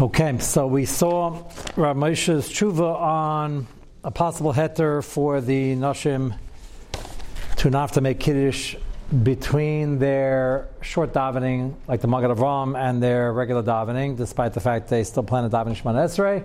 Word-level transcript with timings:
Okay, 0.00 0.36
so 0.38 0.66
we 0.66 0.86
saw 0.86 1.44
Rav 1.76 1.96
Moshe's 1.96 2.48
tshuva 2.48 3.00
on 3.00 3.68
a 4.02 4.10
possible 4.10 4.52
heter 4.52 5.04
for 5.04 5.40
the 5.40 5.76
Nashim 5.76 6.36
to 7.58 7.70
not 7.70 7.82
have 7.82 7.92
to 7.92 8.00
make 8.00 8.18
Kiddush 8.18 8.74
between 9.22 10.00
their 10.00 10.66
short 10.80 11.12
davening, 11.12 11.74
like 11.86 12.00
the 12.00 12.08
Maggid 12.08 12.36
Avram, 12.36 12.76
and 12.76 13.00
their 13.00 13.32
regular 13.32 13.62
davening, 13.62 14.16
despite 14.16 14.52
the 14.52 14.58
fact 14.58 14.88
they 14.88 15.04
still 15.04 15.22
plan 15.22 15.48
to 15.48 15.56
daven 15.56 15.80
Shemana 15.80 16.06
Esrei. 16.06 16.44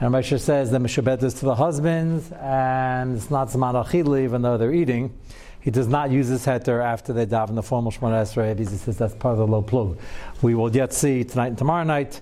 And 0.00 0.12
Moshe 0.12 0.40
says 0.40 0.72
the 0.72 0.78
Mishabet 0.78 1.22
is 1.22 1.34
to 1.34 1.44
the 1.44 1.54
husbands, 1.54 2.32
and 2.32 3.16
it's 3.16 3.30
not 3.30 3.50
Zman 3.50 3.74
Achidli, 3.74 4.24
even 4.24 4.42
though 4.42 4.58
they're 4.58 4.74
eating. 4.74 5.16
He 5.60 5.70
does 5.70 5.86
not 5.86 6.10
use 6.10 6.28
this 6.28 6.46
heter 6.46 6.84
after 6.84 7.12
they 7.12 7.26
daven 7.26 7.54
the 7.54 7.62
formal 7.62 7.92
Shemana 7.92 8.22
Esrei, 8.22 8.56
because 8.56 8.72
he 8.72 8.78
says 8.78 8.98
that's 8.98 9.14
part 9.14 9.34
of 9.34 9.38
the 9.38 9.46
low 9.46 9.62
plug. 9.62 9.98
We 10.42 10.56
will 10.56 10.74
yet 10.74 10.92
see 10.92 11.22
tonight 11.22 11.46
and 11.46 11.58
tomorrow 11.58 11.84
night 11.84 12.20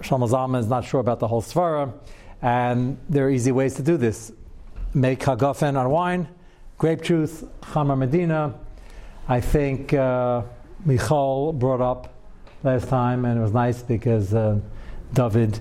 Shlomo 0.00 0.28
Zalman 0.28 0.60
is 0.60 0.68
not 0.68 0.84
sure 0.84 1.00
about 1.00 1.20
the 1.20 1.28
whole 1.28 1.42
svara, 1.42 1.92
and 2.40 2.98
there 3.08 3.26
are 3.26 3.30
easy 3.30 3.52
ways 3.52 3.74
to 3.74 3.82
do 3.82 3.96
this. 3.96 4.32
Make 4.94 5.20
hagafen 5.20 5.78
on 5.78 5.90
wine, 5.90 6.28
grape 6.78 7.02
juice, 7.02 7.44
chamar 7.62 7.96
medina. 7.96 8.54
I 9.28 9.40
think 9.40 9.94
uh, 9.94 10.42
Michal 10.84 11.52
brought 11.52 11.80
up 11.80 12.12
last 12.62 12.88
time, 12.88 13.24
and 13.24 13.38
it 13.38 13.42
was 13.42 13.52
nice 13.52 13.82
because 13.82 14.34
uh, 14.34 14.58
David 15.12 15.60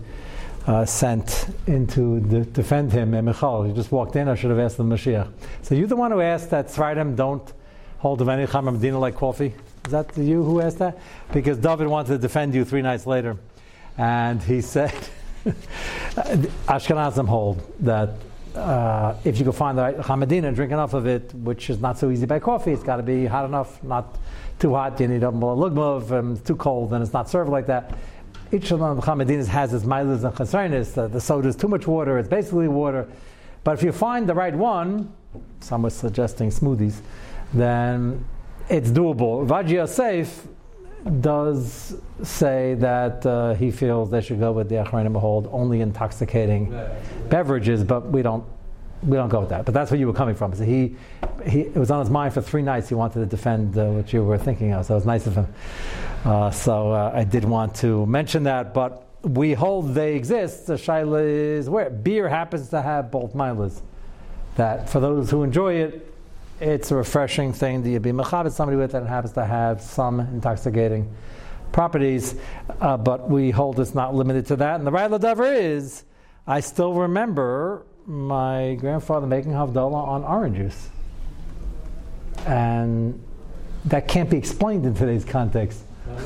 uh, 0.65 0.85
sent 0.85 1.47
in 1.67 1.87
to 1.87 2.19
de- 2.19 2.45
defend 2.45 2.91
him, 2.91 3.13
and 3.13 3.25
Michal, 3.25 3.63
he 3.63 3.73
just 3.73 3.91
walked 3.91 4.15
in. 4.15 4.27
I 4.27 4.35
should 4.35 4.49
have 4.49 4.59
asked 4.59 4.77
the 4.77 4.83
Mashiach. 4.83 5.31
So 5.61 5.75
you're 5.75 5.87
the 5.87 5.95
one 5.95 6.11
who 6.11 6.21
asked 6.21 6.49
that 6.49 6.67
Sfardim 6.67 7.15
don't 7.15 7.53
hold 7.99 8.21
of 8.21 8.29
any 8.29 8.45
chamar 8.47 8.73
medina 8.73 8.97
like 8.97 9.15
coffee. 9.15 9.53
Is 9.85 9.91
that 9.91 10.17
you 10.17 10.43
who 10.43 10.61
asked 10.61 10.79
that? 10.79 10.99
Because 11.31 11.57
David 11.57 11.87
wanted 11.87 12.13
to 12.13 12.17
defend 12.17 12.53
you 12.55 12.65
three 12.65 12.81
nights 12.81 13.05
later 13.05 13.37
and 13.97 14.41
he 14.41 14.61
said, 14.61 14.93
Ashkenazim 15.45 17.27
hold 17.27 17.61
that 17.79 18.09
uh, 18.55 19.15
if 19.23 19.37
you 19.37 19.43
can 19.43 19.53
find 19.53 19.77
the 19.77 19.81
right 19.81 19.97
chamadina 19.97 20.47
and 20.47 20.55
drink 20.55 20.71
enough 20.71 20.93
of 20.93 21.07
it, 21.07 21.33
which 21.33 21.69
is 21.69 21.79
not 21.79 21.97
so 21.97 22.09
easy 22.09 22.25
by 22.25 22.39
coffee, 22.39 22.71
it's 22.71 22.83
got 22.83 22.97
to 22.97 23.03
be 23.03 23.25
hot 23.25 23.45
enough, 23.45 23.81
not 23.83 24.17
too 24.59 24.73
hot. 24.73 24.99
You 24.99 25.07
need 25.07 25.23
a 25.23 25.31
lugmov, 25.31 26.11
and 26.11 26.37
it's 26.37 26.45
too 26.45 26.55
cold, 26.55 26.93
and 26.93 27.01
it's 27.01 27.13
not 27.13 27.29
served 27.29 27.49
like 27.49 27.67
that. 27.67 27.97
Each 28.51 28.71
of 28.71 28.79
the 28.79 29.01
chamadinas 29.01 29.47
has 29.47 29.73
its 29.73 29.85
milas 29.85 30.25
and 30.25 30.35
chasarnis. 30.35 30.93
The, 30.93 31.07
the 31.07 31.21
soda 31.21 31.47
is 31.47 31.55
too 31.55 31.69
much 31.69 31.87
water; 31.87 32.17
it's 32.17 32.27
basically 32.27 32.67
water. 32.67 33.07
But 33.63 33.77
if 33.77 33.83
you 33.83 33.91
find 33.91 34.27
the 34.27 34.33
right 34.33 34.55
one, 34.55 35.13
some 35.61 35.83
were 35.83 35.89
suggesting 35.89 36.49
smoothies, 36.49 36.99
then 37.53 38.25
it's 38.69 38.89
doable. 38.89 39.47
Vajia 39.47 39.87
safe 39.87 40.45
does 41.19 41.95
say 42.23 42.75
that 42.75 43.25
uh, 43.25 43.53
he 43.55 43.71
feels 43.71 44.11
they 44.11 44.21
should 44.21 44.39
go 44.39 44.51
with 44.51 44.69
the 44.69 44.75
Achrayim 44.75 45.11
Behold 45.11 45.49
only 45.51 45.81
intoxicating 45.81 46.69
beverages, 47.29 47.83
but 47.83 48.09
we 48.11 48.21
don't 48.21 48.45
we 49.03 49.17
don't 49.17 49.29
go 49.29 49.39
with 49.39 49.49
that. 49.49 49.65
But 49.65 49.73
that's 49.73 49.89
where 49.89 49.99
you 49.99 50.07
were 50.07 50.13
coming 50.13 50.35
from. 50.35 50.53
So 50.53 50.63
he, 50.63 50.95
he 51.45 51.61
it 51.61 51.75
was 51.75 51.89
on 51.89 52.01
his 52.01 52.09
mind 52.09 52.33
for 52.33 52.41
three 52.41 52.61
nights. 52.61 52.89
He 52.89 52.95
wanted 52.95 53.19
to 53.19 53.25
defend 53.25 53.77
uh, 53.77 53.85
what 53.85 54.13
you 54.13 54.23
were 54.23 54.37
thinking 54.37 54.73
of. 54.73 54.85
So 54.85 54.93
it 54.93 54.97
was 54.97 55.05
nice 55.05 55.25
of 55.27 55.35
him. 55.35 55.47
Uh, 56.23 56.51
so 56.51 56.91
uh, 56.91 57.11
I 57.13 57.23
did 57.23 57.45
want 57.45 57.75
to 57.77 58.05
mention 58.05 58.43
that, 58.43 58.73
but 58.73 59.07
we 59.23 59.53
hold 59.53 59.93
they 59.93 60.15
exist. 60.15 60.67
The 60.67 60.73
shaila 60.73 61.23
is 61.23 61.69
where 61.69 61.89
beer 61.89 62.29
happens 62.29 62.69
to 62.69 62.81
have 62.81 63.09
both 63.09 63.33
milas. 63.33 63.81
That 64.55 64.89
for 64.89 64.99
those 64.99 65.31
who 65.31 65.43
enjoy 65.43 65.75
it, 65.75 66.13
it's 66.61 66.91
a 66.91 66.95
refreshing 66.95 67.53
thing 67.53 67.83
you 67.85 67.99
be 67.99 68.11
mechabit 68.11 68.51
somebody 68.51 68.77
with 68.77 68.91
that 68.91 69.05
happens 69.07 69.33
to 69.33 69.43
have 69.43 69.81
some 69.81 70.19
intoxicating 70.19 71.11
properties, 71.71 72.35
uh, 72.79 72.97
but 72.97 73.29
we 73.29 73.49
hold 73.49 73.79
it's 73.79 73.95
not 73.95 74.13
limited 74.13 74.45
to 74.47 74.55
that. 74.57 74.75
And 74.75 74.85
the 74.85 74.91
right 74.91 75.09
Davar 75.09 75.59
is, 75.59 76.03
I 76.45 76.59
still 76.59 76.93
remember 76.93 77.85
my 78.05 78.75
grandfather 78.79 79.25
making 79.25 79.51
Havdalah 79.53 80.07
on 80.07 80.23
orange 80.23 80.57
juice. 80.57 80.89
And 82.45 83.21
that 83.85 84.07
can't 84.07 84.29
be 84.29 84.37
explained 84.37 84.85
in 84.85 84.93
today's 84.93 85.25
context. 85.25 85.81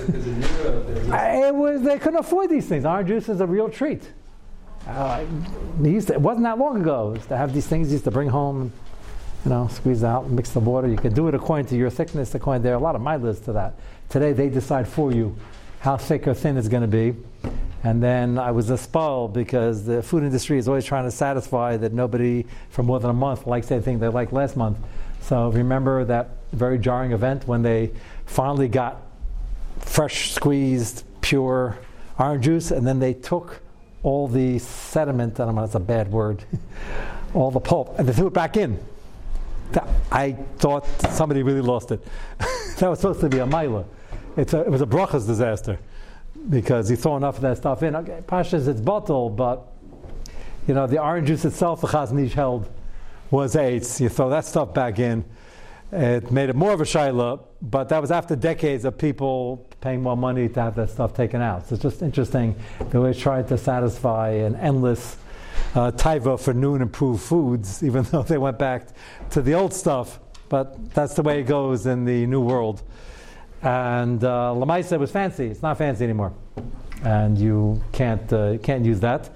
it 0.07 1.53
was 1.55 1.81
they 1.81 1.99
couldn't 1.99 2.19
afford 2.19 2.49
these 2.49 2.67
things. 2.67 2.85
Orange 2.85 3.07
juice 3.07 3.29
is 3.29 3.39
a 3.39 3.45
real 3.45 3.69
treat. 3.69 4.01
Uh, 4.87 5.25
to, 5.83 6.13
it 6.13 6.21
wasn't 6.21 6.43
that 6.43 6.57
long 6.57 6.81
ago. 6.81 7.15
To 7.27 7.37
have 7.37 7.53
these 7.53 7.67
things. 7.67 7.91
Used 7.91 8.03
to 8.03 8.11
bring 8.11 8.29
home 8.29 8.71
you 9.45 9.51
know, 9.51 9.67
squeeze 9.67 10.03
out, 10.03 10.29
mix 10.29 10.49
the 10.49 10.59
water. 10.59 10.87
You 10.87 10.97
can 10.97 11.13
do 11.13 11.27
it 11.27 11.35
according 11.35 11.67
to 11.67 11.75
your 11.75 11.91
thickness. 11.91 12.33
According 12.33 12.63
there 12.63 12.73
are 12.73 12.77
a 12.77 12.81
lot 12.81 12.95
of 12.95 13.01
milas 13.01 13.43
to 13.45 13.53
that. 13.53 13.75
Today 14.09 14.33
they 14.33 14.49
decide 14.49 14.87
for 14.87 15.11
you 15.11 15.35
how 15.79 15.97
thick 15.97 16.27
or 16.27 16.33
thin 16.33 16.57
it's 16.57 16.67
going 16.67 16.81
to 16.81 16.87
be. 16.87 17.15
And 17.83 18.01
then 18.01 18.39
I 18.39 18.49
was 18.49 18.71
a 18.71 18.77
spoil 18.77 19.27
because 19.27 19.85
the 19.85 20.01
food 20.01 20.23
industry 20.23 20.57
is 20.57 20.67
always 20.67 20.83
trying 20.83 21.03
to 21.03 21.11
satisfy 21.11 21.77
that 21.77 21.93
nobody 21.93 22.43
for 22.71 22.81
more 22.81 22.99
than 22.99 23.11
a 23.11 23.13
month 23.13 23.45
likes 23.45 23.69
anything 23.69 23.99
they 23.99 24.07
liked 24.07 24.33
last 24.33 24.57
month. 24.57 24.79
So 25.21 25.49
remember 25.49 26.03
that 26.05 26.31
very 26.51 26.79
jarring 26.79 27.11
event 27.11 27.47
when 27.47 27.61
they 27.61 27.91
finally 28.25 28.67
got 28.67 29.03
fresh 29.79 30.31
squeezed, 30.31 31.03
pure 31.21 31.77
orange 32.17 32.45
juice, 32.45 32.71
and 32.71 32.87
then 32.87 32.97
they 32.97 33.13
took 33.13 33.59
all 34.01 34.27
the 34.27 34.57
sediment, 34.57 35.39
I 35.39 35.45
don't 35.45 35.53
know, 35.53 35.61
that's 35.61 35.75
a 35.75 35.79
bad 35.79 36.11
word, 36.11 36.43
all 37.35 37.51
the 37.51 37.59
pulp, 37.59 37.99
and 37.99 38.07
they 38.07 38.13
threw 38.13 38.27
it 38.27 38.33
back 38.33 38.57
in. 38.57 38.79
I 40.11 40.33
thought 40.57 40.87
somebody 41.11 41.43
really 41.43 41.61
lost 41.61 41.91
it. 41.91 42.05
that 42.77 42.89
was 42.89 42.99
supposed 42.99 43.21
to 43.21 43.29
be 43.29 43.39
a 43.39 43.45
mila. 43.45 43.85
It's 44.37 44.53
a, 44.53 44.61
it 44.61 44.69
was 44.69 44.81
a 44.81 44.85
brachas 44.85 45.25
disaster 45.25 45.79
because 46.49 46.89
he 46.89 46.95
threw 46.95 47.15
enough 47.15 47.37
of 47.37 47.41
that 47.41 47.57
stuff 47.57 47.83
in. 47.83 47.95
Okay, 47.95 48.21
Pashas, 48.27 48.67
it's 48.67 48.81
bottle, 48.81 49.29
but 49.29 49.67
you 50.67 50.73
know 50.73 50.87
the 50.87 51.01
orange 51.01 51.27
juice 51.27 51.45
itself, 51.45 51.81
the 51.81 51.87
Chazon 51.87 52.23
Ish 52.25 52.33
held, 52.33 52.69
was 53.31 53.55
eight. 53.55 53.99
You 53.99 54.09
throw 54.09 54.29
that 54.29 54.45
stuff 54.45 54.73
back 54.73 54.99
in. 54.99 55.25
It 55.91 56.31
made 56.31 56.49
it 56.49 56.55
more 56.55 56.73
of 56.73 56.81
a 56.81 56.83
shaila, 56.83 57.39
but 57.61 57.89
that 57.89 58.01
was 58.01 58.11
after 58.11 58.35
decades 58.35 58.85
of 58.85 58.97
people 58.97 59.65
paying 59.81 60.01
more 60.01 60.17
money 60.17 60.49
to 60.49 60.61
have 60.61 60.75
that 60.75 60.89
stuff 60.89 61.13
taken 61.13 61.41
out. 61.41 61.67
So 61.67 61.75
it's 61.75 61.83
just 61.83 62.01
interesting. 62.01 62.55
They 62.89 62.97
always 62.97 63.17
tried 63.17 63.47
to 63.49 63.57
satisfy 63.57 64.29
an 64.31 64.55
endless 64.55 65.17
uh, 65.73 65.91
taiva 65.91 66.39
for 66.39 66.53
new 66.53 66.73
and 66.73 66.81
improved 66.81 67.21
foods, 67.21 67.83
even 67.87 68.03
though 68.03 68.23
they 68.23 68.37
went 68.37 68.59
back 68.59 68.87
to 69.31 69.41
the 69.41 69.53
old 69.53 69.73
stuff. 69.73 70.19
But 70.49 70.93
that's 70.93 71.15
the 71.15 71.23
way 71.23 71.39
it 71.39 71.43
goes 71.43 71.85
in 71.85 72.05
the 72.05 72.25
new 72.27 72.41
world. 72.41 72.83
And 73.61 74.23
uh, 74.23 74.53
Lamaisa 74.55 74.99
was 74.99 75.11
fancy. 75.11 75.47
It's 75.47 75.63
not 75.63 75.77
fancy 75.77 76.03
anymore. 76.03 76.33
And 77.03 77.37
you 77.37 77.81
can't, 77.91 78.31
uh, 78.31 78.57
can't 78.59 78.85
use 78.85 78.99
that. 78.99 79.29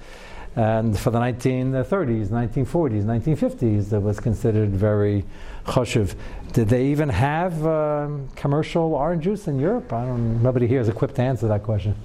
And 0.56 0.98
for 0.98 1.12
the 1.12 1.20
1930s, 1.20 2.28
1940s, 2.28 3.04
1950s, 3.04 3.94
it 3.94 4.00
was 4.00 4.20
considered 4.20 4.72
very 4.72 5.24
choshev. 5.66 6.16
Did 6.54 6.70
they 6.70 6.88
even 6.88 7.10
have 7.10 7.66
um, 7.66 8.28
commercial 8.36 8.94
orange 8.96 9.24
juice 9.24 9.48
in 9.48 9.60
Europe? 9.60 9.94
I 9.94 10.06
don't. 10.06 10.42
Nobody 10.42 10.68
here 10.68 10.82
is 10.82 10.90
equipped 10.90 11.16
to 11.16 11.22
answer 11.22 11.48
that 11.48 11.64
question. 11.64 11.96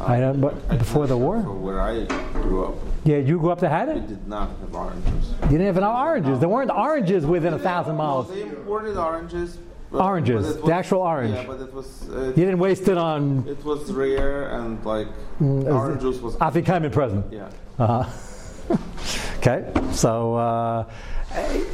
I 0.00 0.18
don't. 0.18 0.40
But 0.40 0.68
before 0.68 1.06
the 1.06 1.16
war, 1.16 1.38
where 1.38 1.80
I 1.80 2.04
grew 2.32 2.66
up, 2.66 2.74
yeah, 3.06 3.18
you 3.18 3.38
grew 3.38 3.50
up 3.50 3.60
to 3.60 3.66
it. 3.66 3.94
we 3.94 4.00
did 4.06 4.26
not 4.28 4.48
have 4.60 4.74
oranges. 4.74 5.30
You 5.42 5.48
didn't 5.48 5.66
have 5.66 5.76
enough 5.78 5.96
oranges. 5.98 6.40
There 6.40 6.48
weren't 6.48 6.70
oranges 6.70 7.24
within 7.24 7.52
a 7.54 7.58
thousand 7.58 7.96
miles. 7.96 8.28
They 8.28 8.42
imported 8.42 8.96
oranges. 8.96 9.58
but- 9.90 10.02
Oranges, 10.02 10.46
but 10.46 10.56
it 10.58 10.64
the 10.66 10.72
actual 10.74 11.00
orange. 11.02 11.34
Yeah, 11.34 11.44
but 11.46 11.60
it 11.60 11.72
was 11.72 11.88
uh, 12.10 12.26
You 12.38 12.44
didn't 12.48 12.58
waste 12.58 12.88
it 12.88 12.98
on 12.98 13.44
it 13.48 13.64
was 13.64 13.92
rare 13.92 14.50
and 14.58 14.84
like 14.84 15.08
Mm, 15.40 15.72
orange 15.72 16.00
juice 16.00 16.20
was 16.20 16.34
Afikaim 16.36 16.90
present. 16.90 17.24
yeah. 17.32 17.48
Uh-huh. 17.78 18.04
okay, 19.38 19.60
so 19.92 20.34
uh, 20.34 20.84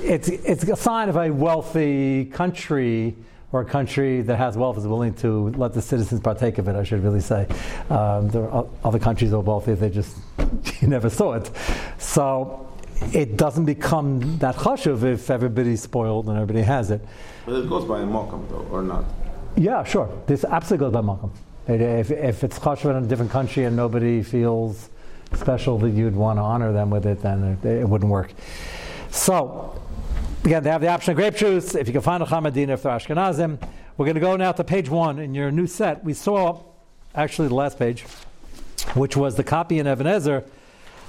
it's 0.02 0.28
it's 0.28 0.64
a 0.64 0.76
sign 0.76 1.08
of 1.08 1.16
a 1.16 1.30
wealthy 1.30 2.26
country 2.26 3.16
or 3.52 3.60
a 3.60 3.64
country 3.64 4.20
that 4.22 4.36
has 4.36 4.56
wealth 4.56 4.76
is 4.78 4.86
willing 4.86 5.14
to 5.14 5.48
let 5.56 5.72
the 5.72 5.80
citizens 5.82 6.20
partake 6.20 6.58
of 6.58 6.68
it. 6.68 6.74
I 6.76 6.84
should 6.84 7.02
really 7.04 7.20
say. 7.20 7.46
Um, 7.88 8.28
there 8.30 8.50
are 8.50 8.66
other 8.84 8.98
countries 8.98 9.30
that 9.30 9.36
are 9.38 9.40
wealthy; 9.40 9.74
they 9.74 9.90
just 9.90 10.16
you 10.80 10.88
never 10.88 11.10
saw 11.10 11.34
it. 11.34 11.50
So 11.98 12.68
it 13.12 13.36
doesn't 13.36 13.64
become 13.64 14.38
that 14.38 14.56
chashuv 14.56 15.02
if 15.02 15.30
everybody's 15.30 15.82
spoiled 15.82 16.28
and 16.28 16.36
everybody 16.36 16.62
has 16.62 16.90
it. 16.90 17.00
But 17.46 17.54
it 17.56 17.68
goes 17.68 17.84
by 17.84 18.00
a 18.00 18.04
mokum 18.04 18.48
though, 18.48 18.66
or 18.70 18.82
not? 18.82 19.04
Yeah, 19.56 19.84
sure. 19.84 20.08
This 20.26 20.44
absolutely 20.44 20.86
goes 20.86 20.92
by 20.94 21.00
Malcolm. 21.00 21.32
If, 21.66 22.10
if 22.10 22.44
it's 22.44 22.58
chashuv 22.58 22.96
in 22.96 23.04
a 23.04 23.06
different 23.06 23.30
country 23.30 23.64
and 23.64 23.76
nobody 23.76 24.22
feels 24.22 24.88
special 25.34 25.78
that 25.78 25.90
you'd 25.90 26.16
want 26.16 26.38
to 26.38 26.42
honor 26.42 26.72
them 26.72 26.90
with 26.90 27.06
it, 27.06 27.20
then 27.22 27.58
it, 27.62 27.64
it 27.64 27.88
wouldn't 27.88 28.10
work. 28.10 28.32
So, 29.10 29.80
again, 30.44 30.62
they 30.62 30.70
have 30.70 30.80
the 30.80 30.88
option 30.88 31.12
of 31.12 31.16
grape 31.16 31.36
juice. 31.36 31.74
If 31.74 31.86
you 31.86 31.92
can 31.92 32.02
find 32.02 32.22
a 32.22 32.26
chamadina, 32.26 32.70
if 32.70 32.82
they're 32.82 32.92
Ashkenazim. 32.92 33.58
We're 33.96 34.06
going 34.06 34.14
to 34.14 34.20
go 34.20 34.36
now 34.36 34.52
to 34.52 34.64
page 34.64 34.88
one 34.88 35.18
in 35.18 35.34
your 35.34 35.50
new 35.50 35.66
set. 35.66 36.02
We 36.02 36.14
saw, 36.14 36.62
actually, 37.14 37.48
the 37.48 37.54
last 37.54 37.78
page, 37.78 38.06
which 38.94 39.16
was 39.16 39.36
the 39.36 39.44
copy 39.44 39.78
in 39.78 39.86
Even 39.86 40.06
HaEzer 40.06 40.44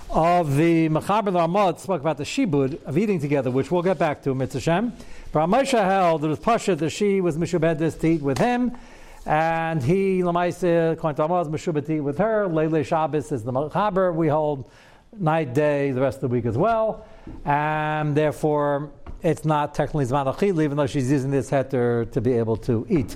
of 0.10 0.56
the 0.58 0.90
Mechaber 0.90 1.32
Ramad 1.32 1.80
spoke 1.80 2.02
about 2.02 2.18
the 2.18 2.24
shibud 2.24 2.84
of 2.84 2.98
eating 2.98 3.20
together, 3.20 3.50
which 3.50 3.72
we'll 3.72 3.82
get 3.82 3.98
back 3.98 4.22
to, 4.24 4.36
Mitzvah. 4.36 4.92
But 5.32 5.48
Moshe 5.48 5.72
held 5.72 6.24
it 6.24 6.28
was 6.28 6.40
Pasha 6.40 6.76
that 6.76 6.92
she 6.92 7.20
was 7.20 7.38
Mishabedis 7.38 8.00
to 8.00 8.08
eat 8.08 8.22
with 8.22 8.38
him, 8.38 8.78
And 9.26 9.82
he, 9.82 10.20
Lamaisa, 10.20 10.94
according 10.94 11.16
to 11.16 11.24
Amaz, 11.24 11.50
Meshubati 11.50 12.02
with 12.02 12.18
her. 12.20 12.48
Leile 12.48 12.86
Shabbos 12.86 13.32
is 13.32 13.44
the 13.44 13.52
Machaber. 13.52 14.14
We 14.14 14.28
hold 14.28 14.70
night, 15.18 15.54
day, 15.54 15.92
the 15.92 16.02
rest 16.02 16.18
of 16.18 16.22
the 16.22 16.28
week 16.28 16.46
as 16.46 16.58
well. 16.58 17.08
And 17.46 18.16
therefore, 18.16 18.92
it's 19.22 19.46
not 19.46 19.74
technically 19.74 20.06
Zman 20.06 20.62
even 20.62 20.78
though 20.78 20.88
she's 20.88 21.10
using 21.10 21.32
this 21.32 21.50
heter 21.50 22.12
to 22.12 22.22
be 22.22 22.34
able 22.34 22.58
to 22.58 22.86
eat. 22.90 23.16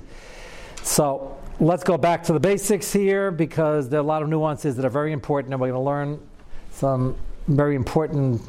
So 0.82 1.37
let's 1.60 1.84
go 1.84 1.98
back 1.98 2.22
to 2.24 2.34
the 2.34 2.40
basics 2.40 2.94
here 2.94 3.32
because 3.32 3.90
there 3.90 4.00
are 4.00 4.04
a 4.04 4.06
lot 4.06 4.22
of 4.22 4.30
nuances 4.30 4.76
that 4.76 4.86
are 4.86 4.92
very 4.92 5.12
important, 5.12 5.52
and 5.54 5.60
we're 5.60 5.72
going 5.72 5.80
to 5.80 5.86
learn 5.86 6.20
some 6.72 7.16
very 7.48 7.76
important 7.76 8.42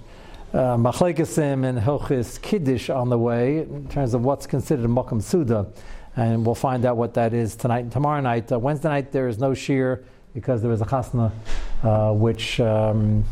uh, 0.52 0.74
and 0.74 1.78
hilchis 1.78 2.40
kiddush 2.42 2.90
on 2.90 3.08
the 3.08 3.18
way 3.18 3.60
in 3.60 3.88
terms 3.88 4.12
of 4.12 4.24
what's 4.24 4.46
considered 4.46 4.84
a 4.84 4.88
makam 4.88 5.22
suda, 5.22 5.66
and 6.16 6.44
we'll 6.44 6.54
find 6.54 6.84
out 6.84 6.98
what 6.98 7.14
that 7.14 7.32
is 7.32 7.56
tonight 7.56 7.80
and 7.80 7.92
tomorrow 7.92 8.20
night. 8.20 8.52
Uh, 8.52 8.58
Wednesday 8.58 8.88
night 8.88 9.10
there 9.10 9.28
is 9.28 9.38
no 9.38 9.54
shear 9.54 10.04
because 10.40 10.62
there 10.62 10.72
is 10.72 10.80
a 10.80 10.84
chasna, 10.84 11.32
uh, 11.82 12.12
which 12.12 12.60
um, 12.60 13.24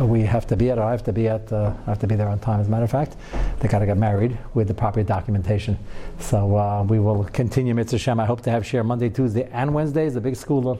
we 0.00 0.22
have 0.22 0.46
to 0.46 0.56
be 0.56 0.70
at. 0.70 0.78
Or 0.78 0.84
I 0.84 0.90
have 0.92 1.04
to 1.04 1.12
be 1.12 1.28
at. 1.28 1.52
Uh, 1.52 1.74
I 1.86 1.90
have 1.90 1.98
to 2.00 2.06
be 2.06 2.14
there 2.14 2.28
on 2.28 2.38
time. 2.38 2.60
As 2.60 2.68
a 2.68 2.70
matter 2.70 2.84
of 2.84 2.90
fact, 2.90 3.16
they 3.58 3.68
got 3.68 3.80
to 3.80 3.86
get 3.86 3.98
married 3.98 4.38
with 4.54 4.68
the 4.68 4.74
proper 4.74 5.02
documentation. 5.02 5.78
So 6.18 6.56
uh, 6.56 6.82
we 6.82 6.98
will 6.98 7.24
continue 7.24 7.74
Mitzvah 7.74 7.98
Shem. 7.98 8.18
I 8.18 8.24
hope 8.24 8.40
to 8.42 8.50
have 8.50 8.64
share 8.64 8.82
Monday, 8.82 9.10
Tuesday, 9.10 9.48
and 9.52 9.74
Wednesday 9.74 10.00
Wednesdays. 10.00 10.16
A 10.16 10.20
big 10.20 10.36
school 10.36 10.78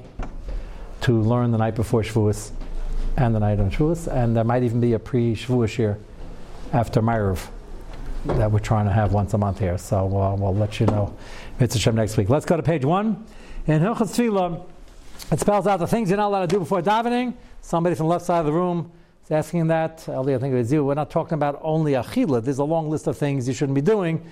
to 1.01 1.21
learn 1.21 1.51
the 1.51 1.59
night 1.59 1.75
before 1.75 2.03
Shavuos 2.03 2.53
and 3.17 3.35
the 3.35 3.41
night 3.41 3.59
on 3.59 3.71
Shavuos, 3.71 4.07
and 4.07 4.37
there 4.37 4.45
might 4.45 4.63
even 4.63 4.81
be 4.81 4.93
a 4.93 4.99
pre-Shavuos 4.99 5.77
year 5.79 5.99
after 6.73 7.03
Ma'ariv 7.03 7.49
that 8.25 8.51
we're 8.53 8.59
trying 8.61 8.87
to 8.87 8.93
have 8.93 9.13
once 9.13 9.35
a 9.35 9.39
month 9.39 9.59
here. 9.59 9.79
So 9.79 10.07
uh, 10.07 10.37
we'll 10.37 10.55
let 10.55 10.79
you 10.79 10.87
know 10.87 11.15
Mitzvah 11.59 11.81
Shem 11.81 11.97
next 11.97 12.17
week. 12.17 12.29
Let's 12.29 12.47
go 12.47 12.57
to 12.57 12.63
page 12.63 12.85
one. 12.85 13.27
In 13.67 13.81
Hilchas 13.81 14.15
it 15.31 15.39
spells 15.39 15.67
out 15.67 15.79
the 15.79 15.87
things 15.87 16.11
you're 16.11 16.17
not 16.17 16.29
allowed 16.29 16.41
to 16.41 16.55
do 16.55 16.59
before 16.59 16.83
davening. 16.83 17.35
Somebody 17.61 17.95
from 17.95 18.07
the 18.07 18.11
left 18.11 18.25
side 18.25 18.41
of 18.41 18.47
the 18.47 18.53
room 18.53 18.91
is 19.25 19.31
asking 19.31 19.69
that. 19.69 20.05
Eli, 20.09 20.35
I 20.35 20.39
think 20.39 20.53
it 20.53 20.57
was 20.57 20.73
you. 20.73 20.85
We're 20.85 20.95
not 20.95 21.11
talking 21.11 21.35
about 21.35 21.61
only 21.63 21.93
achila. 21.93 22.43
There's 22.43 22.59
a 22.59 22.65
long 22.65 22.91
list 22.91 23.07
of 23.07 23.17
things 23.17 23.47
you 23.47 23.55
shouldn't 23.55 23.77
be 23.77 23.81
doing. 23.81 24.27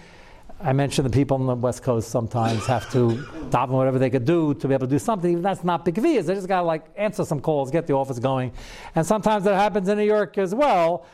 I 0.61 0.73
mentioned 0.73 1.07
the 1.07 1.11
people 1.11 1.37
on 1.37 1.47
the 1.47 1.55
West 1.55 1.85
Coast 1.85 2.11
sometimes 2.11 2.67
have 2.67 2.91
to 2.91 2.99
daven 3.51 3.69
whatever 3.69 4.01
they 4.01 4.11
could 4.11 4.25
do 4.25 4.55
to 4.55 4.67
be 4.67 4.75
able 4.75 4.89
to 4.89 4.91
do 4.91 4.99
something. 4.99 5.31
Even 5.31 5.43
that's 5.43 5.63
not 5.63 5.85
big 5.85 5.95
vias. 5.95 6.27
They 6.27 6.35
just 6.35 6.49
got 6.49 6.63
to 6.63 6.67
like 6.67 6.85
answer 6.97 7.25
some 7.25 7.41
calls, 7.41 7.71
get 7.71 7.87
the 7.87 7.95
office 7.95 8.19
going. 8.19 8.51
And 8.97 9.07
sometimes 9.07 9.45
that 9.45 9.55
happens 9.55 9.89
in 9.89 9.99
New 9.99 10.05
York 10.05 10.37
as 10.37 10.53
well. 10.53 11.07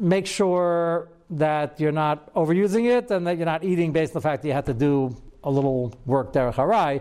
Make 0.00 0.26
sure 0.26 1.10
that 1.30 1.78
you're 1.78 1.92
not 1.92 2.34
overusing 2.34 2.90
it 2.90 3.12
and 3.12 3.24
that 3.28 3.36
you're 3.36 3.46
not 3.46 3.62
eating 3.62 3.92
based 3.92 4.10
on 4.10 4.14
the 4.14 4.20
fact 4.20 4.42
that 4.42 4.48
you 4.48 4.54
have 4.54 4.64
to 4.64 4.74
do 4.74 5.16
a 5.44 5.50
little 5.50 5.94
work 6.06 6.32
derech 6.32 6.54
harai. 6.54 7.00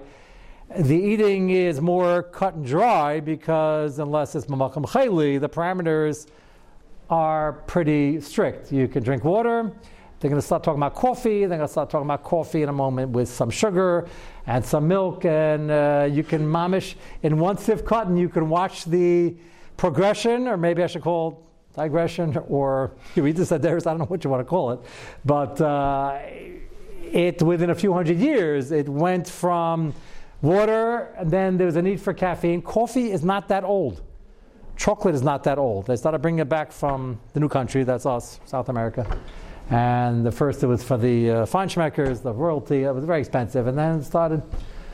The 0.77 0.95
eating 0.95 1.49
is 1.49 1.81
more 1.81 2.23
cut 2.23 2.53
and 2.53 2.65
dry 2.65 3.19
because 3.19 3.99
unless 3.99 4.35
it's 4.35 4.45
mamakam 4.45 4.85
chayli, 4.85 5.37
the 5.37 5.49
parameters 5.49 6.27
are 7.09 7.53
pretty 7.67 8.21
strict. 8.21 8.71
You 8.71 8.87
can 8.87 9.03
drink 9.03 9.25
water. 9.25 9.69
They're 10.19 10.29
going 10.29 10.39
to 10.39 10.45
start 10.45 10.63
talking 10.63 10.79
about 10.79 10.95
coffee. 10.95 11.39
They're 11.39 11.57
going 11.57 11.67
to 11.67 11.71
start 11.71 11.89
talking 11.89 12.07
about 12.07 12.23
coffee 12.23 12.61
in 12.61 12.69
a 12.69 12.73
moment 12.73 13.11
with 13.11 13.27
some 13.27 13.49
sugar 13.49 14.07
and 14.47 14.63
some 14.63 14.87
milk. 14.87 15.25
And 15.25 15.69
uh, 15.69 16.07
you 16.09 16.23
can 16.23 16.45
mamish 16.47 16.95
in 17.21 17.37
one 17.37 17.57
sieve 17.57 17.83
cotton. 17.83 18.15
You 18.15 18.29
can 18.29 18.47
watch 18.47 18.85
the 18.85 19.35
progression, 19.75 20.47
or 20.47 20.55
maybe 20.55 20.83
I 20.83 20.87
should 20.87 21.01
call 21.01 21.45
digression, 21.75 22.37
or 22.47 22.91
you 23.15 23.23
read 23.23 23.35
this 23.35 23.51
at 23.51 23.65
I 23.65 23.71
don't 23.71 23.97
know 23.97 24.05
what 24.05 24.23
you 24.23 24.29
want 24.29 24.39
to 24.39 24.49
call 24.49 24.71
it, 24.71 24.79
but 25.25 25.59
uh, 25.59 26.17
it 27.11 27.41
within 27.41 27.71
a 27.71 27.75
few 27.75 27.91
hundred 27.91 28.19
years 28.19 28.71
it 28.71 28.87
went 28.87 29.27
from 29.27 29.93
water, 30.41 31.13
and 31.17 31.29
then 31.29 31.57
there 31.57 31.67
was 31.67 31.75
a 31.75 31.81
need 31.81 31.99
for 32.01 32.13
caffeine. 32.13 32.61
Coffee 32.61 33.11
is 33.11 33.23
not 33.23 33.47
that 33.49 33.63
old. 33.63 34.01
Chocolate 34.75 35.13
is 35.13 35.21
not 35.21 35.43
that 35.43 35.57
old. 35.57 35.85
They 35.85 35.95
started 35.95 36.21
bringing 36.21 36.39
it 36.39 36.49
back 36.49 36.71
from 36.71 37.19
the 37.33 37.39
new 37.39 37.49
country, 37.49 37.83
that's 37.83 38.05
us, 38.05 38.39
South 38.45 38.69
America. 38.69 39.05
And 39.69 40.25
the 40.25 40.31
first 40.31 40.63
it 40.63 40.67
was 40.67 40.83
for 40.83 40.97
the 40.97 41.29
uh, 41.29 41.45
feinschmeckers, 41.45 42.23
the 42.23 42.33
royalty, 42.33 42.83
it 42.83 42.93
was 42.93 43.05
very 43.05 43.19
expensive, 43.19 43.67
and 43.67 43.77
then 43.77 43.99
it 43.99 44.03
started 44.03 44.41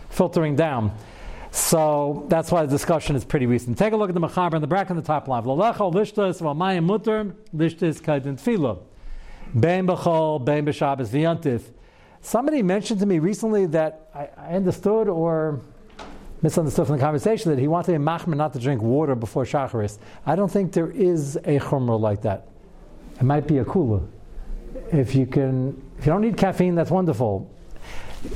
filtering 0.10 0.56
down. 0.56 0.92
So 1.52 2.26
that's 2.28 2.52
why 2.52 2.66
the 2.66 2.70
discussion 2.70 3.16
is 3.16 3.24
pretty 3.26 3.46
recent. 3.46 3.78
Take 3.78 3.94
a 3.94 3.98
look 3.98 4.10
at 4.10 4.14
the 4.14 4.22
Mechaber 4.22 4.56
in 4.56 4.62
the 4.62 4.68
bracket 4.68 4.92
in 4.92 4.98
the 4.98 5.02
top 5.02 5.28
line. 5.28 5.44
Somebody 12.22 12.62
mentioned 12.64 13.00
to 13.00 13.06
me 13.06 13.20
recently 13.20 13.66
that 13.68 14.10
I, 14.14 14.30
I 14.38 14.56
understood 14.56 15.08
or 15.08 15.62
misunderstood 16.42 16.88
from 16.88 16.98
the 16.98 17.04
conversation 17.04 17.52
that 17.52 17.60
he 17.60 17.68
wanted 17.68 17.96
a 17.96 18.00
machmer 18.00 18.36
not 18.36 18.54
to 18.54 18.60
drink 18.60 18.82
water 18.82 19.16
before 19.16 19.44
shacharis. 19.44 19.98
I 20.26 20.36
don't 20.36 20.52
think 20.52 20.72
there 20.74 20.92
is 20.92 21.36
a 21.38 21.60
chumrah 21.60 22.00
like 22.00 22.22
that. 22.24 22.48
It 23.20 23.24
might 23.24 23.48
be 23.48 23.58
a 23.58 23.66
kula. 23.66 24.08
If 24.92 25.16
you 25.16 25.26
can, 25.26 25.82
if 25.98 26.06
you 26.06 26.12
don't 26.12 26.22
need 26.22 26.38
caffeine, 26.38 26.76
that's 26.76 26.92
wonderful. 26.92 27.50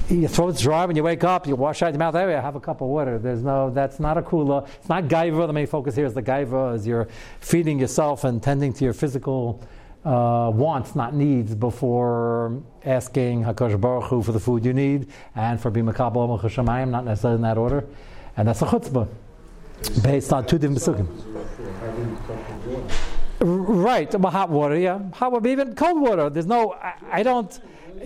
Your 0.09 0.29
throat's 0.29 0.61
dry 0.61 0.85
when 0.85 0.95
you 0.95 1.03
wake 1.03 1.23
up. 1.23 1.47
You 1.47 1.55
wash 1.55 1.81
out 1.81 1.91
your 1.91 1.99
mouth 1.99 2.15
area. 2.15 2.41
Have 2.41 2.55
a 2.55 2.59
cup 2.59 2.81
of 2.81 2.87
water. 2.87 3.19
There's 3.19 3.43
no. 3.43 3.69
That's 3.69 3.99
not 3.99 4.17
a 4.17 4.21
kula. 4.21 4.67
It's 4.79 4.89
not 4.89 5.05
gaiva. 5.05 5.47
The 5.47 5.53
main 5.53 5.67
focus 5.67 5.95
here 5.95 6.05
is 6.05 6.13
the 6.13 6.21
gaiva, 6.21 6.75
Is 6.75 6.87
you're 6.87 7.07
feeding 7.39 7.79
yourself 7.79 8.23
and 8.23 8.41
tending 8.41 8.73
to 8.73 8.83
your 8.83 8.93
physical 8.93 9.61
uh, 10.05 10.51
wants, 10.53 10.95
not 10.95 11.13
needs, 11.13 11.53
before 11.53 12.61
asking 12.85 13.43
Hakadosh 13.43 13.79
Baruch 13.79 14.05
Hu 14.05 14.23
for 14.23 14.31
the 14.31 14.39
food 14.39 14.65
you 14.65 14.73
need 14.73 15.07
and 15.35 15.59
for 15.61 15.69
being 15.69 15.85
makabel 15.85 16.39
Shamayim, 16.39 16.89
not 16.89 17.05
necessarily 17.05 17.35
in 17.35 17.41
that 17.43 17.57
order, 17.57 17.85
and 18.37 18.47
that's 18.47 18.61
a 18.61 18.65
chutzpah 18.65 19.07
based 20.03 20.31
on 20.33 20.45
two 20.45 20.57
different 20.57 20.79
pesukim. 20.79 21.07
Right, 23.39 24.13
well, 24.19 24.31
hot 24.31 24.49
water, 24.49 24.77
yeah, 24.77 24.99
hot 25.13 25.31
water, 25.31 25.47
even 25.49 25.73
cold 25.73 25.99
water. 25.99 26.29
There's 26.29 26.45
no, 26.45 26.73
I, 26.73 26.93
I 27.11 27.23
don't. 27.23 27.59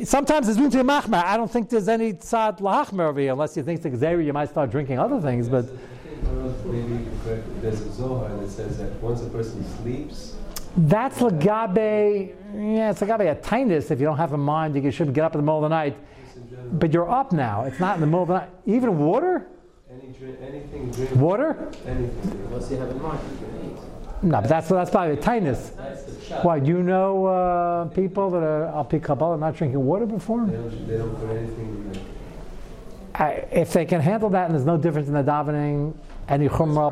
Sometimes 0.04 0.48
there's 0.48 0.60
room 0.60 0.72
to 0.72 0.84
machmer. 0.84 1.24
I 1.24 1.38
don't 1.38 1.52
think 1.52 1.70
there's 1.70 1.88
any 1.88 2.14
tzad 2.14 2.60
lahachmer 2.60 3.08
over 3.08 3.20
here, 3.20 3.34
unless 3.34 3.56
you 3.56 3.64
think 3.64 3.84
it's 3.84 3.96
xeri, 3.96 4.26
you 4.26 4.34
might 4.34 4.50
start 4.50 4.72
drinking 4.72 5.00
other 5.00 5.20
things. 5.22 5.50
But 5.50 5.66
maybe 6.66 7.06
there's 7.62 7.82
a 7.82 7.92
zohar 7.92 8.30
that 8.38 8.50
says 8.50 8.78
that 8.78 8.94
once 9.02 9.22
a 9.22 9.30
person 9.30 9.66
sleeps, 9.82 10.36
that's 10.78 11.20
lagabe. 11.20 12.34
Yeah, 12.54 12.92
it's 12.92 13.02
lagabe 13.02 13.32
a 13.32 13.36
tightness. 13.36 13.92
If 13.92 14.00
you 14.00 14.06
don't 14.06 14.18
have 14.18 14.34
a 14.34 14.38
mind, 14.38 14.76
you 14.82 14.92
should 14.92 15.14
get 15.14 15.24
up 15.24 15.34
in 15.36 15.40
the 15.40 15.44
middle 15.44 15.64
of 15.64 15.70
the 15.70 15.76
night. 15.76 15.98
But 16.74 16.94
you're 16.94 17.10
up 17.10 17.32
now. 17.32 17.64
It's 17.64 17.80
not 17.80 17.96
in 17.96 18.02
the 18.02 18.08
middle 18.08 18.24
of 18.24 18.28
the 18.28 18.40
night. 18.40 18.50
Even 18.66 18.98
water. 18.98 19.48
any 19.90 20.12
drink, 20.12 20.38
anything 20.42 20.92
drink, 20.92 21.16
Water? 21.16 21.72
anything. 21.86 22.48
Unless 22.48 22.72
you 22.72 22.78
have 22.78 22.90
in 22.90 23.02
mind, 23.02 23.20
you 23.32 23.48
can 23.48 23.72
eat. 23.72 23.78
No, 24.24 24.42
but 24.42 24.50
that's 24.50 24.70
that's 24.70 24.90
probably 24.90 25.14
a 25.14 25.22
tightness. 25.22 25.70
That's 25.70 26.04
the 26.04 26.22
shot. 26.22 26.44
Why 26.46 26.58
you 26.58 26.82
know 26.82 27.26
uh, 27.26 27.86
people 27.86 28.32
that 28.32 28.44
are 28.44 28.66
al 28.66 28.86
pi 28.86 29.00
kabbalah 29.00 29.38
not 29.38 29.56
drinking 29.56 29.86
water 29.86 30.06
before? 30.06 30.46
They 30.46 30.54
don't, 30.54 30.88
they 30.88 30.98
don't 30.98 31.16
put 31.16 31.30
anything 31.30 31.68
in 31.68 31.94
there. 31.94 32.02
I, 33.14 33.32
if 33.52 33.72
they 33.72 33.86
can 33.86 34.02
handle 34.02 34.30
that, 34.32 34.46
and 34.46 34.54
there's 34.56 34.66
no 34.66 34.78
difference 34.78 35.08
in 35.08 35.14
the 35.14 35.24
davening, 35.24 35.94
any 36.28 36.50
chumrah 36.50 36.92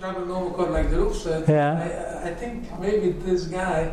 normal 0.00 0.70
like 0.70 0.90
the 0.90 0.96
roof 0.98 1.16
said. 1.16 1.48
Yeah. 1.48 2.20
I, 2.24 2.28
I 2.30 2.34
think 2.34 2.78
maybe 2.78 3.10
this 3.12 3.44
guy, 3.46 3.92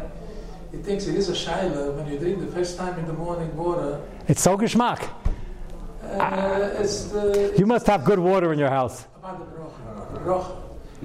he 0.71 0.77
thinks 0.77 1.07
it 1.07 1.15
is 1.15 1.29
a 1.29 1.33
shaila 1.33 1.95
when 1.95 2.11
you 2.11 2.19
drink 2.19 2.39
the 2.39 2.47
first 2.47 2.77
time 2.77 2.97
in 2.99 3.07
the 3.07 3.13
morning 3.13 3.55
water. 3.55 4.01
It's 4.27 4.41
so 4.41 4.57
geschmack. 4.57 5.09
Uh, 6.03 6.69
it's 6.79 7.05
the 7.05 7.53
You 7.57 7.65
must 7.65 7.87
have 7.87 8.05
good 8.05 8.19
water 8.19 8.53
in 8.53 8.59
your 8.59 8.69
house. 8.69 9.05
about 9.17 9.39
the 9.39 9.45
broch. 9.55 10.23
Broch. 10.23 10.51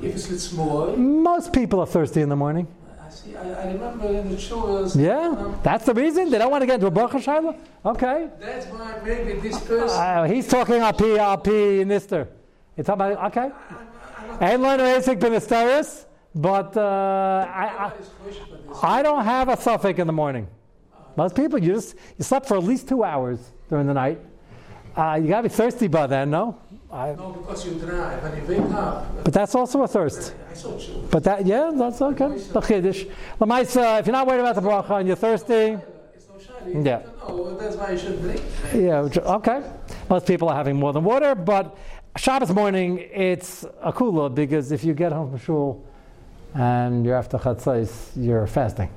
If 0.03 0.15
it's 0.17 0.45
small, 0.45 0.97
Most 0.97 1.53
people 1.53 1.81
are 1.81 1.87
thirsty 1.87 2.21
in 2.21 2.29
the 2.29 2.37
morning. 2.37 2.67
I 3.05 3.11
see. 3.11 3.35
I, 3.37 3.63
I 3.63 3.73
remember 3.73 4.07
in 4.07 4.31
the 4.31 4.37
churros. 4.37 4.95
Yeah, 4.97 5.29
um, 5.29 5.59
that's 5.63 5.85
the 5.85 5.95
reason. 5.95 6.31
They 6.31 6.39
don't 6.39 6.51
want 6.51 6.63
to 6.63 6.67
get 6.67 6.75
into 6.75 6.87
a 6.87 6.91
bracha 6.91 7.19
shaila. 7.21 7.57
Okay. 7.85 8.29
that's 8.41 8.67
why 8.67 9.01
maybe 9.05 9.41
this 9.41 9.59
person. 9.61 9.89
Uh, 9.99 10.25
he's 10.25 10.47
talking 10.47 10.77
al 10.77 10.93
pi 10.93 11.17
al 11.17 11.39
pi 11.39 11.83
nister. 11.85 12.29
It's 12.77 12.89
about 12.89 13.33
okay. 13.33 13.51
Ain't 14.41 14.63
learning 14.63 14.87
basic 14.87 15.19
benisteris, 15.19 16.07
but 16.35 16.75
uh, 16.77 16.81
I, 16.81 17.91
Everybody's 17.93 18.09
kosher 18.25 18.47
for 18.47 18.57
this. 18.57 18.79
I 18.83 18.99
I 18.99 19.03
don't 19.03 19.25
have 19.25 19.49
a 19.49 19.57
suffix 19.57 19.99
in 19.99 20.07
the 20.07 20.13
morning. 20.13 20.49
Most 21.17 21.35
people 21.37 21.59
you 21.59 21.75
just 21.75 21.95
you 22.17 22.25
slept 22.25 22.47
for 22.49 22.57
at 22.57 22.65
least 22.65 22.89
two 22.89 23.05
hours 23.05 23.39
during 23.69 23.87
the 23.87 23.95
night. 23.95 24.19
Uh, 24.97 25.19
you 25.21 25.29
gotta 25.29 25.45
be 25.45 25.55
thirsty 25.55 25.89
by 25.89 26.07
then, 26.07 26.31
no? 26.31 26.59
I, 26.91 27.13
No, 27.13 27.33
because 27.33 27.65
you 27.67 27.75
drive 27.75 28.23
when 28.23 28.37
you 28.37 28.63
wake 28.63 28.73
up. 28.75 29.25
but 29.25 29.33
that's 29.33 29.55
also 29.55 29.83
a 29.83 29.89
thirst. 29.89 30.35
But 31.11 31.23
that 31.25 31.47
yeah, 31.47 31.71
that's 31.75 32.01
okay. 32.03 32.29
The 32.29 32.61
chiddush. 32.61 33.11
Lamaisa, 33.41 34.01
if 34.01 34.07
you're 34.07 34.13
not 34.13 34.27
worried 34.27 34.41
about 34.41 34.55
the 34.57 34.63
bracha 34.63 34.99
and 34.99 35.07
you're 35.07 35.17
thirsty, 35.17 35.77
It's 36.15 36.27
no 36.29 36.35
shaila. 36.35 36.75
You 36.75 36.83
Yeah. 36.83 37.03
That's 37.59 37.77
why 37.77 37.91
you 37.93 37.99
should 37.99 38.21
drink. 38.21 38.43
Yeah, 38.75 39.35
okay. 39.37 39.63
Most 40.09 40.27
people 40.27 40.49
are 40.49 40.57
having 40.57 40.77
more 40.77 40.93
than 40.93 41.05
water, 41.05 41.35
but 41.37 41.77
Shabbos 42.17 42.51
morning 42.51 42.99
it's 42.99 43.65
a 43.81 43.93
kula 43.93 44.35
because 44.35 44.73
if 44.73 44.83
you 44.85 44.95
get 44.95 45.13
home 45.13 45.31
from 45.31 45.39
shul 45.39 45.85
and 46.55 47.05
you're 47.05 47.15
after 47.15 47.39
chatzais, 47.39 48.11
you're 48.17 48.47
fasting. 48.47 48.91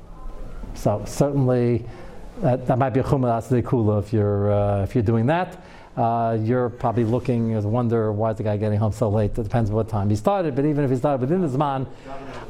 So 0.73 1.03
certainly 1.05 1.85
that, 2.41 2.65
that 2.67 2.77
might 2.79 2.89
be 2.89 2.99
a 2.99 3.03
chumah 3.03 3.27
that's 3.35 3.47
the 3.47 3.61
kula 3.61 3.99
if 4.03 4.11
you're 4.11 4.51
uh, 4.51 4.83
if 4.83 4.95
you're 4.95 5.03
doing 5.03 5.27
that. 5.27 5.63
uh, 5.95 6.37
you're 6.41 6.69
probably 6.69 7.03
looking 7.03 7.53
and 7.53 7.71
wonder 7.71 8.11
why 8.11 8.31
is 8.31 8.37
the 8.37 8.43
guy 8.43 8.57
getting 8.57 8.79
home 8.79 8.91
so 8.91 9.09
late. 9.09 9.37
It 9.37 9.43
depends 9.43 9.69
on 9.69 9.75
what 9.75 9.89
time 9.89 10.09
he 10.09 10.15
started, 10.15 10.55
but 10.55 10.65
even 10.65 10.83
if 10.83 10.89
he 10.89 10.97
started 10.97 11.21
within 11.21 11.41
the 11.41 11.47
Zman, 11.47 11.87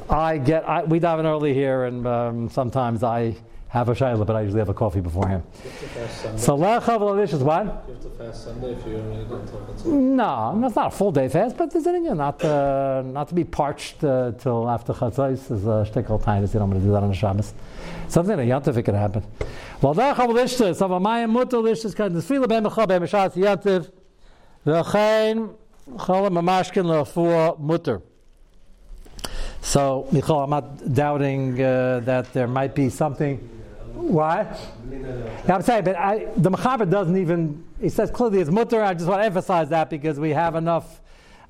I 0.10 0.38
get, 0.38 0.67
I, 0.67 0.84
we 0.84 1.00
daven 1.00 1.25
early 1.25 1.53
here, 1.53 1.86
and 1.86 2.08
um, 2.08 2.50
sometimes 2.50 3.03
I 3.03 3.36
have 3.74 3.89
a 3.89 3.94
shayla, 3.96 4.24
but 4.24 4.36
I 4.36 4.42
usually 4.42 4.60
have 4.60 4.70
a 4.70 4.74
coffee 4.75 5.01
beforehand. 5.01 5.42
You 5.63 5.72
have 5.72 5.80
to 5.80 5.88
fast 5.88 6.22
Sunday. 6.22 6.38
So 6.39 6.56
lecha 6.56 7.00
v'ladish 7.00 7.34
is 7.34 7.44
what? 7.44 7.65
You 7.65 7.94
have 7.94 8.03
to 8.03 8.10
fast 8.12 8.44
Sunday 8.44 8.74
if 8.74 8.86
only 8.86 9.25
going 9.25 9.48
to 9.48 9.89
No, 9.89 10.62
it's 10.63 10.75
not 10.75 10.94
a 10.94 10.96
full 10.96 11.12
day 11.12 11.27
fast, 11.27 11.58
but 11.58 11.72
there's 11.72 11.88
anything 11.88 12.15
not 12.15 12.44
uh, 12.46 13.01
not 13.03 13.30
to 13.30 13.34
be 13.34 13.44
parched 13.44 14.03
uh, 14.03 14.32
till 14.38 14.70
after 14.70 14.94
chatzos 14.94 15.50
is 15.50 15.65
a 15.65 15.89
shtickle 15.89 16.22
tinus. 16.22 16.53
You 16.53 16.60
don't 16.60 16.70
want 16.70 16.82
to 16.82 16.86
do 16.86 16.92
that 16.92 17.01
on 17.01 17.10
the 17.10 17.15
Shabbos. 17.15 17.56
Something 18.10 18.38
that 18.38 18.46
yantif 18.46 18.77
it 18.77 18.84
could 18.84 18.94
happen. 18.94 19.24
Well, 19.82 19.96
there 19.96 20.13
chav 20.13 20.30
lishtas 20.30 20.80
of 20.80 20.92
a 20.92 21.00
mayim 21.00 21.32
mutter 21.32 21.58
lishtas 21.58 21.96
kan 21.96 22.13
desfila 22.13 22.48
ben 22.48 22.63
mechav 22.63 22.88
ben 22.88 23.01
meshat 23.01 23.34
yantif 23.34 23.92
v'chein 24.68 25.56
chala 25.96 26.30
mamashkin 26.30 26.86
lefuah 26.86 27.60
mutter. 27.60 28.03
So, 29.62 30.08
Michal, 30.12 30.42
I'm 30.44 30.50
not 30.51 30.94
doubting 30.94 31.60
uh, 31.60 32.01
that 32.01 32.32
there 32.34 32.48
might 32.48 32.75
be 32.75 32.89
something. 32.89 33.50
What? 33.93 34.59
Yeah, 34.91 35.55
I'm 35.55 35.62
saying, 35.62 35.83
but 35.83 35.95
I, 35.95 36.27
the 36.35 36.50
Mechaber 36.50 36.89
doesn't 36.89 37.15
even, 37.15 37.63
he 37.79 37.89
says 37.89 38.09
clearly 38.09 38.39
it's 38.39 38.50
mutter. 38.50 38.81
I 38.81 38.93
just 38.93 39.07
want 39.07 39.21
to 39.21 39.25
emphasize 39.25 39.69
that 39.69 39.89
because 39.89 40.19
we 40.19 40.31
have 40.31 40.55
enough 40.55 41.00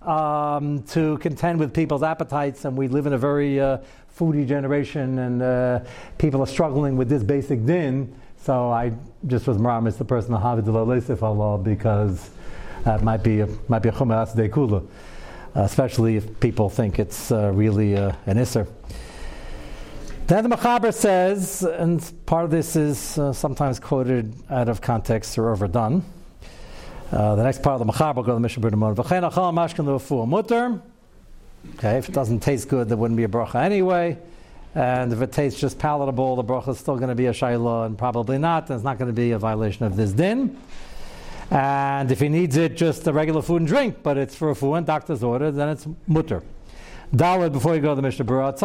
um, 0.02 0.84
to 0.90 1.18
contend 1.20 1.60
with 1.60 1.74
people's 1.74 2.04
appetites, 2.04 2.66
and 2.66 2.78
we 2.78 2.90
live 2.90 3.06
in 3.06 3.14
a 3.14 3.18
very 3.18 3.60
uh, 3.60 3.78
foodie 4.18 4.46
generation, 4.46 5.20
and 5.20 5.42
uh, 5.42 5.80
people 6.18 6.42
are 6.42 6.48
struggling 6.48 6.98
with 6.98 7.08
this 7.08 7.24
basic 7.24 7.66
din. 7.66 8.14
So 8.42 8.70
I 8.72 8.92
just 9.26 9.48
was 9.48 9.58
maramis 9.58 9.98
the 9.98 10.04
person 10.04 10.34
Havid 10.34 11.24
Allah 11.24 11.58
because 11.58 12.30
that 12.84 13.02
might 13.02 13.24
be 13.24 13.40
a, 13.40 13.48
might 13.70 13.80
be 13.80 13.88
a 13.88 13.94
chumas 13.94 14.36
de 14.36 14.50
kula, 14.50 14.86
especially 15.56 16.18
if 16.18 16.40
people 16.42 16.70
think 16.70 17.00
it's 17.00 17.32
uh, 17.32 17.52
really 17.54 17.96
uh, 17.96 18.12
an 18.26 18.36
isser. 18.38 18.68
Then 20.26 20.50
the 20.50 20.56
Mechaber 20.56 20.94
says, 20.94 21.64
and 21.64 22.12
part 22.26 22.46
of 22.46 22.52
this 22.52 22.78
is 22.78 23.20
uh, 23.20 23.34
sometimes 23.34 23.78
quoted 23.78 24.34
out 24.50 24.70
of 24.70 24.80
context 24.80 25.38
or 25.38 25.52
overdone. 25.52 26.06
Uh, 27.12 27.36
the 27.36 27.44
next 27.44 27.62
part 27.62 27.82
of 27.82 27.86
the 27.86 27.92
Mechaber 27.92 28.16
go 28.16 28.24
to 28.24 28.34
the 28.34 28.40
Mishnah 28.40 28.72
Berurah. 28.72 30.82
Okay, 31.76 31.98
if 31.98 32.10
it 32.10 32.14
doesn't 32.14 32.40
taste 32.40 32.70
good, 32.70 32.88
there 32.88 32.98
wouldn't 32.98 33.18
be 33.18 33.26
a 33.26 33.28
bracha 33.28 33.56
anyway. 33.56 34.18
And 34.76 35.12
if 35.12 35.22
it 35.22 35.34
tastes 35.34 35.60
just 35.60 35.78
palatable, 35.78 36.38
the 36.38 36.44
bracha 36.44 36.70
is 36.70 36.80
still 36.80 36.96
going 36.96 37.10
to 37.10 37.16
be 37.16 37.26
a 37.26 37.34
shayla, 37.34 37.86
and 37.86 37.98
probably 37.98 38.38
not. 38.38 38.70
And 38.70 38.78
it's 38.78 38.86
not 38.86 38.98
going 38.98 39.10
to 39.10 39.14
be 39.14 39.32
a 39.32 39.40
violation 39.40 39.86
of 39.86 39.98
this 39.98 40.14
din. 40.14 40.58
And 41.52 42.12
if 42.12 42.22
he 42.22 42.30
needs 42.30 42.56
it, 42.56 42.78
just 42.78 43.06
a 43.08 43.14
regular 43.14 43.42
food 43.42 43.58
and 43.58 43.68
drink, 43.68 43.98
but 44.02 44.18
it's 44.18 44.36
for 44.36 44.52
a 44.52 44.56
food 44.56 44.76
and 44.76 44.86
doctor's 44.86 45.22
order, 45.22 45.52
then 45.52 45.68
it's 45.68 45.86
mutter. 46.08 46.44
Daled 47.16 47.52
before 47.52 47.76
you 47.76 47.82
go 47.82 47.90
to 47.90 47.96
the 47.96 48.02
Mishnah 48.02 48.26
Berurah. 48.26 48.58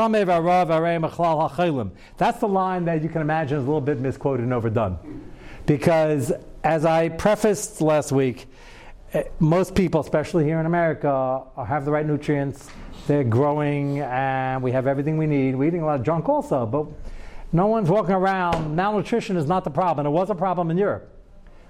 That's 2.16 2.40
the 2.40 2.48
line 2.48 2.84
that 2.86 3.02
you 3.02 3.08
can 3.10 3.20
imagine 3.20 3.58
is 3.58 3.64
a 3.64 3.66
little 3.66 3.82
bit 3.82 4.00
misquoted 4.00 4.44
and 4.44 4.54
overdone. 4.54 4.98
Because 5.66 6.32
as 6.64 6.86
I 6.86 7.10
prefaced 7.10 7.82
last 7.82 8.10
week, 8.10 8.46
eh, 9.12 9.24
most 9.38 9.74
people, 9.74 10.00
especially 10.00 10.44
here 10.44 10.60
in 10.60 10.64
America, 10.66 11.42
have 11.62 11.84
the 11.84 11.90
right 11.90 12.06
nutrients. 12.06 12.70
They're 13.06 13.22
growing, 13.22 14.00
and 14.00 14.62
we 14.62 14.72
have 14.72 14.86
everything 14.86 15.18
we 15.18 15.26
need. 15.26 15.54
We're 15.54 15.68
eating 15.68 15.82
a 15.82 15.86
lot 15.86 16.00
of 16.00 16.06
junk 16.06 16.26
also, 16.26 16.64
but 16.64 16.86
no 17.52 17.66
one's 17.66 17.90
walking 17.90 18.14
around. 18.14 18.74
Malnutrition 18.74 19.36
is 19.36 19.46
not 19.46 19.64
the 19.64 19.70
problem. 19.70 20.06
It 20.06 20.10
was 20.10 20.30
a 20.30 20.34
problem 20.34 20.70
in 20.70 20.78
Europe. 20.78 21.10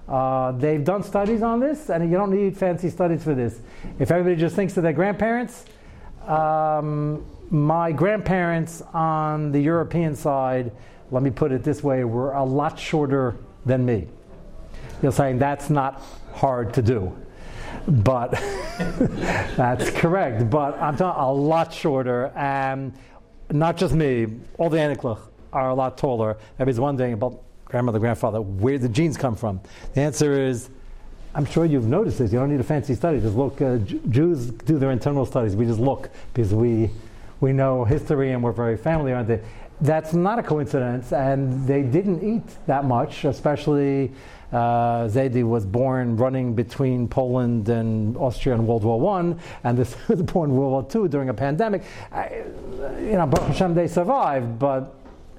Uh, 0.08 0.52
they've 0.52 0.84
done 0.84 1.02
studies 1.02 1.42
on 1.42 1.58
this, 1.58 1.90
and 1.90 2.08
you 2.08 2.16
don't 2.16 2.30
need 2.30 2.56
fancy 2.56 2.88
studies 2.88 3.24
for 3.24 3.34
this. 3.34 3.60
If 3.98 4.12
everybody 4.12 4.36
just 4.36 4.54
thinks 4.54 4.76
of 4.76 4.84
their 4.84 4.92
grandparents, 4.92 5.64
um, 6.28 7.24
my 7.50 7.92
grandparents 7.92 8.82
on 8.92 9.52
the 9.52 9.60
European 9.60 10.14
side, 10.14 10.72
let 11.10 11.22
me 11.22 11.30
put 11.30 11.52
it 11.52 11.62
this 11.62 11.82
way, 11.82 12.04
were 12.04 12.32
a 12.32 12.44
lot 12.44 12.78
shorter 12.78 13.36
than 13.64 13.84
me. 13.84 14.06
You're 15.02 15.12
saying 15.12 15.38
that's 15.38 15.70
not 15.70 16.02
hard 16.32 16.74
to 16.74 16.82
do. 16.82 17.16
But 17.86 18.32
that's 19.56 19.90
correct. 19.90 20.50
But 20.50 20.78
I'm 20.80 20.96
talking 20.96 21.22
a 21.22 21.32
lot 21.32 21.72
shorter, 21.72 22.32
and 22.36 22.92
not 23.50 23.76
just 23.76 23.94
me, 23.94 24.26
all 24.58 24.68
the 24.68 24.76
Aniklach 24.76 25.20
are 25.52 25.70
a 25.70 25.74
lot 25.74 25.96
taller. 25.96 26.36
Everybody's 26.54 26.80
wondering 26.80 27.14
about 27.14 27.42
grandmother, 27.64 27.98
grandfather, 27.98 28.42
where 28.42 28.78
the 28.78 28.88
genes 28.88 29.16
come 29.16 29.34
from. 29.34 29.60
The 29.94 30.00
answer 30.02 30.46
is 30.46 30.70
I'm 31.38 31.44
sure 31.44 31.64
you've 31.64 31.86
noticed 31.86 32.18
this. 32.18 32.32
You 32.32 32.40
don't 32.40 32.50
need 32.50 32.58
a 32.58 32.64
fancy 32.64 32.96
study. 32.96 33.20
Just 33.20 33.36
look. 33.36 33.62
Uh, 33.62 33.76
J- 33.76 34.00
Jews 34.10 34.50
do 34.50 34.76
their 34.76 34.90
internal 34.90 35.24
studies. 35.24 35.54
We 35.54 35.66
just 35.66 35.78
look 35.78 36.10
because 36.34 36.52
we 36.52 36.90
we 37.38 37.52
know 37.52 37.84
history 37.84 38.32
and 38.32 38.42
we're 38.42 38.50
very 38.50 38.76
family 38.76 39.12
oriented. 39.12 39.44
That's 39.80 40.14
not 40.14 40.40
a 40.40 40.42
coincidence, 40.42 41.12
and 41.12 41.64
they 41.64 41.84
didn't 41.84 42.24
eat 42.24 42.42
that 42.66 42.84
much. 42.84 43.24
Especially, 43.24 44.10
uh, 44.50 45.06
Zaidi 45.06 45.44
was 45.44 45.64
born 45.64 46.16
running 46.16 46.54
between 46.56 47.06
Poland 47.06 47.68
and 47.68 48.16
Austria 48.16 48.56
in 48.56 48.66
World 48.66 48.82
War 48.82 48.98
One, 48.98 49.38
and 49.62 49.78
this 49.78 49.94
was 50.08 50.20
born 50.22 50.50
in 50.50 50.56
World 50.56 50.72
War 50.72 50.86
Two 50.90 51.06
during 51.06 51.28
a 51.28 51.34
pandemic. 51.34 51.84
I, 52.10 52.42
you 52.98 53.12
know, 53.12 53.26
Baruch 53.26 53.50
Hashem, 53.50 53.74
they 53.74 53.86
survived, 53.86 54.58
but 54.58 54.92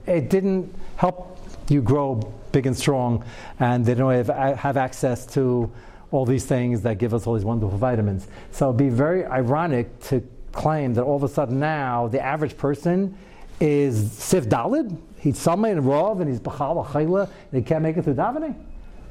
it 0.07 0.29
didn't 0.29 0.73
help 0.95 1.37
you 1.67 1.81
grow 1.81 2.21
big 2.53 2.67
and 2.67 2.77
strong, 2.77 3.25
and 3.59 3.85
they 3.85 3.95
don't 3.95 4.13
have, 4.13 4.57
have 4.57 4.77
access 4.77 5.25
to 5.25 5.69
all 6.11 6.25
these 6.25 6.45
things 6.45 6.81
that 6.81 6.97
give 6.97 7.13
us 7.13 7.27
all 7.27 7.35
these 7.35 7.45
wonderful 7.45 7.77
vitamins. 7.77 8.27
So 8.51 8.67
it'd 8.67 8.77
be 8.77 8.89
very 8.89 9.25
ironic 9.25 9.99
to 10.05 10.23
claim 10.51 10.93
that 10.95 11.03
all 11.03 11.15
of 11.15 11.23
a 11.23 11.27
sudden 11.27 11.59
now 11.59 12.07
the 12.07 12.21
average 12.21 12.57
person 12.57 13.17
is 13.59 14.11
Sif 14.11 14.47
Dalid, 14.47 14.97
he's 15.19 15.37
Samay 15.37 15.71
and 15.71 15.85
Rav, 15.85 16.21
and 16.21 16.29
he's 16.29 16.39
Bachal 16.39 16.85
Chayla, 16.85 17.29
and 17.51 17.61
he 17.61 17.67
can't 17.67 17.83
make 17.83 17.97
it 17.97 18.03
through 18.03 18.15
davening. 18.15 18.55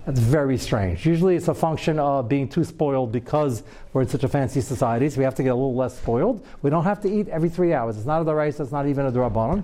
That's 0.07 0.21
very 0.21 0.57
strange. 0.57 1.05
Usually 1.05 1.37
it's 1.37 1.49
a 1.49 1.55
function 1.55 1.99
of 1.99 2.31
being 2.31 2.49
too 2.49 2.65
spoiled 2.65 3.13
because 3.13 3.63
we're 3.93 4.03
in 4.03 4.09
such 4.09 4.25
a 4.25 4.29
fancy 4.29 4.63
society, 4.63 5.11
so 5.11 5.19
we 5.19 5.25
have 5.25 5.35
to 5.35 5.43
get 5.43 5.51
a 5.51 5.55
little 5.55 5.75
less 5.75 5.99
spoiled. 5.99 6.45
We 6.63 6.71
don't 6.71 6.85
have 6.85 7.03
to 7.03 7.11
eat 7.11 7.29
every 7.29 7.51
three 7.51 7.75
hours. 7.75 7.99
It's 7.99 8.07
not 8.07 8.27
a 8.27 8.35
rice, 8.35 8.59
it's 8.59 8.73
not 8.73 8.87
even 8.87 9.05
a 9.05 9.13
drabanon. 9.13 9.63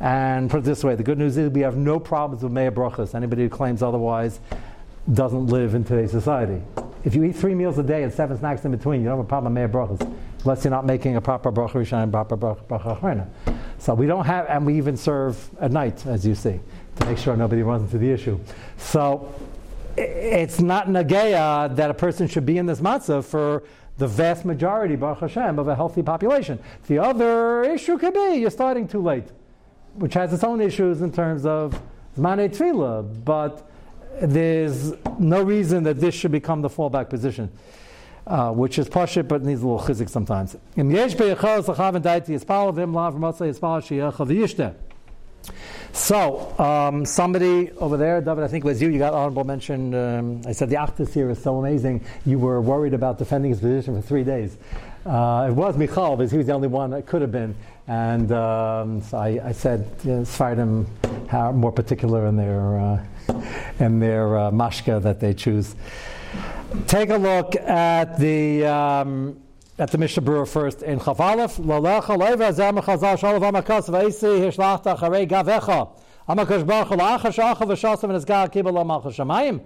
And 0.00 0.50
put 0.50 0.58
it 0.58 0.64
this 0.64 0.82
way, 0.82 0.96
the 0.96 1.04
good 1.04 1.18
news 1.18 1.36
is 1.36 1.50
we 1.50 1.60
have 1.60 1.76
no 1.76 2.00
problems 2.00 2.42
with 2.42 2.52
Meir 2.52 2.72
Brachas. 2.72 3.14
Anybody 3.14 3.44
who 3.44 3.48
claims 3.48 3.80
otherwise 3.80 4.40
doesn't 5.12 5.46
live 5.46 5.74
in 5.74 5.84
today's 5.84 6.10
society. 6.10 6.62
If 7.04 7.14
you 7.14 7.24
eat 7.24 7.36
three 7.36 7.54
meals 7.54 7.78
a 7.78 7.82
day 7.82 8.02
and 8.02 8.12
seven 8.12 8.38
snacks 8.38 8.64
in 8.64 8.72
between, 8.72 9.00
you 9.00 9.08
don't 9.08 9.18
have 9.18 9.24
a 9.24 9.28
problem 9.28 9.54
with 9.54 9.72
Brachas, 9.72 10.16
unless 10.42 10.64
you're 10.64 10.70
not 10.70 10.84
making 10.84 11.16
a 11.16 11.20
proper 11.20 11.52
Bracha 11.52 11.72
Rishon 11.72 12.02
and 12.02 12.12
proper 12.12 12.36
Bracha 12.36 12.98
Achrona. 12.98 13.28
So 13.78 13.94
we 13.94 14.06
don't 14.06 14.24
have, 14.24 14.46
and 14.48 14.66
we 14.66 14.76
even 14.76 14.96
serve 14.96 15.48
at 15.60 15.70
night, 15.70 16.04
as 16.06 16.26
you 16.26 16.34
see, 16.34 16.60
to 16.96 17.06
make 17.06 17.18
sure 17.18 17.36
nobody 17.36 17.62
runs 17.62 17.82
into 17.82 17.98
the 17.98 18.10
issue. 18.10 18.38
So 18.78 19.32
it's 19.96 20.60
not 20.60 20.88
nageya 20.88 21.74
that 21.76 21.90
a 21.90 21.94
person 21.94 22.26
should 22.26 22.46
be 22.46 22.58
in 22.58 22.66
this 22.66 22.80
matzah 22.80 23.24
for 23.24 23.62
the 23.98 24.08
vast 24.08 24.44
majority, 24.44 24.96
Baruch 24.96 25.20
Hashem, 25.20 25.58
of 25.58 25.68
a 25.68 25.74
healthy 25.74 26.02
population. 26.02 26.58
The 26.86 26.98
other 26.98 27.62
issue 27.62 27.96
could 27.98 28.14
be 28.14 28.36
you're 28.36 28.50
starting 28.50 28.88
too 28.88 29.02
late 29.02 29.26
which 29.96 30.14
has 30.14 30.32
its 30.32 30.44
own 30.44 30.60
issues 30.60 31.02
in 31.02 31.12
terms 31.12 31.46
of 31.46 31.80
Zmane 32.16 32.50
Tefillah, 32.50 33.24
but 33.24 33.68
there's 34.20 34.92
no 35.18 35.42
reason 35.42 35.84
that 35.84 36.00
this 36.00 36.14
should 36.14 36.32
become 36.32 36.62
the 36.62 36.70
fallback 36.70 37.08
position, 37.08 37.50
uh, 38.26 38.52
which 38.52 38.78
is 38.78 38.88
pashit 38.88 39.28
but 39.28 39.42
needs 39.42 39.62
a 39.62 39.66
little 39.66 39.86
chizik 39.86 40.08
sometimes. 40.08 40.56
So, 45.92 46.58
um, 46.58 47.06
somebody 47.06 47.70
over 47.72 47.96
there, 47.96 48.20
David, 48.20 48.44
I 48.44 48.48
think 48.48 48.64
it 48.64 48.68
was 48.68 48.82
you, 48.82 48.90
you 48.90 48.98
got 48.98 49.14
honorable 49.14 49.44
mention. 49.44 49.94
Um, 49.94 50.42
I 50.46 50.52
said 50.52 50.68
the 50.68 50.76
Achtus 50.76 51.14
here 51.14 51.30
is 51.30 51.42
so 51.42 51.58
amazing. 51.58 52.04
You 52.26 52.38
were 52.38 52.60
worried 52.60 52.92
about 52.92 53.16
defending 53.18 53.50
his 53.50 53.60
position 53.60 54.00
for 54.00 54.06
three 54.06 54.24
days. 54.24 54.58
Uh, 55.06 55.46
it 55.48 55.52
was 55.52 55.78
Michal, 55.78 56.16
because 56.16 56.32
he 56.32 56.36
was 56.36 56.46
the 56.48 56.52
only 56.52 56.68
one 56.68 56.90
that 56.90 57.06
could 57.06 57.22
have 57.22 57.32
been. 57.32 57.54
And 57.86 58.30
um, 58.32 59.00
so 59.00 59.16
I, 59.16 59.40
I 59.42 59.52
said, 59.52 59.88
know, 60.04 60.22
Sfardim 60.22 60.86
are 61.32 61.52
more 61.52 61.72
particular 61.72 62.26
in 62.26 62.36
their, 62.36 62.78
uh, 62.78 63.04
in 63.78 64.00
their 64.00 64.38
uh, 64.38 64.50
mashka 64.50 65.02
that 65.02 65.20
they 65.20 65.34
choose. 65.34 65.74
Take 66.86 67.10
a 67.10 67.16
look 67.16 67.56
at 67.56 68.18
the 68.18 68.64
um, 68.66 69.40
at 69.78 69.90
the 69.90 69.98
Mishnah 69.98 70.22
Berurah 70.22 70.48
first 70.48 70.82
in 70.82 70.98
Chavalef. 70.98 71.58
Lalecha 71.60 72.16
shalav 72.16 73.40
amakas 73.40 73.88
hishlachta 73.88 74.98
charei 74.98 75.28
gavecha. 75.28 75.90
Amakash 76.28 76.66
baruch 76.66 76.88
la'acha 76.88 78.02
and 78.02 79.14
shamayim. 79.14 79.60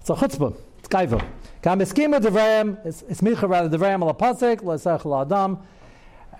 It's 0.00 0.10
a 0.10 0.14
chutzpah. 0.14 0.56
It's 0.78 0.88
gaiva. 0.88 1.24
Kam. 1.62 1.80
It's 1.80 1.92
micha 1.94 3.48
rather 3.48 3.84
ala 4.02 4.14
pasik 4.14 4.60
la'adam. 4.60 5.62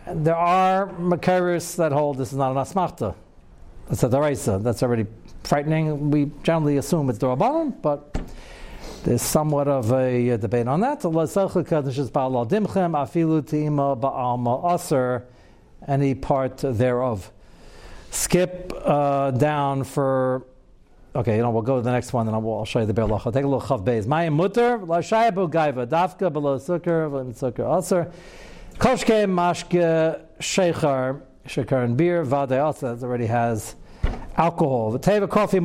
There 0.07 0.37
are 0.37 0.89
makaris 0.89 1.77
that 1.77 1.93
hold 1.93 2.19
this 2.19 2.31
is 2.31 2.37
not 2.37 2.51
an 2.51 2.59
asmachta. 2.59 3.15
It's 3.91 4.03
a 4.03 4.09
daraisa. 4.09 4.63
That's 4.63 4.83
already 4.83 5.07
frightening. 5.45 6.11
We 6.11 6.31
generally 6.43 6.77
assume 6.79 7.11
it's 7.11 7.19
darabanan, 7.19 7.81
but 7.81 8.19
There's 9.05 9.21
somewhat 9.21 9.69
of 9.69 9.93
a, 9.93 10.31
uh, 10.31 10.37
debate 10.39 10.67
on 10.67 10.81
that. 10.81 11.05
Any 15.87 16.15
part 16.15 16.57
thereof. 16.57 17.31
Skip 18.11 18.73
uh, 18.83 19.31
down 19.33 19.85
for. 19.85 20.47
Okay, 21.15 21.37
you 21.37 21.43
know, 21.43 21.51
we'll 21.51 21.63
go 21.63 21.77
to 21.77 21.83
the 21.83 21.93
next 21.93 22.15
one, 22.15 22.27
and 22.27 22.35
I'll, 22.35 22.51
I'll 22.51 22.65
show 22.65 22.81
you 22.81 22.87
the 22.87 22.95
Be'er 22.95 23.07
Take 23.07 23.45
a 23.45 23.47
look, 23.47 23.65
Chav 23.65 23.85
Beis. 23.85 24.07
Mayim 24.07 24.33
mutter, 24.33 24.79
l'shaya 24.79 25.31
gaiva, 25.33 25.87
dafka 25.87 26.33
below 26.33 26.59
sukkar, 26.59 27.11
v'lim 27.11 27.35
sukkar 27.39 27.79
aser. 27.79 28.11
Koshke 28.79 29.27
mashke 29.29 30.25
shechar, 30.41 31.21
shekar 31.47 31.85
and 31.85 31.97
beer, 31.97 32.25
vade 32.25 32.53
also, 32.53 32.97
that 32.97 33.07
already 33.07 33.27
has 33.27 33.77
alcohol. 34.37 34.91
The 34.91 34.99
teva 34.99 35.29
coffee. 35.29 35.59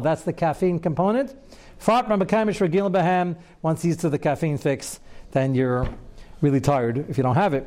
That's 0.00 0.22
the 0.22 0.32
caffeine 0.32 0.78
component. 0.78 1.34
Once 3.62 3.84
used 3.84 4.00
to 4.00 4.08
the 4.10 4.18
caffeine 4.18 4.58
fix, 4.58 5.00
then 5.32 5.54
you're 5.54 5.88
really 6.40 6.60
tired 6.60 7.08
if 7.08 7.16
you 7.16 7.22
don't 7.22 7.36
have 7.36 7.54
it. 7.54 7.66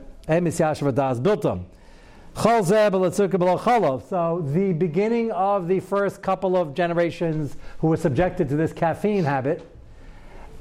So 4.09 4.41
the 4.41 4.73
beginning 4.73 5.31
of 5.31 5.67
the 5.67 5.79
first 5.79 6.21
couple 6.21 6.57
of 6.57 6.73
generations 6.73 7.57
who 7.79 7.87
were 7.87 7.97
subjected 7.97 8.49
to 8.49 8.55
this 8.55 8.73
caffeine 8.73 9.23
habit, 9.23 9.69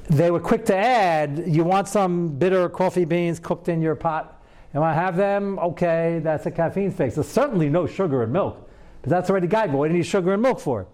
they 0.09 0.29
were 0.29 0.39
quick 0.39 0.65
to 0.65 0.75
add, 0.75 1.43
you 1.47 1.63
want 1.63 1.87
some 1.87 2.27
bitter 2.27 2.69
coffee 2.69 3.05
beans 3.05 3.39
cooked 3.39 3.69
in 3.69 3.81
your 3.81 3.95
pot. 3.95 4.42
You 4.73 4.81
I 4.81 4.93
have 4.93 5.15
them? 5.15 5.59
Okay, 5.59 6.19
that's 6.23 6.45
a 6.45 6.51
caffeine 6.51 6.91
fix. 6.91 7.15
There's 7.15 7.27
certainly 7.27 7.69
no 7.69 7.85
sugar 7.85 8.23
in 8.23 8.31
milk, 8.31 8.69
but 9.01 9.09
that's 9.09 9.29
already 9.29 9.47
guide. 9.47 9.71
But 9.71 9.77
what 9.77 9.87
do 9.87 9.93
you 9.93 9.99
need 9.99 10.05
sugar 10.07 10.33
and 10.33 10.41
milk 10.41 10.59
for? 10.59 10.87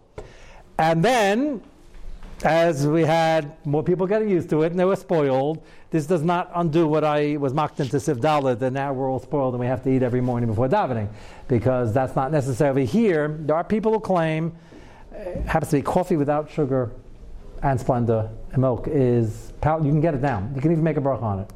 And 0.77 1.03
then 1.03 1.61
as 2.43 2.87
we 2.87 3.03
had 3.03 3.55
more 3.65 3.83
people 3.83 4.07
getting 4.07 4.29
used 4.29 4.49
to 4.49 4.63
it 4.63 4.71
and 4.71 4.79
they 4.79 4.85
were 4.85 4.95
spoiled, 4.95 5.61
this 5.91 6.05
does 6.05 6.21
not 6.21 6.51
undo 6.55 6.87
what 6.87 7.03
I 7.03 7.37
was 7.37 7.53
mocked 7.53 7.79
into 7.79 7.97
Siv 7.97 8.17
Dalit, 8.17 8.59
that 8.59 8.71
now 8.71 8.93
we're 8.93 9.09
all 9.09 9.19
spoiled 9.19 9.53
and 9.53 9.59
we 9.59 9.67
have 9.67 9.83
to 9.83 9.89
eat 9.89 10.03
every 10.03 10.21
morning 10.21 10.49
before 10.49 10.69
davening, 10.69 11.09
because 11.47 11.93
that's 11.93 12.15
not 12.15 12.31
necessarily 12.31 12.85
here. 12.85 13.37
There 13.39 13.55
are 13.55 13.63
people 13.63 13.91
who 13.91 13.99
claim 13.99 14.55
it 15.11 15.45
happens 15.47 15.71
to 15.71 15.77
be 15.77 15.81
coffee 15.81 16.15
without 16.15 16.49
sugar 16.49 16.91
and 17.61 17.77
Splenda 17.77 18.29
and 18.51 18.61
milk 18.61 18.87
is, 18.87 19.51
you 19.61 19.61
can 19.61 19.99
get 19.99 20.13
it 20.13 20.21
down. 20.21 20.53
You 20.55 20.61
can 20.61 20.71
even 20.71 20.83
make 20.83 20.95
a 20.95 21.01
bracha 21.01 21.23
on 21.23 21.39
it. 21.39 21.49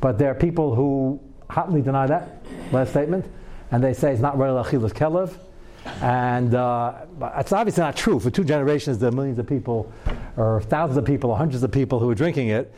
But 0.00 0.18
there 0.18 0.30
are 0.30 0.34
people 0.34 0.74
who 0.74 1.20
hotly 1.48 1.82
deny 1.82 2.06
that 2.06 2.42
last 2.72 2.90
statement, 2.90 3.24
and 3.70 3.82
they 3.82 3.92
say 3.92 4.12
it's 4.12 4.20
not 4.20 4.38
real 4.38 4.62
achilas 4.62 4.92
kelev. 4.92 5.36
And 6.02 6.54
uh, 6.54 7.06
it's 7.36 7.52
obviously 7.52 7.82
not 7.82 7.96
true. 7.96 8.20
For 8.20 8.30
two 8.30 8.44
generations, 8.44 8.98
there 8.98 9.08
are 9.08 9.12
millions 9.12 9.38
of 9.38 9.46
people, 9.46 9.90
or 10.36 10.60
thousands 10.62 10.98
of 10.98 11.04
people, 11.04 11.30
or 11.30 11.36
hundreds 11.36 11.62
of 11.62 11.72
people 11.72 11.98
who 11.98 12.10
are 12.10 12.14
drinking 12.14 12.48
it. 12.48 12.74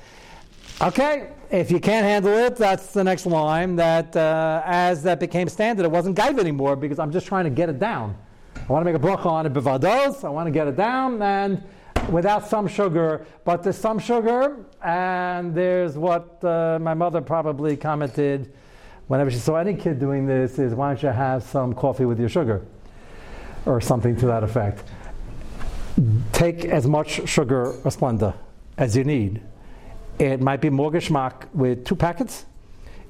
Okay, 0.80 1.28
if 1.50 1.70
you 1.70 1.80
can't 1.80 2.06
handle 2.06 2.32
it, 2.32 2.56
that's 2.56 2.92
the 2.92 3.02
next 3.02 3.26
line. 3.26 3.76
That 3.76 4.14
uh, 4.16 4.62
as 4.64 5.02
that 5.02 5.20
became 5.20 5.48
standard, 5.48 5.84
it 5.84 5.90
wasn't 5.90 6.16
gaiva 6.16 6.38
anymore 6.38 6.76
because 6.76 6.98
I'm 6.98 7.10
just 7.10 7.26
trying 7.26 7.44
to 7.44 7.50
get 7.50 7.68
it 7.68 7.78
down. 7.78 8.16
I 8.56 8.72
want 8.72 8.86
to 8.86 8.92
make 8.92 9.02
a 9.02 9.04
bracha 9.04 9.26
on 9.26 9.46
it 9.46 9.52
bevados. 9.52 10.24
I 10.24 10.28
want 10.28 10.46
to 10.46 10.50
get 10.50 10.68
it 10.68 10.76
down 10.76 11.20
and 11.20 11.62
without 12.09 12.49
some 12.49 12.66
sugar. 12.66 13.26
But 13.45 13.62
there's 13.62 13.76
some 13.76 13.99
sugar, 13.99 14.64
and 14.83 15.54
there's 15.54 15.97
what 15.99 16.42
uh, 16.45 16.78
my 16.80 16.95
mother 16.95 17.21
probably 17.21 17.76
commented 17.76 18.52
whenever 19.09 19.30
she 19.30 19.38
saw 19.38 19.57
any 19.57 19.75
kid 19.75 19.99
doing 19.99 20.26
this: 20.26 20.59
is 20.59 20.75
why 20.75 20.88
don't 20.88 21.02
you 21.02 21.09
have 21.11 21.42
some 21.42 21.75
coffee 21.75 22.04
with 22.04 22.19
your 22.19 22.28
sugar? 22.28 22.64
or 23.66 23.80
something 23.80 24.16
to 24.16 24.26
that 24.26 24.42
effect. 24.42 24.83
Take 26.33 26.64
as 26.64 26.87
much 26.87 27.28
sugar 27.28 27.73
or 27.73 27.90
Splenda 27.90 28.35
as 28.78 28.97
you 28.97 29.04
need. 29.04 29.42
It 30.19 30.40
might 30.40 30.61
be 30.61 30.71
more 30.71 30.90
geschmack 30.90 31.52
with 31.52 31.85
two 31.85 31.97
packets. 31.97 32.47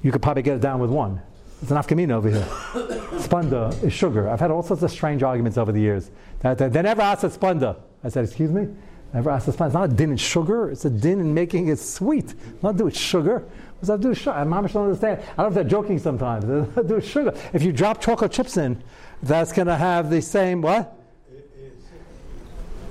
You 0.01 0.11
could 0.11 0.21
probably 0.21 0.43
get 0.43 0.55
it 0.55 0.61
down 0.61 0.79
with 0.79 0.89
one. 0.89 1.21
It's 1.61 1.69
an 1.71 1.77
afkamina 1.77 2.11
over 2.11 2.29
here. 2.29 2.41
Splenda 3.21 3.71
is 3.83 3.93
sugar. 3.93 4.29
I've 4.29 4.39
had 4.39 4.49
all 4.49 4.63
sorts 4.63 4.81
of 4.81 4.91
strange 4.91 5.21
arguments 5.21 5.57
over 5.57 5.71
the 5.71 5.79
years. 5.79 6.09
That, 6.39 6.57
that 6.57 6.73
they 6.73 6.81
never 6.81 7.01
asked 7.01 7.23
at 7.23 7.31
Splenda. 7.31 7.77
I 8.03 8.09
said, 8.09 8.25
excuse 8.25 8.51
me? 8.51 8.67
Never 9.13 9.29
asked 9.29 9.47
at 9.47 9.55
Splenda. 9.55 9.65
It's 9.67 9.73
not 9.73 9.89
a 9.91 9.93
din 9.93 10.11
in 10.11 10.17
sugar. 10.17 10.69
It's 10.69 10.85
a 10.85 10.89
din 10.89 11.19
in 11.19 11.33
making 11.33 11.67
it 11.67 11.79
sweet. 11.79 12.33
Not 12.63 12.77
do 12.77 12.85
with 12.85 12.95
sugar. 12.97 13.39
What 13.39 13.79
does 13.81 13.87
that 13.89 13.99
do 14.01 14.09
with 14.09 14.17
sugar? 14.19 14.45
Mama 14.45 14.69
don't 14.69 14.85
understand. 14.85 15.19
I 15.21 15.25
don't 15.25 15.37
know 15.37 15.47
if 15.47 15.53
they're 15.55 15.63
joking 15.63 15.99
sometimes. 15.99 16.45
They 16.75 16.83
do 16.83 16.95
with 16.95 17.05
sugar. 17.07 17.33
If 17.51 17.61
you 17.63 17.73
drop 17.73 17.99
chocolate 17.99 18.31
chips 18.31 18.55
in, 18.57 18.81
that's 19.21 19.51
going 19.51 19.67
to 19.67 19.75
have 19.75 20.09
the 20.09 20.21
same 20.21 20.61
what? 20.61 20.97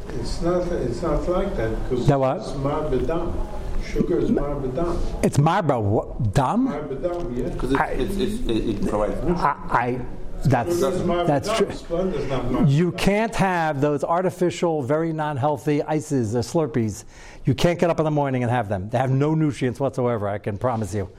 It's 0.09 0.40
not. 0.42 0.66
It's 0.72 1.02
not 1.02 1.26
like 1.28 1.56
that 1.56 1.88
because 1.88 2.06
That 2.06 2.18
what? 2.20 2.38
it's 2.38 2.48
marbedam. 2.50 3.46
Sugar 3.87 4.18
is 4.18 4.30
marbedam. 4.30 5.24
It's 5.24 5.38
marba 5.38 5.80
what, 5.80 6.35
dam. 6.35 6.68
Marbedam, 6.68 7.37
yeah. 7.37 7.48
Because 7.48 7.72
it, 7.72 7.80
I- 7.80 7.87
it's, 7.92 8.16
it's, 8.16 8.40
it, 8.48 8.68
it 8.83 8.88
provides. 8.88 9.18
I, 9.40 9.56
I 9.70 10.00
that's 10.44 10.74
Sugar 10.76 10.96
is 10.96 11.03
marbedam. 11.03 11.26
that's 11.26 11.57
true. 11.57 11.66
Splenda's 11.66 12.26
not 12.29 12.44
marbedam. 12.44 12.70
You 12.70 12.92
can't 12.92 13.35
have 13.35 13.81
those 13.81 14.05
artificial, 14.05 14.83
very 14.83 15.12
non-healthy 15.12 15.83
ices 15.83 16.35
or 16.35 16.40
Slurpees. 16.40 17.05
You 17.44 17.55
can't 17.55 17.79
get 17.79 17.90
up 17.90 17.98
in 17.98 18.05
the 18.05 18.11
morning 18.11 18.42
and 18.42 18.50
have 18.50 18.68
them. 18.68 18.90
They 18.90 18.98
have 18.98 19.11
no 19.11 19.35
nutrients 19.35 19.81
whatsoever. 19.81 20.29
I 20.29 20.38
can 20.38 20.59
promise 20.59 20.94
you. 20.94 21.11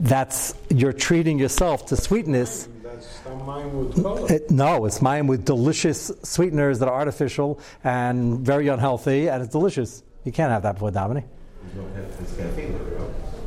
That's 0.00 0.54
you're 0.70 0.92
treating 0.92 1.38
yourself 1.38 1.86
to 1.86 1.96
sweetness. 1.96 2.68
That's 2.82 3.24
not 3.24 3.44
mine 3.46 3.78
with 3.78 4.02
color. 4.02 4.32
It, 4.32 4.50
no, 4.50 4.84
it's 4.84 5.02
mine 5.02 5.26
with 5.26 5.44
delicious 5.44 6.12
sweeteners 6.22 6.78
that 6.78 6.88
are 6.88 6.94
artificial 6.94 7.60
and 7.82 8.40
very 8.40 8.68
unhealthy, 8.68 9.28
and 9.28 9.42
it's 9.42 9.52
delicious. 9.52 10.02
You 10.24 10.32
can't 10.32 10.50
have 10.50 10.62
that 10.62 10.74
before 10.74 10.90
davening. 10.90 11.24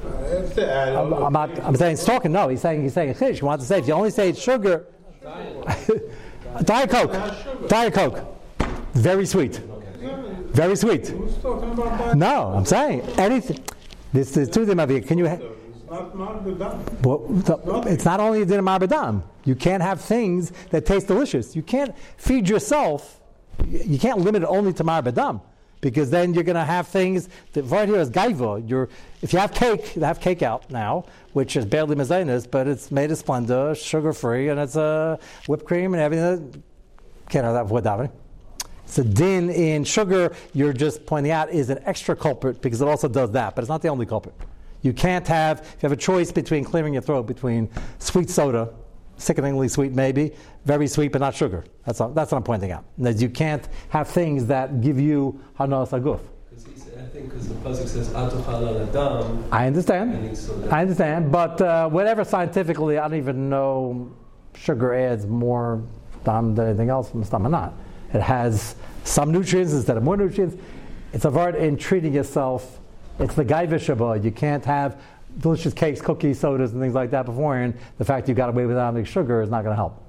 I 0.07 0.27
have 0.29 0.55
to 0.55 0.69
add 0.69 0.95
I'm, 0.95 1.13
I'm 1.13 1.33
not. 1.33 1.59
I'm 1.63 1.75
saying 1.75 1.93
it's 1.93 2.05
talking. 2.05 2.31
No, 2.31 2.49
he's 2.49 2.61
saying 2.61 2.83
he's 2.83 2.93
saying 2.93 3.13
chish. 3.13 3.39
He 3.39 3.45
wants 3.45 3.63
to 3.63 3.67
say 3.67 3.79
if 3.79 3.87
you 3.87 3.93
only 3.93 4.09
say 4.09 4.29
it's 4.29 4.41
sugar, 4.41 4.85
diet 6.63 6.89
coke, 6.89 7.67
diet 7.67 7.93
coke, 7.93 8.25
very 8.93 9.25
sweet, 9.25 9.61
very 10.51 10.75
sweet. 10.75 11.13
No, 12.15 12.53
I'm 12.55 12.65
saying 12.65 13.01
anything. 13.17 13.63
This 14.13 14.35
is 14.37 14.49
two 14.49 14.65
things. 14.65 14.75
Mavia. 14.75 15.01
Can 15.01 15.17
you? 15.17 15.25
Well, 15.87 17.19
the, 17.29 17.83
it's 17.87 18.05
not 18.05 18.19
only 18.19 18.43
din 18.45 18.63
marbadam. 18.63 19.23
You 19.45 19.55
can't 19.55 19.81
have 19.81 20.01
things 20.01 20.51
that 20.69 20.85
taste 20.85 21.07
delicious. 21.07 21.55
You 21.55 21.61
can't 21.61 21.95
feed 22.17 22.49
yourself. 22.49 23.21
You 23.65 23.97
can't 23.97 24.19
limit 24.19 24.43
it 24.43 24.47
only 24.47 24.73
to 24.73 24.83
marbadam. 24.83 25.41
Because 25.79 26.09
then 26.09 26.33
you're 26.33 26.43
going 26.43 26.55
to 26.55 26.65
have 26.65 26.87
things 26.87 27.29
that 27.53 27.63
right 27.63 27.87
here 27.87 27.99
is 27.99 28.09
gaiva. 28.09 28.67
You're, 28.67 28.89
if 29.21 29.31
you 29.31 29.39
have 29.39 29.53
cake, 29.53 29.95
you 29.95 30.01
have 30.01 30.19
cake 30.19 30.41
out 30.41 30.69
now, 30.71 31.05
which 31.37 31.55
is 31.55 31.65
barely 31.65 31.95
mazenas, 31.95 32.49
but 32.49 32.67
it's 32.67 32.89
made 32.89 33.11
of 33.11 33.23
Splenda, 33.23 33.77
sugar 33.77 34.11
free, 34.11 34.49
and 34.49 34.59
it's 34.59 34.75
a 34.75 35.19
whipped 35.45 35.65
cream 35.65 35.93
and 35.93 36.01
everything. 36.01 36.63
Can't 37.29 37.45
have 37.45 37.53
that 37.53 37.61
before 37.65 37.79
davening. 37.79 38.11
So 38.87 39.03
din 39.03 39.51
in 39.51 39.83
sugar, 39.83 40.35
you're 40.55 40.73
just 40.73 41.05
pointing 41.05 41.31
out, 41.31 41.51
is 41.51 41.69
an 41.69 41.77
extra 41.85 42.15
culprit 42.15 42.59
because 42.59 42.81
it 42.81 42.87
also 42.87 43.07
does 43.07 43.29
that, 43.33 43.53
but 43.53 43.61
it's 43.61 43.69
not 43.69 43.83
the 43.83 43.87
only 43.89 44.07
culprit. 44.07 44.33
You 44.81 44.93
can't 44.93 45.27
have, 45.27 45.59
if 45.59 45.83
you 45.83 45.89
have 45.89 45.91
a 45.91 46.01
choice 46.01 46.31
between 46.31 46.63
clearing 46.63 46.93
your 46.93 47.03
throat 47.03 47.27
between 47.27 47.69
sweet 47.99 48.31
soda, 48.31 48.73
sickeningly 49.17 49.67
sweet 49.67 49.91
maybe, 49.91 50.33
very 50.65 50.87
sweet 50.87 51.11
but 51.11 51.21
not 51.21 51.35
sugar. 51.35 51.65
That's, 51.85 52.01
all, 52.01 52.09
that's 52.09 52.31
what 52.31 52.39
I'm 52.39 52.45
pointing 52.45 52.71
out. 52.71 52.83
That 52.97 53.21
you 53.21 53.29
can't 53.29 53.67
have 53.89 54.07
things 54.07 54.47
that 54.47 54.81
give 54.81 54.99
you 54.99 55.39
hanas 55.59 55.91
aguf. 55.91 56.21
Because 57.23 57.47
the 57.47 57.55
pasuk 57.55 57.87
says 57.87 58.13
al 58.13 58.27
adam. 58.27 59.43
I 59.51 59.67
understand. 59.67 60.13
meaning 60.13 60.35
so 60.35 60.55
that- 60.57 60.73
I 60.73 60.81
understand, 60.81 61.31
but 61.31 61.61
uh, 61.61 61.89
whatever 61.89 62.23
scientifically, 62.23 62.97
I 62.97 63.07
don't 63.07 63.17
even 63.17 63.49
know 63.49 64.11
sugar 64.55 64.93
adds 64.93 65.25
more 65.25 65.81
dam 66.23 66.55
than 66.55 66.67
anything 66.69 66.89
else 66.89 67.09
from 67.09 67.45
or 67.45 67.49
not. 67.49 67.73
It 68.13 68.21
has 68.21 68.75
some 69.03 69.31
nutrients 69.31 69.73
instead 69.73 69.97
of 69.97 70.03
more 70.03 70.17
nutrients. 70.17 70.55
It's 71.13 71.25
a 71.25 71.29
art 71.31 71.55
in 71.55 71.77
treating 71.77 72.13
yourself. 72.13 72.79
It's 73.19 73.35
the 73.35 73.45
gaiva 73.45 74.23
You 74.23 74.31
can't 74.31 74.63
have 74.65 75.01
delicious 75.39 75.73
cakes, 75.73 76.01
cookies, 76.01 76.39
sodas, 76.39 76.73
and 76.73 76.81
things 76.81 76.93
like 76.93 77.11
that 77.11 77.25
beforehand. 77.25 77.75
The 77.97 78.05
fact 78.05 78.27
you 78.27 78.35
got 78.35 78.49
away 78.49 78.65
without 78.65 78.95
any 78.95 79.05
sugar 79.05 79.41
is 79.41 79.49
not 79.49 79.63
going 79.63 79.71
to 79.73 79.75
help. 79.75 80.03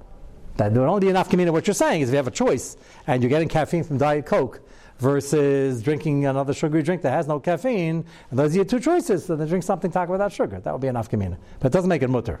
That 0.57 0.73
would 0.73 0.81
only 0.81 1.01
be 1.01 1.09
enough 1.09 1.29
community. 1.29 1.53
What 1.53 1.67
you're 1.67 1.73
saying 1.73 2.01
is 2.01 2.09
if 2.09 2.13
you 2.13 2.17
have 2.17 2.27
a 2.27 2.31
choice 2.31 2.75
and 3.07 3.23
you're 3.23 3.29
getting 3.29 3.47
caffeine 3.47 3.83
from 3.83 3.97
Diet 3.97 4.25
Coke 4.25 4.61
versus 4.99 5.81
drinking 5.81 6.25
another 6.25 6.53
sugary 6.53 6.83
drink 6.83 7.01
that 7.01 7.11
has 7.11 7.27
no 7.27 7.39
caffeine, 7.39 8.05
and 8.29 8.39
those 8.39 8.53
are 8.53 8.57
your 8.57 8.65
two 8.65 8.79
choices, 8.79 9.25
so 9.25 9.35
then 9.35 9.47
drink 9.47 9.63
something 9.63 9.91
talk 9.91 10.09
without 10.09 10.31
sugar. 10.31 10.59
That 10.59 10.71
would 10.71 10.81
be 10.81 10.87
enough 10.87 11.09
community. 11.09 11.41
But 11.59 11.67
it 11.67 11.73
doesn't 11.73 11.89
make 11.89 12.01
it 12.01 12.09
mutter. 12.09 12.39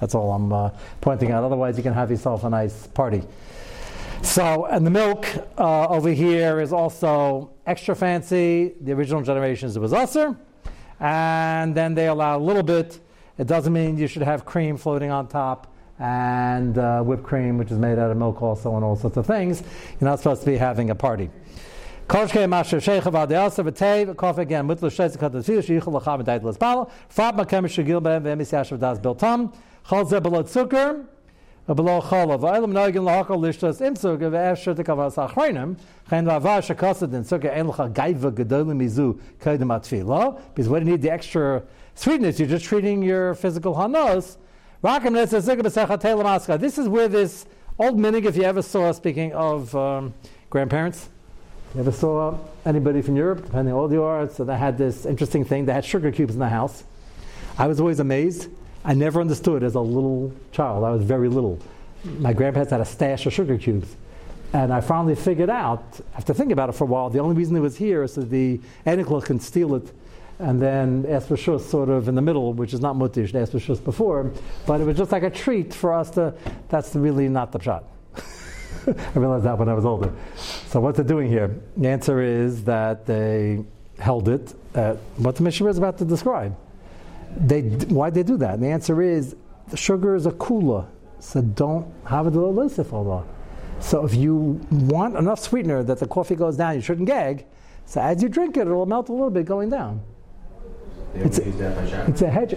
That's 0.00 0.14
all 0.14 0.32
I'm 0.32 0.52
uh, 0.52 0.70
pointing 1.00 1.32
out. 1.32 1.42
Otherwise, 1.42 1.76
you 1.76 1.82
can 1.82 1.94
have 1.94 2.10
yourself 2.10 2.44
a 2.44 2.50
nice 2.50 2.86
party. 2.86 3.22
So, 4.22 4.66
and 4.66 4.86
the 4.86 4.90
milk 4.90 5.26
uh, 5.58 5.88
over 5.88 6.10
here 6.10 6.60
is 6.60 6.72
also 6.72 7.50
extra 7.66 7.94
fancy. 7.94 8.74
The 8.80 8.92
original 8.92 9.22
generations 9.22 9.76
it 9.76 9.80
was 9.80 9.92
usser, 9.92 10.36
and 11.00 11.74
then 11.74 11.94
they 11.94 12.08
allow 12.08 12.38
a 12.38 12.40
little 12.40 12.62
bit. 12.62 13.00
It 13.38 13.46
doesn't 13.46 13.72
mean 13.72 13.98
you 13.98 14.06
should 14.06 14.22
have 14.22 14.44
cream 14.44 14.76
floating 14.76 15.10
on 15.10 15.28
top 15.28 15.72
and 15.98 16.76
uh, 16.78 17.02
whipped 17.02 17.22
cream, 17.22 17.58
which 17.58 17.70
is 17.70 17.78
made 17.78 17.98
out 17.98 18.10
of 18.10 18.16
milk, 18.16 18.42
also, 18.42 18.74
and 18.76 18.84
all 18.84 18.96
sorts 18.96 19.16
of 19.16 19.26
things. 19.26 19.62
You're 19.98 20.08
not 20.08 20.18
supposed 20.18 20.42
to 20.42 20.46
be 20.46 20.56
having 20.56 20.90
a 20.90 20.94
party. 20.94 21.30
Koshke 22.08 22.48
Masha 22.48 22.76
Sheikha 22.76 23.10
Vadiasa 23.10 23.64
Vate, 23.64 24.14
Kof 24.14 24.38
again, 24.38 24.68
Mutla 24.68 24.88
Shetzik 24.88 25.16
Hatasil, 25.16 25.58
Shichel 25.58 26.00
Lacham 26.00 26.24
Dait 26.24 26.40
Laspala, 26.40 26.88
Frat 27.08 27.36
Makem 27.36 27.64
Shagil 27.64 28.00
Ben, 28.00 28.22
Vemis 28.22 28.52
Yashav 28.52 28.78
Das 28.78 29.00
Biltam, 29.00 29.52
Chol 29.84 30.08
Ze 30.08 30.20
Below 30.20 30.44
Zucker, 30.44 31.04
Below 31.66 32.00
Chola, 32.00 32.38
Vailam 32.38 32.70
Nagin 32.70 33.02
Lahakal 33.02 33.40
Lishtas 33.40 33.84
Im 33.84 33.94
Zucker, 33.94 34.30
Ve'ef 34.30 34.56
Shetik 34.56 34.86
Avas 34.86 35.16
Achrayim, 35.16 35.76
Chen 36.08 36.24
Vava 36.24 36.62
Shakasad 36.62 37.12
in 37.12 37.24
Zucker, 37.24 37.52
En 37.52 37.66
Lacha 37.66 37.92
Gaiva 37.92 38.30
Gedolim 38.30 38.78
Mizu, 38.78 39.18
Kedem 39.40 39.76
Atfila, 39.76 40.40
because 40.50 40.68
what 40.68 40.78
do 40.78 40.84
you 40.84 40.92
need 40.92 41.02
the 41.02 41.10
extra 41.10 41.64
sweetness? 41.96 42.38
You're 42.38 42.48
just 42.48 42.66
treating 42.66 43.02
your 43.02 43.34
physical 43.34 43.74
hanos. 43.74 44.36
Rakam 44.84 45.10
Netzah 45.10 45.42
Zucker 45.42 45.62
B'Sechat 45.62 46.00
Telemaska. 46.00 46.56
This 46.60 46.78
is 46.78 46.88
where 46.88 47.08
this 47.08 47.46
old 47.80 47.98
minig, 47.98 48.26
if 48.26 48.36
you 48.36 48.44
ever 48.44 48.62
saw, 48.62 48.92
speaking 48.92 49.32
of 49.32 49.74
um, 49.74 50.14
grandparents, 50.50 51.08
you 51.74 51.80
ever 51.80 51.92
saw 51.92 52.38
anybody 52.64 53.02
from 53.02 53.16
Europe, 53.16 53.44
depending 53.44 53.72
on 53.72 53.78
how 53.78 53.82
old 53.82 53.92
you 53.92 54.02
are? 54.02 54.28
So 54.28 54.44
they 54.44 54.56
had 54.56 54.78
this 54.78 55.04
interesting 55.04 55.44
thing. 55.44 55.66
They 55.66 55.72
had 55.72 55.84
sugar 55.84 56.10
cubes 56.10 56.34
in 56.34 56.40
the 56.40 56.48
house. 56.48 56.84
I 57.58 57.66
was 57.66 57.80
always 57.80 58.00
amazed. 58.00 58.48
I 58.84 58.94
never 58.94 59.20
understood 59.20 59.62
as 59.62 59.74
a 59.74 59.80
little 59.80 60.32
child. 60.52 60.84
I 60.84 60.90
was 60.90 61.02
very 61.02 61.28
little. 61.28 61.58
My 62.04 62.32
grandparents 62.32 62.70
had 62.70 62.80
a 62.80 62.84
stash 62.84 63.26
of 63.26 63.32
sugar 63.32 63.58
cubes. 63.58 63.94
And 64.52 64.72
I 64.72 64.80
finally 64.80 65.16
figured 65.16 65.50
out, 65.50 65.82
after 66.16 66.32
thinking 66.32 66.52
about 66.52 66.68
it 66.68 66.72
for 66.72 66.84
a 66.84 66.86
while, 66.86 67.10
the 67.10 67.18
only 67.18 67.34
reason 67.34 67.56
it 67.56 67.60
was 67.60 67.76
here 67.76 68.04
is 68.04 68.14
so 68.14 68.22
the 68.22 68.60
Enikla 68.86 69.24
can 69.24 69.40
steal 69.40 69.74
it 69.74 69.92
and 70.38 70.60
then 70.60 71.04
ask 71.08 71.28
for 71.28 71.36
shus 71.36 71.62
sort 71.62 71.88
of 71.88 72.08
in 72.08 72.14
the 72.14 72.22
middle, 72.22 72.52
which 72.52 72.72
is 72.74 72.80
not 72.80 72.96
mutish, 72.96 73.32
for 73.32 73.58
shus 73.58 73.82
before. 73.82 74.30
But 74.66 74.80
it 74.80 74.84
was 74.84 74.96
just 74.96 75.10
like 75.10 75.24
a 75.24 75.30
treat 75.30 75.74
for 75.74 75.92
us 75.92 76.10
to, 76.10 76.34
that's 76.68 76.94
really 76.94 77.28
not 77.28 77.52
the 77.52 77.60
shot. 77.60 77.84
I 79.14 79.18
realized 79.18 79.44
that 79.44 79.58
when 79.58 79.68
I 79.68 79.74
was 79.74 79.84
older. 79.84 80.12
So 80.68 80.80
what's 80.80 80.98
it 80.98 81.06
doing 81.06 81.28
here? 81.28 81.54
The 81.76 81.88
answer 81.88 82.20
is 82.20 82.64
that 82.64 83.06
they 83.06 83.64
held 83.98 84.28
it 84.28 84.54
at 84.74 84.96
what 85.16 85.36
the 85.36 85.42
Mishnah 85.42 85.68
is 85.68 85.78
about 85.78 85.98
to 85.98 86.04
describe. 86.04 86.56
They, 87.36 87.62
why 87.62 88.10
they 88.10 88.22
do 88.22 88.36
that? 88.38 88.54
And 88.54 88.62
the 88.62 88.68
answer 88.68 89.02
is 89.02 89.34
the 89.68 89.76
sugar 89.76 90.14
is 90.14 90.26
a 90.26 90.30
kula, 90.30 90.86
so 91.18 91.42
don't 91.42 91.92
have 92.04 92.26
it 92.26 92.34
a 92.34 92.94
Allah. 92.94 93.24
So 93.80 94.04
if 94.04 94.14
you 94.14 94.60
want 94.70 95.16
enough 95.16 95.40
sweetener 95.40 95.82
that 95.82 95.98
the 95.98 96.06
coffee 96.06 96.34
goes 96.34 96.56
down, 96.56 96.76
you 96.76 96.80
shouldn't 96.80 97.06
gag. 97.06 97.44
So 97.84 98.00
as 98.00 98.22
you 98.22 98.28
drink 98.28 98.56
it, 98.56 98.66
it 98.66 98.72
will 98.72 98.86
melt 98.86 99.08
a 99.08 99.12
little 99.12 99.30
bit 99.30 99.46
going 99.46 99.70
down. 99.70 100.00
It's 101.14 101.38
a, 101.38 101.48
it's 102.08 102.22
a 102.22 102.30
hedge. 102.30 102.56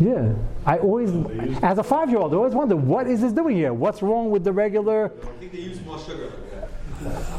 Yeah. 0.00 0.32
I 0.66 0.78
always, 0.78 1.10
as 1.62 1.78
a 1.78 1.82
five 1.84 2.10
year 2.10 2.18
old, 2.18 2.32
I 2.34 2.36
always 2.36 2.52
wonder, 2.52 2.74
what 2.74 3.06
is 3.06 3.20
this 3.20 3.32
doing 3.32 3.54
here? 3.54 3.72
What's 3.72 4.02
wrong 4.02 4.30
with 4.30 4.42
the 4.42 4.52
regular. 4.52 5.12
I 5.22 5.26
think 5.38 5.52
they 5.52 5.58
use 5.58 5.80
more 5.82 5.98
sugar. 5.98 6.32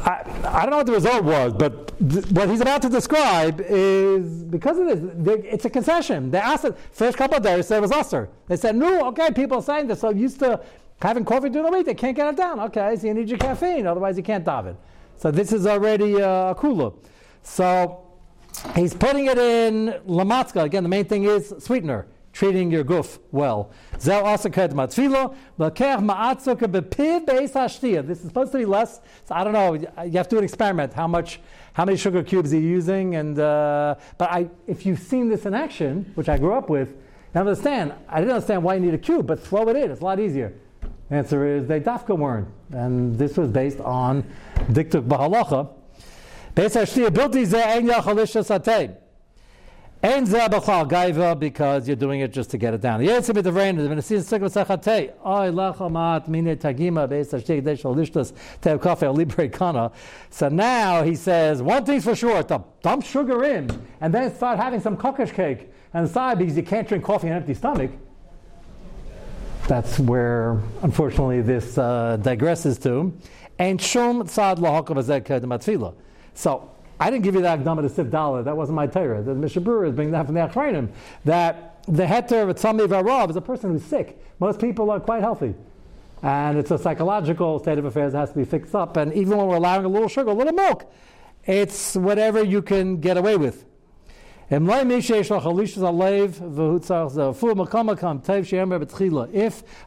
I, 0.04 0.24
I 0.44 0.62
don't 0.62 0.70
know 0.70 0.76
what 0.78 0.86
the 0.86 0.92
result 0.92 1.24
was, 1.24 1.52
but 1.52 1.88
th- 1.98 2.26
what 2.28 2.48
he's 2.48 2.62
about 2.62 2.80
to 2.82 2.88
describe 2.88 3.60
is 3.60 4.44
because 4.44 4.78
of 4.78 5.24
this, 5.24 5.44
it's 5.44 5.64
a 5.66 5.70
concession. 5.70 6.30
They 6.30 6.38
asked 6.38 6.64
it, 6.64 6.76
first 6.92 7.18
couple 7.18 7.36
of 7.36 7.42
days, 7.42 7.66
said 7.66 7.78
it 7.78 7.80
was 7.82 7.92
usher. 7.92 8.30
They 8.46 8.56
said, 8.56 8.76
no, 8.76 9.06
okay, 9.08 9.30
people 9.30 9.58
are 9.58 9.62
saying 9.62 9.88
this, 9.88 10.00
so 10.00 10.08
used 10.08 10.38
to 10.38 10.60
having 11.02 11.24
coffee 11.24 11.50
during 11.50 11.70
the 11.70 11.76
week, 11.76 11.84
they 11.84 11.94
can't 11.94 12.16
get 12.16 12.28
it 12.28 12.36
down. 12.36 12.60
Okay, 12.60 12.96
so 12.96 13.08
you 13.08 13.14
need 13.14 13.28
your 13.28 13.38
caffeine, 13.38 13.86
otherwise 13.86 14.16
you 14.16 14.22
can't 14.22 14.46
have 14.46 14.66
it. 14.66 14.76
So 15.16 15.30
this 15.30 15.52
is 15.52 15.66
already 15.66 16.22
uh, 16.22 16.52
a 16.52 16.54
kula. 16.54 16.94
So 17.42 18.06
he's 18.74 18.94
putting 18.94 19.26
it 19.26 19.36
in 19.36 20.00
lamatzka. 20.06 20.62
Again, 20.62 20.82
the 20.82 20.88
main 20.88 21.04
thing 21.04 21.24
is 21.24 21.52
sweetener 21.58 22.06
treating 22.32 22.70
your 22.70 22.84
goof 22.84 23.18
well. 23.32 23.70
This 23.98 24.06
is 28.18 28.26
supposed 28.26 28.52
to 28.52 28.58
be 28.58 28.64
less. 28.64 29.00
So 29.24 29.34
I 29.34 29.44
don't 29.44 29.52
know. 29.52 29.74
You 29.74 30.12
have 30.12 30.28
to 30.28 30.36
do 30.36 30.38
an 30.38 30.44
experiment. 30.44 30.92
How 30.92 31.06
much, 31.06 31.40
how 31.72 31.84
many 31.84 31.96
sugar 31.98 32.22
cubes 32.22 32.52
are 32.52 32.56
you 32.56 32.68
using? 32.68 33.16
And 33.16 33.38
uh, 33.38 33.96
but 34.18 34.30
I, 34.30 34.48
if 34.66 34.86
you've 34.86 35.00
seen 35.00 35.28
this 35.28 35.46
in 35.46 35.54
action, 35.54 36.12
which 36.14 36.28
I 36.28 36.38
grew 36.38 36.54
up 36.54 36.68
with, 36.70 36.90
you 37.34 37.40
understand. 37.40 37.92
I 38.08 38.20
didn't 38.20 38.34
understand 38.34 38.62
why 38.62 38.74
you 38.74 38.80
need 38.80 38.94
a 38.94 38.98
cube, 38.98 39.26
but 39.26 39.40
throw 39.40 39.68
it 39.68 39.76
in. 39.76 39.90
It's 39.90 40.00
a 40.00 40.04
lot 40.04 40.20
easier. 40.20 40.54
Answer 41.10 41.46
is 41.46 41.66
they 41.66 41.80
dafka 41.80 42.16
weren't, 42.16 42.48
and 42.70 43.18
this 43.18 43.36
was 43.36 43.50
based 43.50 43.80
on 43.80 44.24
diktuk 44.70 45.08
bahalacha. 45.08 45.70
Ein 50.00 50.26
zabachal 50.26 50.88
gaiva 50.88 51.36
because 51.36 51.88
you're 51.88 51.96
doing 51.96 52.20
it 52.20 52.32
just 52.32 52.50
to 52.52 52.58
get 52.58 52.72
it 52.72 52.80
down. 52.80 53.00
The 53.00 53.10
answer 53.10 53.32
the 53.32 53.50
rain 53.50 53.80
is 53.80 53.88
when 53.88 53.98
it's 53.98 54.08
in 54.12 54.20
sikra 54.20 54.48
sachatei. 54.48 55.10
Oy 55.26 55.50
lachamat 55.50 56.28
mine 56.28 56.56
tagima 56.56 57.08
beis 57.08 57.32
hashtik 57.32 57.62
deshal 57.62 57.96
lishtas 57.96 58.32
tev 58.62 58.78
kafe 58.78 59.12
libre 59.12 59.48
kana. 59.48 59.90
So 60.30 60.48
now 60.50 61.02
he 61.02 61.16
says 61.16 61.62
one 61.62 61.84
thing's 61.84 62.04
for 62.04 62.14
sure: 62.14 62.44
to 62.44 62.62
dump 62.80 63.04
sugar 63.04 63.42
in 63.42 63.68
and 64.00 64.14
then 64.14 64.32
start 64.36 64.60
having 64.60 64.80
some 64.80 64.96
kokish 64.96 65.32
cake 65.32 65.68
on 65.92 66.04
the 66.04 66.08
side 66.08 66.38
because 66.38 66.56
you 66.56 66.62
can't 66.62 66.86
drink 66.86 67.02
coffee 67.02 67.26
on 67.26 67.32
an 67.32 67.38
empty 67.38 67.54
stomach. 67.54 67.90
That's 69.66 69.98
where, 69.98 70.60
unfortunately, 70.82 71.42
this 71.42 71.76
uh, 71.76 72.18
digresses 72.20 72.80
to. 72.84 73.12
And 73.58 73.82
shum 73.82 74.22
tzad 74.22 74.58
lahakav 74.58 74.96
azek 74.96 75.26
matfila. 75.40 75.96
So 76.34 76.70
I 77.00 77.10
didn't 77.10 77.24
give 77.24 77.34
you 77.34 77.42
that 77.42 77.60
Agdama 77.60 77.82
to 77.82 77.88
Sif 77.88 78.10
Dollar. 78.10 78.42
That 78.42 78.56
wasn't 78.56 78.76
my 78.76 78.86
Torah. 78.86 79.22
The 79.22 79.34
Mishnah 79.34 79.62
Berurah 79.62 79.88
is 79.88 79.94
bringing 79.94 80.12
that 80.12 80.26
from 80.26 80.34
the 80.34 80.40
Achrayim. 80.40 80.88
That 81.24 81.82
the 81.84 82.04
heter 82.04 82.48
of 82.48 82.56
Tzami 82.56 82.86
Varav 82.86 83.30
is 83.30 83.36
a 83.36 83.40
person 83.40 83.70
who's 83.70 83.84
sick. 83.84 84.22
Most 84.40 84.60
people 84.60 84.90
are 84.90 85.00
quite 85.00 85.22
healthy. 85.22 85.54
And 86.22 86.58
it's 86.58 86.72
a 86.72 86.78
psychological 86.78 87.60
state 87.60 87.78
of 87.78 87.84
affairs 87.84 88.12
that 88.12 88.18
has 88.18 88.30
to 88.30 88.36
be 88.36 88.44
fixed 88.44 88.74
up. 88.74 88.96
And 88.96 89.12
even 89.14 89.38
when 89.38 89.46
we're 89.46 89.56
allowing 89.56 89.84
a 89.84 89.88
little 89.88 90.08
sugar, 90.08 90.30
a 90.30 90.34
little 90.34 90.52
milk, 90.52 90.92
it's 91.44 91.94
whatever 91.94 92.42
you 92.42 92.60
can 92.60 93.00
get 93.00 93.16
away 93.16 93.36
with. 93.36 93.64
If 94.50 94.62
a 94.62 94.66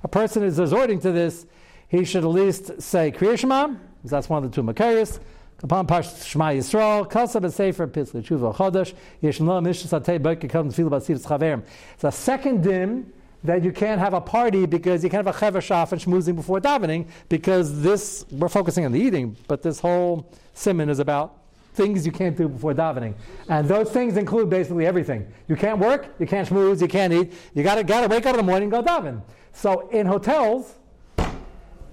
person 0.08 0.44
is 0.44 0.60
resorting 0.60 1.00
to 1.00 1.12
this, 1.12 1.48
he 1.88 2.06
should 2.06 2.24
at 2.24 2.30
least 2.30 2.82
say 2.82 3.12
Kriya 3.12 3.38
Shema, 3.38 3.68
because 3.68 4.12
that's 4.12 4.30
one 4.30 4.44
of 4.44 4.52
the 4.52 4.56
two 4.56 4.64
Makarius. 4.64 5.20
Upon 5.64 5.86
Pash 5.86 6.26
Shema 6.26 6.46
Yisrael, 6.46 7.52
Sefer 7.52 7.88
Pitzli 7.88 8.24
Tshuva 8.24 8.56
Chodesh, 8.56 8.94
Basiv 9.22 11.28
Chaverim. 11.28 11.64
It's 11.94 12.04
a 12.04 12.12
second 12.12 12.64
dim 12.64 13.14
that 13.44 13.64
you 13.64 13.72
can't 13.72 14.00
have 14.00 14.14
a 14.14 14.22
party 14.22 14.66
because 14.66 15.04
you 15.04 15.10
can't 15.10 15.26
have 15.26 15.36
a 15.36 15.40
chever 15.40 15.62
shaf 15.62 15.92
and 15.92 16.02
schmoozing 16.02 16.36
before 16.36 16.60
davening 16.60 17.08
because 17.30 17.82
this 17.82 18.26
we're 18.32 18.50
focusing 18.50 18.86
on 18.86 18.92
the 18.92 19.00
eating, 19.00 19.36
but 19.48 19.62
this 19.62 19.80
whole 19.80 20.32
simon 20.54 20.90
is 20.90 21.00
about 21.00 21.38
things 21.74 22.06
you 22.06 22.12
can't 22.12 22.36
do 22.36 22.50
before 22.50 22.74
davening, 22.74 23.14
and 23.50 23.68
those 23.68 23.90
things 23.92 24.18
include 24.18 24.50
basically 24.50 24.86
everything. 24.86 25.32
You 25.48 25.56
can't 25.56 25.80
work, 25.80 26.14
you 26.20 26.28
can't 26.28 26.48
schmooze, 26.48 26.82
you 26.82 26.88
can't 26.88 27.14
eat. 27.14 27.34
You 27.54 27.64
got 27.64 27.76
to 27.76 27.84
got 27.84 28.02
to 28.02 28.08
wake 28.08 28.26
up 28.26 28.34
in 28.34 28.38
the 28.38 28.44
morning 28.44 28.72
and 28.72 28.72
go 28.72 28.84
daven. 28.84 29.22
So 29.54 29.90
in 29.90 30.06
hotels, 30.06 30.76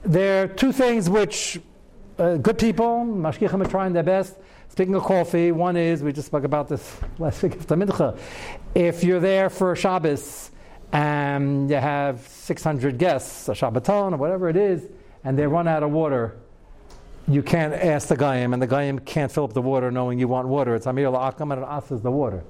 there 0.03 0.45
are 0.45 0.49
two 0.49 0.73
things 0.73 1.09
which 1.09 1.61
uh, 2.19 2.37
good 2.37 2.59
people, 2.59 3.05
mashkichim 3.05 3.65
are 3.65 3.69
trying 3.69 3.93
their 3.93 4.03
best. 4.03 4.37
Speaking 4.69 4.95
of 4.95 5.03
coffee, 5.03 5.53
one 5.53 5.77
is, 5.77 6.03
we 6.03 6.13
just 6.13 6.27
spoke 6.27 6.45
about 6.45 6.69
this 6.69 6.99
last 7.19 7.43
week 7.43 7.53
after 7.53 7.77
Mincha. 7.77 8.19
If 8.75 9.05
you're 9.05 9.21
there 9.21 9.51
for 9.51 9.75
Shabbos 9.77 10.51
and 10.93 11.71
you 11.71 11.77
have 11.77 12.27
600 12.27 12.99
guests, 12.99 13.49
a 13.49 13.53
Shabbaton 13.53 14.13
or 14.13 14.17
whatever 14.17 14.49
it 14.49 14.57
is, 14.57 14.89
and 15.25 15.39
they 15.39 15.47
run 15.47 15.69
out 15.69 15.83
of 15.83 15.91
water, 15.91 16.37
you 17.27 17.43
can't 17.43 17.75
ask 17.75 18.09
the 18.09 18.17
Gayim, 18.17 18.53
and 18.53 18.63
the 18.63 18.67
Gayim 18.67 19.05
can't 19.05 19.31
fill 19.31 19.45
up 19.45 19.53
the 19.53 19.63
water 19.63 19.91
knowing 19.91 20.19
you 20.19 20.29
want 20.29 20.49
water. 20.49 20.75
It's 20.75 20.87
Amir 20.87 21.09
La'akam 21.09 21.53
and 21.53 21.65
As 21.65 21.91
is 21.91 22.01
the 22.01 22.11
water. 22.11 22.43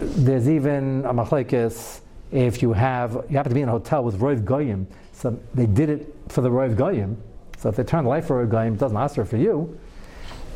There's 0.00 0.48
even 0.48 1.04
a 1.04 1.14
machlekes 1.14 2.00
if 2.32 2.62
you 2.62 2.72
have, 2.72 3.26
you 3.28 3.36
happen 3.36 3.50
to 3.50 3.54
be 3.54 3.60
in 3.60 3.68
a 3.68 3.72
hotel 3.72 4.02
with 4.02 4.18
Roiv 4.18 4.44
Goyim, 4.44 4.86
so 5.12 5.38
they 5.54 5.66
did 5.66 5.90
it 5.90 6.14
for 6.28 6.40
the 6.40 6.48
Roiv 6.48 6.76
Goyim, 6.76 7.22
so 7.62 7.68
if 7.68 7.76
they 7.76 7.84
turn 7.84 8.02
the 8.02 8.10
light 8.10 8.24
for 8.24 8.42
a 8.42 8.46
Goyim, 8.46 8.74
it 8.74 8.80
doesn't 8.80 8.96
answer 8.96 9.24
for 9.24 9.36
you. 9.36 9.78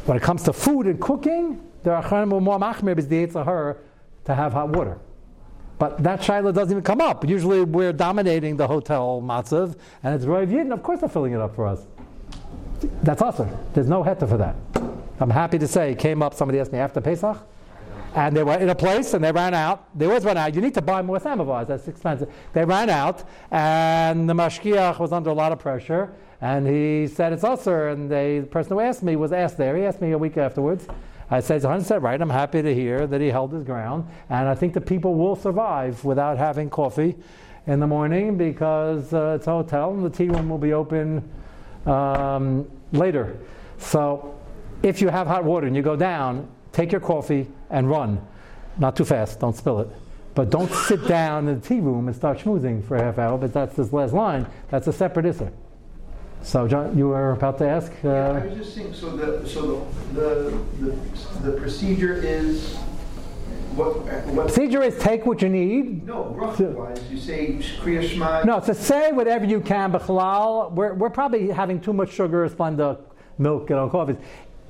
When 0.06 0.16
it 0.16 0.22
comes 0.24 0.42
to 0.42 0.52
food 0.52 0.86
and 0.86 1.00
cooking, 1.00 1.62
there 1.84 1.94
are 1.94 2.26
more 2.26 2.58
machmir 2.58 2.98
is 2.98 3.06
the 3.06 3.44
her 3.44 3.78
to 4.24 4.34
have 4.34 4.52
hot 4.52 4.70
water. 4.70 4.98
But 5.78 6.02
that 6.02 6.20
shaila 6.20 6.52
doesn't 6.52 6.72
even 6.72 6.82
come 6.82 7.00
up. 7.00 7.28
Usually 7.28 7.62
we're 7.62 7.92
dominating 7.92 8.56
the 8.56 8.66
hotel 8.66 9.22
matzav, 9.24 9.76
and 10.02 10.16
it's 10.16 10.24
Roiv 10.24 10.48
Yidin. 10.48 10.72
Of 10.72 10.82
course 10.82 11.00
they're 11.00 11.08
filling 11.08 11.32
it 11.32 11.40
up 11.40 11.54
for 11.54 11.66
us. 11.66 11.86
That's 13.02 13.22
awesome. 13.22 13.50
There's 13.72 13.88
no 13.88 14.02
heta 14.02 14.28
for 14.28 14.36
that. 14.38 14.56
I'm 15.20 15.30
happy 15.30 15.58
to 15.60 15.68
say, 15.68 15.92
it 15.92 15.98
came 16.00 16.22
up, 16.22 16.34
somebody 16.34 16.58
asked 16.58 16.72
me 16.72 16.78
after 16.80 17.00
Pesach, 17.00 17.38
and 18.16 18.36
they 18.36 18.42
were 18.42 18.54
in 18.54 18.68
a 18.70 18.74
place 18.74 19.14
and 19.14 19.22
they 19.22 19.30
ran 19.30 19.54
out. 19.54 19.96
They 19.96 20.06
always 20.06 20.24
run 20.24 20.36
out. 20.36 20.54
You 20.54 20.60
need 20.60 20.74
to 20.74 20.82
buy 20.82 21.02
more 21.02 21.18
samovars, 21.18 21.68
that's 21.68 21.86
expensive. 21.86 22.32
They 22.52 22.64
ran 22.64 22.90
out, 22.90 23.22
and 23.50 24.28
the 24.28 24.34
mashkiach 24.34 24.98
was 24.98 25.12
under 25.12 25.30
a 25.30 25.34
lot 25.34 25.52
of 25.52 25.58
pressure, 25.58 26.12
and 26.40 26.66
he 26.66 27.06
said 27.06 27.32
it's 27.32 27.44
usher, 27.44 27.88
and 27.88 28.10
they, 28.10 28.40
the 28.40 28.46
person 28.46 28.72
who 28.72 28.80
asked 28.80 29.02
me 29.02 29.16
was 29.16 29.32
asked 29.32 29.56
there. 29.56 29.76
He 29.76 29.84
asked 29.84 30.00
me 30.00 30.12
a 30.12 30.18
week 30.18 30.36
afterwards. 30.36 30.86
I 31.30 31.40
said, 31.40 31.56
it's 31.56 31.66
100% 31.66 32.02
right. 32.02 32.20
I'm 32.20 32.30
happy 32.30 32.62
to 32.62 32.74
hear 32.74 33.06
that 33.06 33.20
he 33.20 33.28
held 33.28 33.52
his 33.52 33.64
ground, 33.64 34.06
and 34.30 34.48
I 34.48 34.54
think 34.54 34.74
the 34.74 34.80
people 34.80 35.14
will 35.14 35.34
survive 35.34 36.04
without 36.04 36.38
having 36.38 36.70
coffee 36.70 37.16
in 37.66 37.80
the 37.80 37.86
morning 37.86 38.36
because 38.36 39.12
uh, 39.12 39.36
it's 39.36 39.46
a 39.46 39.50
hotel 39.50 39.90
and 39.90 40.04
the 40.04 40.10
tea 40.10 40.28
room 40.28 40.48
will 40.48 40.58
be 40.58 40.72
open 40.72 41.28
um, 41.84 42.70
later. 42.92 43.36
So 43.78 44.38
if 44.82 45.02
you 45.02 45.08
have 45.08 45.26
hot 45.26 45.44
water 45.44 45.66
and 45.66 45.74
you 45.74 45.82
go 45.82 45.96
down, 45.96 46.48
take 46.72 46.92
your 46.92 47.00
coffee 47.00 47.48
and 47.70 47.90
run. 47.90 48.24
Not 48.78 48.94
too 48.94 49.04
fast, 49.04 49.40
don't 49.40 49.56
spill 49.56 49.80
it. 49.80 49.88
But 50.34 50.50
don't 50.50 50.70
sit 50.70 51.08
down 51.08 51.48
in 51.48 51.60
the 51.60 51.66
tea 51.66 51.80
room 51.80 52.08
and 52.08 52.16
start 52.16 52.38
schmoozing 52.38 52.84
for 52.84 52.96
a 52.96 53.02
half 53.02 53.18
hour, 53.18 53.38
but 53.38 53.52
that's 53.52 53.74
this 53.74 53.92
last 53.92 54.12
line. 54.12 54.46
That's 54.68 54.86
a 54.86 54.92
separate 54.92 55.26
issue. 55.26 55.50
So, 56.42 56.68
John, 56.68 56.96
you 56.96 57.08
were 57.08 57.32
about 57.32 57.58
to 57.58 57.68
ask? 57.68 57.92
Yeah, 58.04 58.10
I 58.10 58.14
Uh, 58.40 58.44
was 58.46 58.58
just 58.58 58.74
saying, 58.74 58.94
so 58.94 59.16
the, 59.16 59.46
so 59.48 59.86
the, 60.14 60.20
the, 60.80 60.90
the, 61.42 61.50
the 61.50 61.56
procedure 61.58 62.14
is, 62.14 62.76
what, 63.74 63.96
what, 64.28 64.46
procedure 64.46 64.82
is 64.82 64.96
take 64.98 65.26
what 65.26 65.42
you 65.42 65.48
need. 65.48 66.06
no, 66.06 66.26
roughly 66.26 66.66
wise, 66.66 67.02
you 67.10 67.18
say 67.18 67.54
Kriya 67.82 68.08
Shema. 68.08 68.44
No, 68.44 68.60
to 68.60 68.74
say 68.74 69.10
whatever 69.12 69.44
you 69.44 69.60
can, 69.60 69.92
b'chalal, 69.92 70.72
we're, 70.72 70.94
we're 70.94 71.10
probably 71.10 71.48
having 71.48 71.80
too 71.80 71.92
much 71.92 72.12
sugar, 72.12 72.48
splenda, 72.48 72.98
milk, 73.38 73.68
and 73.70 73.90
coffees. 73.90 74.16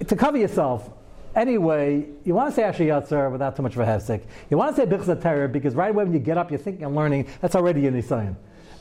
To 0.07 0.16
cover 0.16 0.38
yourself, 0.38 0.90
anyway, 1.35 2.07
you 2.24 2.35
want 2.35 2.48
to 2.50 2.55
say 2.57 2.62
Asher 2.64 2.85
Yatzer 2.85 3.31
without 3.31 3.55
too 3.55 3.62
much 3.62 3.74
of 3.74 3.81
a 3.81 3.85
hefsek. 3.85 4.22
You 4.50 4.57
want 4.57 4.74
to 4.74 4.83
say 4.83 4.88
Bichza 4.88 5.20
Terror 5.20 5.46
because 5.48 5.74
right 5.74 5.90
away 5.90 6.05
when 6.05 6.12
you 6.14 6.18
get 6.20 6.38
up, 6.38 6.50
you're 6.50 6.59
thinking 6.59 6.85
and 6.85 6.96
learning, 6.96 7.29
that's 7.42 7.55
already 7.55 7.87
a 7.87 7.92
Nisayan. 7.92 8.35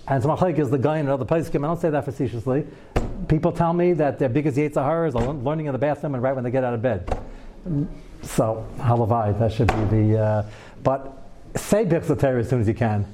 And 0.07 0.21
so 0.21 0.29
Machlaik 0.29 0.59
is 0.59 0.69
the 0.69 0.77
guy 0.77 0.99
in 0.99 1.07
another 1.07 1.25
place. 1.25 1.49
I 1.49 1.57
don't 1.57 1.79
say 1.81 1.89
that 1.89 2.05
facetiously. 2.05 2.65
People 3.27 3.51
tell 3.51 3.73
me 3.73 3.93
that 3.93 4.19
their 4.19 4.29
biggest 4.29 4.57
Yetzirah 4.57 5.07
is 5.07 5.15
learning 5.15 5.65
in 5.65 5.71
the 5.71 5.79
bathroom 5.79 6.13
and 6.13 6.21
right 6.21 6.35
when 6.35 6.43
they 6.43 6.51
get 6.51 6.63
out 6.63 6.73
of 6.75 6.81
bed. 6.81 7.17
So, 8.21 8.65
halavai, 8.77 9.37
that 9.39 9.51
should 9.51 9.67
be 9.67 9.97
the. 9.97 10.17
Uh, 10.19 10.45
but 10.83 11.17
say 11.55 11.85
Terror 11.85 12.39
as 12.39 12.49
soon 12.49 12.61
as 12.61 12.67
you 12.67 12.73
can, 12.75 13.05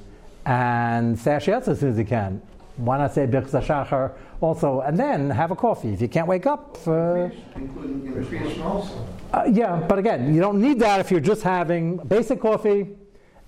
and 0.45 1.17
say 1.17 1.31
Ashiyatz 1.31 1.67
as 1.69 1.79
soon 1.79 1.91
as 1.91 1.97
you 1.97 2.05
can. 2.05 2.41
Why 2.77 2.97
not 2.97 3.13
say 3.13 3.27
Shachar 3.27 4.13
also, 4.41 4.81
and 4.81 4.97
then 4.97 5.29
have 5.29 5.51
a 5.51 5.55
coffee 5.55 5.93
if 5.93 6.01
you 6.01 6.07
can't 6.07 6.27
wake 6.27 6.45
up? 6.45 6.75
For, 6.77 7.31
Including 7.55 8.07
in 8.07 8.25
Kriya 8.25 8.53
Shema 8.53 8.65
also. 8.65 9.07
uh, 9.33 9.43
yeah, 9.51 9.75
but 9.87 9.99
again, 9.99 10.33
you 10.33 10.41
don't 10.41 10.59
need 10.59 10.79
that 10.79 10.99
if 10.99 11.11
you're 11.11 11.19
just 11.19 11.43
having 11.43 11.97
basic 11.97 12.41
coffee. 12.41 12.87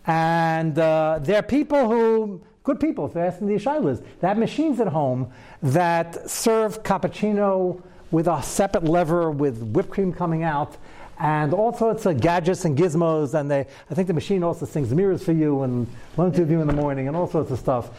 And 0.06 0.78
uh, 0.78 1.20
there 1.22 1.40
are 1.40 1.44
people 1.44 1.90
who, 1.90 2.42
good 2.64 2.80
people, 2.80 3.06
if 3.06 3.14
they're 3.14 3.26
asking 3.26 3.48
these 3.48 3.64
shilas, 3.64 4.04
they 4.20 4.28
have 4.28 4.38
machines 4.38 4.80
at 4.80 4.88
home 4.88 5.32
that 5.62 6.30
serve 6.30 6.84
cappuccino 6.84 7.82
with 8.12 8.28
a 8.28 8.42
separate 8.42 8.84
lever 8.84 9.32
with 9.32 9.62
whipped 9.64 9.90
cream 9.90 10.14
coming 10.14 10.44
out 10.44 10.78
and 11.20 11.54
all 11.54 11.74
sorts 11.74 12.06
of 12.06 12.20
gadgets 12.20 12.66
and 12.66 12.78
gizmos. 12.78 13.34
And 13.34 13.50
they, 13.50 13.66
I 13.90 13.94
think 13.94 14.08
the 14.08 14.14
machine 14.14 14.44
also 14.44 14.66
sings 14.66 14.94
mirrors 14.94 15.24
for 15.24 15.32
you 15.32 15.64
and 15.64 15.88
learns 16.18 16.40
with 16.40 16.50
you 16.50 16.62
in 16.62 16.68
the 16.68 16.74
morning 16.74 17.08
and 17.08 17.16
all 17.16 17.28
sorts 17.28 17.52
of 17.52 17.60
stuff. 17.60 17.90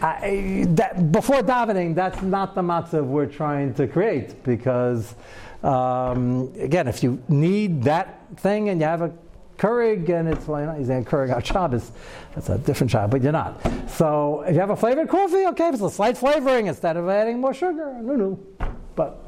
I, 0.00 0.64
that, 0.70 1.12
before 1.12 1.42
davening, 1.42 1.94
that's 1.94 2.22
not 2.22 2.54
the 2.54 2.62
matzav 2.62 3.04
we're 3.04 3.26
trying 3.26 3.74
to 3.74 3.86
create 3.86 4.42
because, 4.44 5.14
um, 5.62 6.52
again, 6.58 6.88
if 6.88 7.02
you 7.02 7.22
need 7.28 7.82
that 7.84 8.20
thing 8.36 8.68
and 8.68 8.80
you 8.80 8.86
have 8.86 9.02
a 9.02 9.12
Keurig 9.64 10.10
and 10.10 10.28
it's 10.28 10.46
well, 10.46 10.60
you're 10.60 10.74
not 10.74 11.06
Keurig 11.06 11.34
on 11.34 11.42
Shabbos. 11.42 11.90
That's 12.34 12.50
a 12.50 12.58
different 12.58 12.90
Shabbos, 12.90 13.10
but 13.10 13.22
you're 13.22 13.32
not. 13.32 13.60
So 13.88 14.42
if 14.42 14.54
you 14.54 14.60
have 14.60 14.68
a 14.68 14.76
flavored 14.76 15.08
coffee, 15.08 15.46
okay, 15.46 15.68
if 15.68 15.74
it's 15.74 15.82
a 15.82 15.88
slight 15.88 16.18
flavoring 16.18 16.66
instead 16.66 16.98
of 16.98 17.08
adding 17.08 17.40
more 17.40 17.54
sugar, 17.54 17.94
no, 18.02 18.14
no. 18.14 18.38
But 18.94 19.18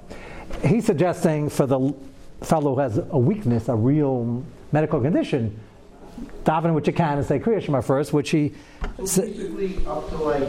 he's 0.62 0.84
suggesting 0.84 1.48
for 1.48 1.66
the 1.66 1.94
fellow 2.42 2.74
who 2.74 2.80
has 2.80 2.98
a 2.98 3.18
weakness, 3.18 3.70
a 3.70 3.74
real 3.74 4.44
medical 4.72 5.00
condition, 5.00 5.58
daven 6.44 6.74
what 6.74 6.86
you 6.86 6.92
can 6.92 7.16
and 7.16 7.26
say 7.26 7.38
Kriya 7.38 7.62
Shema 7.62 7.80
first, 7.80 8.12
which 8.12 8.28
he, 8.28 8.52
So 9.06 9.22
basically 9.22 9.86
up 9.86 10.06
to 10.10 10.16
like, 10.16 10.48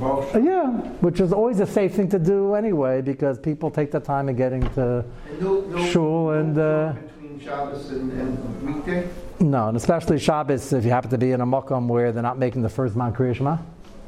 uh, 0.00 0.38
yeah, 0.38 0.70
which 1.00 1.20
is 1.20 1.34
always 1.34 1.60
a 1.60 1.66
safe 1.66 1.94
thing 1.94 2.08
to 2.08 2.18
do 2.18 2.54
anyway 2.54 3.02
because 3.02 3.38
people 3.38 3.70
take 3.70 3.90
the 3.90 4.00
time 4.00 4.30
of 4.30 4.36
getting 4.38 4.62
to 4.70 5.04
and 5.28 5.42
no, 5.42 5.60
no. 5.60 5.86
shul 5.90 6.30
and. 6.30 6.58
Uh, 6.58 6.94
Between 7.36 7.52
Shabbos 7.52 7.90
and, 7.90 8.12
and 8.12 8.74
weekday? 8.74 9.08
No, 9.40 9.68
and 9.68 9.76
especially 9.76 10.18
Shabbos, 10.18 10.72
if 10.72 10.84
you 10.84 10.90
happen 10.90 11.10
to 11.10 11.18
be 11.18 11.32
in 11.32 11.40
a 11.42 11.46
makom 11.46 11.86
where 11.86 12.10
they're 12.10 12.22
not 12.22 12.38
making 12.38 12.62
the 12.62 12.68
first 12.68 12.96
man 12.96 13.12
Kriya 13.12 13.34
Shema, 13.34 13.58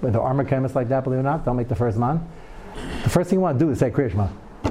with 0.01 0.15
the 0.15 0.21
armor 0.21 0.45
chemists 0.45 0.75
like 0.75 0.89
that, 0.89 1.05
believe 1.05 1.19
it 1.19 1.21
or 1.21 1.25
not, 1.25 1.45
don't 1.45 1.57
make 1.57 1.69
the 1.69 1.75
first 1.75 1.99
man. 1.99 2.27
The 3.03 3.11
first 3.11 3.29
thing 3.29 3.39
you 3.39 3.43
want 3.43 3.59
to 3.59 3.65
do 3.65 3.71
is 3.71 3.81
say 3.81 3.91
Kriya 3.91 4.11
Shema. 4.13 4.29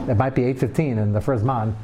It 0.10 0.18
might 0.18 0.34
be 0.34 0.42
8.15 0.42 0.98
and 0.98 1.16
the 1.16 1.22
first 1.22 1.44
man 1.44 1.76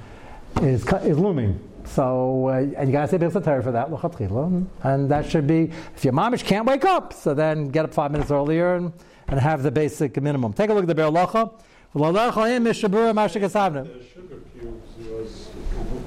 is, 0.62 0.86
is 1.04 1.20
looming. 1.20 1.60
So, 1.86 2.48
uh, 2.48 2.54
and 2.78 2.88
you 2.88 2.94
got 2.94 3.02
to 3.02 3.08
say 3.08 3.18
Birkat 3.18 3.44
Torah 3.44 3.62
for 3.62 3.72
that, 3.72 3.92
l'chatchila. 3.92 4.66
and 4.84 5.12
that 5.12 5.30
should 5.30 5.46
be, 5.46 5.70
if 5.96 6.04
your 6.04 6.14
mamish 6.14 6.44
can't 6.44 6.66
wake 6.66 6.86
up, 6.86 7.14
so 7.14 7.34
then 7.34 7.70
get 7.70 7.86
up 7.86 7.94
five 7.94 8.12
minutes 8.12 8.32
earlier 8.32 8.76
and, 8.76 8.94
and 9.28 9.40
have 9.40 9.62
the 9.62 9.72
basic 9.72 10.20
minimum. 10.20 10.54
Take 10.54 10.70
a 10.70 10.74
look 10.74 10.90
at 10.90 10.96
the 10.96 10.96
Biur 10.96 11.12
Halacha. 11.12 11.54
The 11.94 12.00
sugar 14.04 14.40
cubes 14.52 14.82
was 14.88 14.93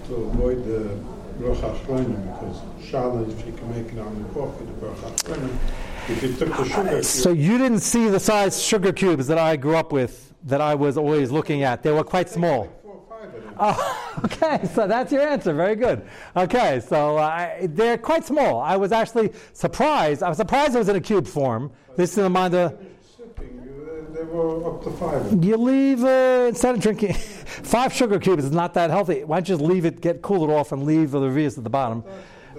to 0.07 0.14
avoid 0.14 0.64
the 0.64 0.97
because 1.27 2.62
if 3.29 3.47
you 3.47 3.53
can 3.53 3.71
make 3.71 3.92
it 3.92 3.99
on 3.99 4.23
the 4.23 4.29
coffee, 4.31 4.64
the. 4.64 5.51
If 6.09 6.23
you 6.23 6.35
took 6.35 6.49
the 6.49 6.64
sugar 6.64 6.88
cube, 6.88 7.05
So 7.05 7.31
you 7.31 7.59
didn't 7.59 7.81
see 7.81 8.09
the 8.09 8.21
size 8.21 8.62
sugar 8.62 8.92
cubes 8.92 9.27
that 9.27 9.38
I 9.38 9.57
grew 9.57 9.77
up 9.77 9.92
with, 9.92 10.33
that 10.45 10.61
I 10.61 10.75
was 10.75 10.97
always 10.97 11.33
looking 11.33 11.62
at. 11.64 11.83
They 11.83 11.90
were 11.90 12.05
quite 12.05 12.29
small. 12.29 12.61
like 12.61 12.83
four 12.83 12.92
or 12.92 13.19
five 13.19 13.35
of 13.35 13.42
them. 13.42 13.55
Oh, 13.59 14.21
okay, 14.25 14.69
so 14.73 14.87
that's 14.87 15.11
your 15.11 15.23
answer. 15.23 15.53
Very 15.53 15.75
good. 15.75 16.07
Okay, 16.37 16.81
so 16.81 17.19
uh, 17.19 17.23
I, 17.23 17.66
they're 17.71 17.99
quite 17.99 18.25
small. 18.25 18.61
I 18.61 18.77
was 18.77 18.92
actually 18.92 19.33
surprised. 19.53 20.23
I 20.23 20.29
was 20.29 20.38
surprised 20.38 20.77
it 20.77 20.79
was 20.79 20.88
in 20.88 20.97
a 20.97 21.01
cube 21.01 21.27
form. 21.27 21.73
This 21.97 22.11
is 22.11 22.16
the 22.16 22.31
mind 22.31 22.55
of, 22.55 22.73
Sipping, 22.73 22.87
uh, 22.87 22.96
they 24.17 24.25
were 24.25 24.75
up 24.75 24.83
to 24.85 24.91
five 24.93 25.45
you 25.45 25.57
leave, 25.57 26.03
uh, 26.05 26.47
instead 26.49 26.75
of 26.75 26.81
drinking 26.81 27.13
five 27.75 27.93
sugar 27.93 28.19
cubes, 28.19 28.45
is 28.45 28.53
not 28.53 28.75
that 28.75 28.91
healthy. 28.91 29.25
Why 29.25 29.37
don't 29.41 29.49
you 29.49 29.55
just 29.57 29.65
leave 29.69 29.85
it, 29.85 30.01
get 30.01 30.23
cool 30.23 30.49
it 30.49 30.53
off, 30.53 30.73
and 30.73 30.85
leave 30.85 31.11
the 31.11 31.21
revius 31.21 31.59
at 31.59 31.65
the 31.65 31.71
bottom? 31.71 32.05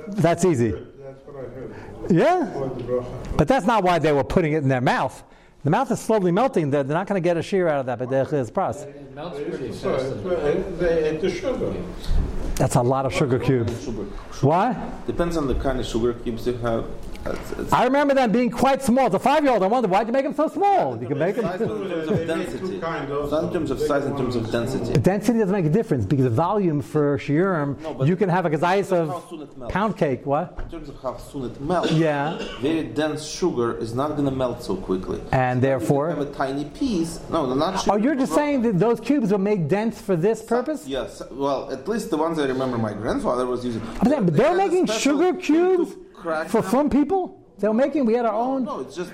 That's 0.09 0.45
easy. 0.45 0.71
That's 0.71 1.25
what 1.25 1.35
I 1.35 1.49
heard. 1.49 1.75
Yeah? 2.09 2.47
Avoid 2.49 2.79
the 2.79 2.83
Rosh 2.85 3.05
Hashanah. 3.05 3.37
But 3.37 3.47
that's 3.47 3.65
not 3.65 3.83
why 3.83 3.99
they 3.99 4.11
were 4.11 4.23
putting 4.23 4.53
it 4.53 4.57
in 4.57 4.69
their 4.69 4.81
mouth. 4.81 5.23
The 5.63 5.71
mouth 5.71 5.91
is 5.91 5.99
slowly 5.99 6.31
melting. 6.31 6.69
They're, 6.69 6.83
they're 6.83 6.95
not 6.97 7.07
going 7.07 7.21
to 7.21 7.23
get 7.27 7.35
a 7.35 7.41
shear 7.41 7.67
out 7.67 7.79
of 7.79 7.85
that, 7.87 7.99
but 7.99 8.09
they're 8.09 8.25
pras. 8.25 8.83
It 8.85 9.13
melts 9.13 9.39
pretty 9.39 9.65
used 9.67 9.81
fast. 9.83 10.05
say, 10.05 10.11
in 10.11 10.17
it's- 10.19 10.79
the 10.79 10.85
They 10.85 11.09
ate 11.09 11.21
the 11.21 11.29
sugar. 11.29 11.73
That's 12.55 12.75
a 12.75 12.81
lot 12.81 13.05
of 13.05 13.13
sugar 13.13 13.37
cubes. 13.37 13.83
Sugar. 13.83 14.03
Why? 14.41 14.91
Depends 15.05 15.37
on 15.37 15.47
the 15.47 15.55
kind 15.55 15.79
of 15.79 15.85
sugar 15.85 16.13
cubes 16.13 16.47
you 16.47 16.53
have. 16.57 16.85
It's, 17.31 17.51
it's 17.59 17.73
I 17.73 17.83
remember 17.85 18.13
them 18.13 18.31
being 18.31 18.49
quite 18.49 18.81
small. 18.81 19.07
As 19.07 19.13
a 19.13 19.19
five-year-old, 19.19 19.63
I 19.63 19.67
wondered 19.67 19.91
why'd 19.91 20.07
you 20.07 20.13
make 20.13 20.23
them 20.23 20.33
so 20.33 20.47
small? 20.47 20.99
You 21.01 21.07
can 21.07 21.17
make 21.19 21.35
size, 21.35 21.59
them. 21.59 21.67
but 21.69 21.81
in 21.81 21.89
terms 21.89 22.07
of 22.09 22.27
density. 22.27 22.77
Not 22.77 23.43
in 23.43 23.53
terms 23.53 23.71
of 23.71 23.79
size, 23.79 24.05
in 24.05 24.17
terms 24.17 24.35
of 24.35 24.51
density. 24.51 24.93
Density 24.99 25.39
doesn't 25.39 25.51
make 25.53 25.65
a 25.65 25.69
difference 25.69 26.05
because 26.05 26.25
the 26.25 26.29
volume 26.29 26.81
for 26.81 27.17
shiurim, 27.17 27.79
No, 27.81 28.03
you 28.03 28.15
can 28.15 28.29
have 28.29 28.45
a 28.45 28.49
gazayis 28.49 28.89
How 28.89 29.23
soon 29.29 29.41
it 29.41 29.49
of 29.61 29.69
pound 29.69 29.97
cake. 29.97 30.25
What? 30.25 30.57
In 30.63 30.69
terms 30.69 30.89
of 30.89 30.99
how 31.01 31.17
soon 31.17 31.45
it 31.45 31.59
melts, 31.61 31.91
Yeah, 31.91 32.37
very 32.61 32.83
dense 32.83 33.25
sugar 33.25 33.77
is 33.77 33.93
not 33.93 34.09
going 34.15 34.25
to 34.25 34.31
melt 34.35 34.63
so 34.63 34.75
quickly. 34.75 35.19
and 35.31 35.63
If 35.63 35.63
you 35.63 35.69
have 35.71 35.79
therefore. 35.81 36.09
a 36.09 36.25
tiny 36.25 36.65
piece. 36.65 37.19
No, 37.29 37.47
they're 37.47 37.55
not. 37.55 37.87
Oh, 37.87 37.97
you're 37.97 38.15
just 38.15 38.33
saying 38.33 38.61
that 38.63 38.79
those 38.79 38.99
cubes 38.99 39.31
were 39.31 39.37
made 39.37 39.67
dense 39.67 39.99
for 40.01 40.15
this 40.15 40.41
purpose? 40.41 40.87
Yes. 40.87 41.21
Well, 41.31 41.71
at 41.71 41.87
least 41.87 42.09
the 42.09 42.17
ones 42.17 42.39
I 42.39 42.45
remember 42.45 42.77
my 42.77 42.93
grandfather 42.93 43.45
was 43.45 43.63
using. 43.65 43.81
I'm 44.01 44.25
but 44.25 44.33
They 44.33 44.43
they're 44.43 44.55
making 44.55 44.87
sugar 44.87 45.31
thing 45.33 45.41
to 45.41 45.41
cubes 45.41 45.95
crack 46.21 46.47
for 46.49 46.61
them. 46.61 46.69
from 46.71 46.89
people. 46.89 47.21
They 47.59 47.67
were 47.67 47.73
making. 47.85 48.05
We 48.05 48.13
had 48.19 48.25
our 48.25 48.33
own. 48.49 48.65
No, 48.65 48.81
it's 48.81 48.95
just 48.95 49.11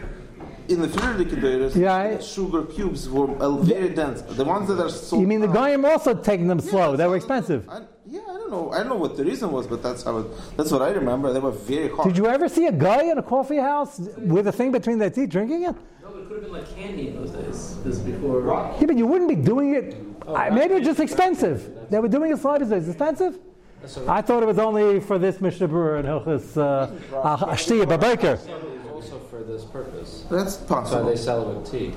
in 0.68 0.82
the 0.82 0.88
refrigerators. 0.88 1.76
Yeah, 1.76 1.96
I- 1.96 2.20
sugar 2.20 2.64
cubes 2.76 3.02
were 3.10 3.30
uh, 3.46 3.58
very 3.74 3.90
dense. 3.90 4.22
The 4.42 4.44
ones 4.56 4.68
that 4.70 4.80
are 4.86 4.90
so. 4.90 5.20
You 5.22 5.28
mean 5.28 5.42
the 5.42 5.48
hard- 5.48 5.60
goyim 5.60 5.86
also 5.86 6.12
taking 6.16 6.48
them 6.48 6.60
Yeah, 6.64 6.72
slow? 6.72 6.96
They 6.96 7.08
were 7.08 7.16
expensive. 7.24 7.62
I, 7.70 7.82
yeah, 8.06 8.22
I 8.30 8.34
don't 8.40 8.52
know. 8.52 8.72
I 8.72 8.78
don't 8.80 8.90
know 8.94 9.02
what 9.06 9.16
the 9.20 9.24
reason 9.32 9.48
was, 9.52 9.66
but 9.68 9.80
that's 9.86 10.04
how. 10.04 10.18
It, 10.22 10.28
that's 10.58 10.72
what 10.72 10.82
I 10.82 10.90
remember. 11.02 11.32
They 11.34 11.40
were 11.40 11.52
very 11.52 11.90
hard. 11.90 12.08
Did 12.10 12.18
you 12.18 12.28
ever 12.28 12.48
see 12.50 12.66
a 12.68 12.72
guy 12.72 13.04
in 13.12 13.18
a 13.18 13.24
coffee 13.24 13.58
house 13.72 14.00
with 14.18 14.46
a 14.48 14.52
thing 14.52 14.72
between 14.72 14.98
their 14.98 15.10
teeth 15.10 15.30
drinking 15.30 15.64
it? 15.64 15.76
No, 15.76 16.10
but 16.12 16.18
it 16.20 16.28
could 16.28 16.36
have 16.38 16.44
been 16.44 16.54
like 16.60 16.76
candy 16.76 17.08
in 17.10 17.16
those 17.16 17.32
days. 17.32 17.78
This 17.86 17.96
is 17.98 18.00
before. 18.02 18.42
Yeah, 18.80 18.86
but 18.86 18.98
you 18.98 19.08
wouldn't 19.08 19.30
be 19.30 19.36
doing 19.54 19.76
it. 19.76 19.88
I, 20.28 20.50
maybe 20.50 20.74
it's 20.76 20.86
just 20.86 21.00
expensive. 21.00 21.60
They 21.90 22.00
were 22.00 22.08
doing 22.10 22.32
it 22.34 22.40
slowly. 22.40 22.66
It's 22.76 22.88
expensive. 22.88 23.40
So 23.86 24.06
I 24.10 24.22
thought 24.22 24.42
it 24.44 24.46
was 24.46 24.60
only 24.60 25.00
for 25.02 25.18
this 25.20 25.42
Mishnah 25.42 25.68
Berurah 25.68 26.00
and 26.00 26.08
Hilchas 26.08 26.58
uh, 26.58 27.38
Ashtiyah 27.46 27.86
Babaker. 27.86 28.34
it's 28.36 28.90
also 28.90 29.20
for 29.30 29.44
this 29.44 29.66
purpose. 29.66 30.26
That's 30.32 30.56
That's 30.58 30.92
why 30.92 31.02
they 31.02 31.18
sell 31.18 31.50
it 31.50 31.58
with 31.58 31.70
tea. 31.72 31.94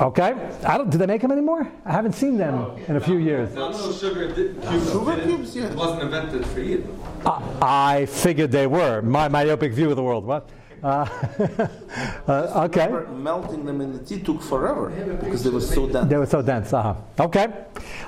Okay. 0.00 0.32
I 0.64 0.78
don't. 0.78 0.90
Do 0.90 0.98
they 0.98 1.06
make 1.06 1.20
them 1.20 1.32
anymore? 1.32 1.70
I 1.84 1.92
haven't 1.92 2.14
seen 2.14 2.36
them 2.38 2.76
in 2.88 2.96
a 2.96 3.00
few 3.00 3.18
years. 3.18 3.54
No, 3.54 3.70
no, 3.70 3.92
sugar 3.92 4.28
di- 4.28 4.54
cubes. 4.68 4.90
Sugar 4.90 5.22
cubes, 5.22 5.56
yeah. 5.56 5.64
It 5.66 5.76
wasn't 5.76 6.02
invented 6.02 6.46
for 6.46 6.60
you. 6.60 6.98
I, 7.26 7.98
I 8.00 8.06
figured 8.06 8.50
they 8.50 8.66
were. 8.66 9.02
My 9.02 9.28
myopic 9.28 9.72
view 9.72 9.90
of 9.90 9.96
the 9.96 10.02
world. 10.02 10.24
What? 10.24 10.48
Uh, 10.82 11.06
uh, 12.28 12.66
okay. 12.66 12.88
Melting 13.12 13.64
them 13.64 13.80
in 13.80 13.92
the 13.92 14.00
tea 14.00 14.20
took 14.20 14.42
forever 14.42 14.90
because 15.20 15.44
they 15.44 15.50
were 15.50 15.60
so 15.60 15.88
dense. 15.88 16.08
They 16.08 16.16
were 16.16 16.26
so 16.26 16.42
dense. 16.42 16.72
Uh-huh. 16.72 16.94
Okay. 17.20 17.46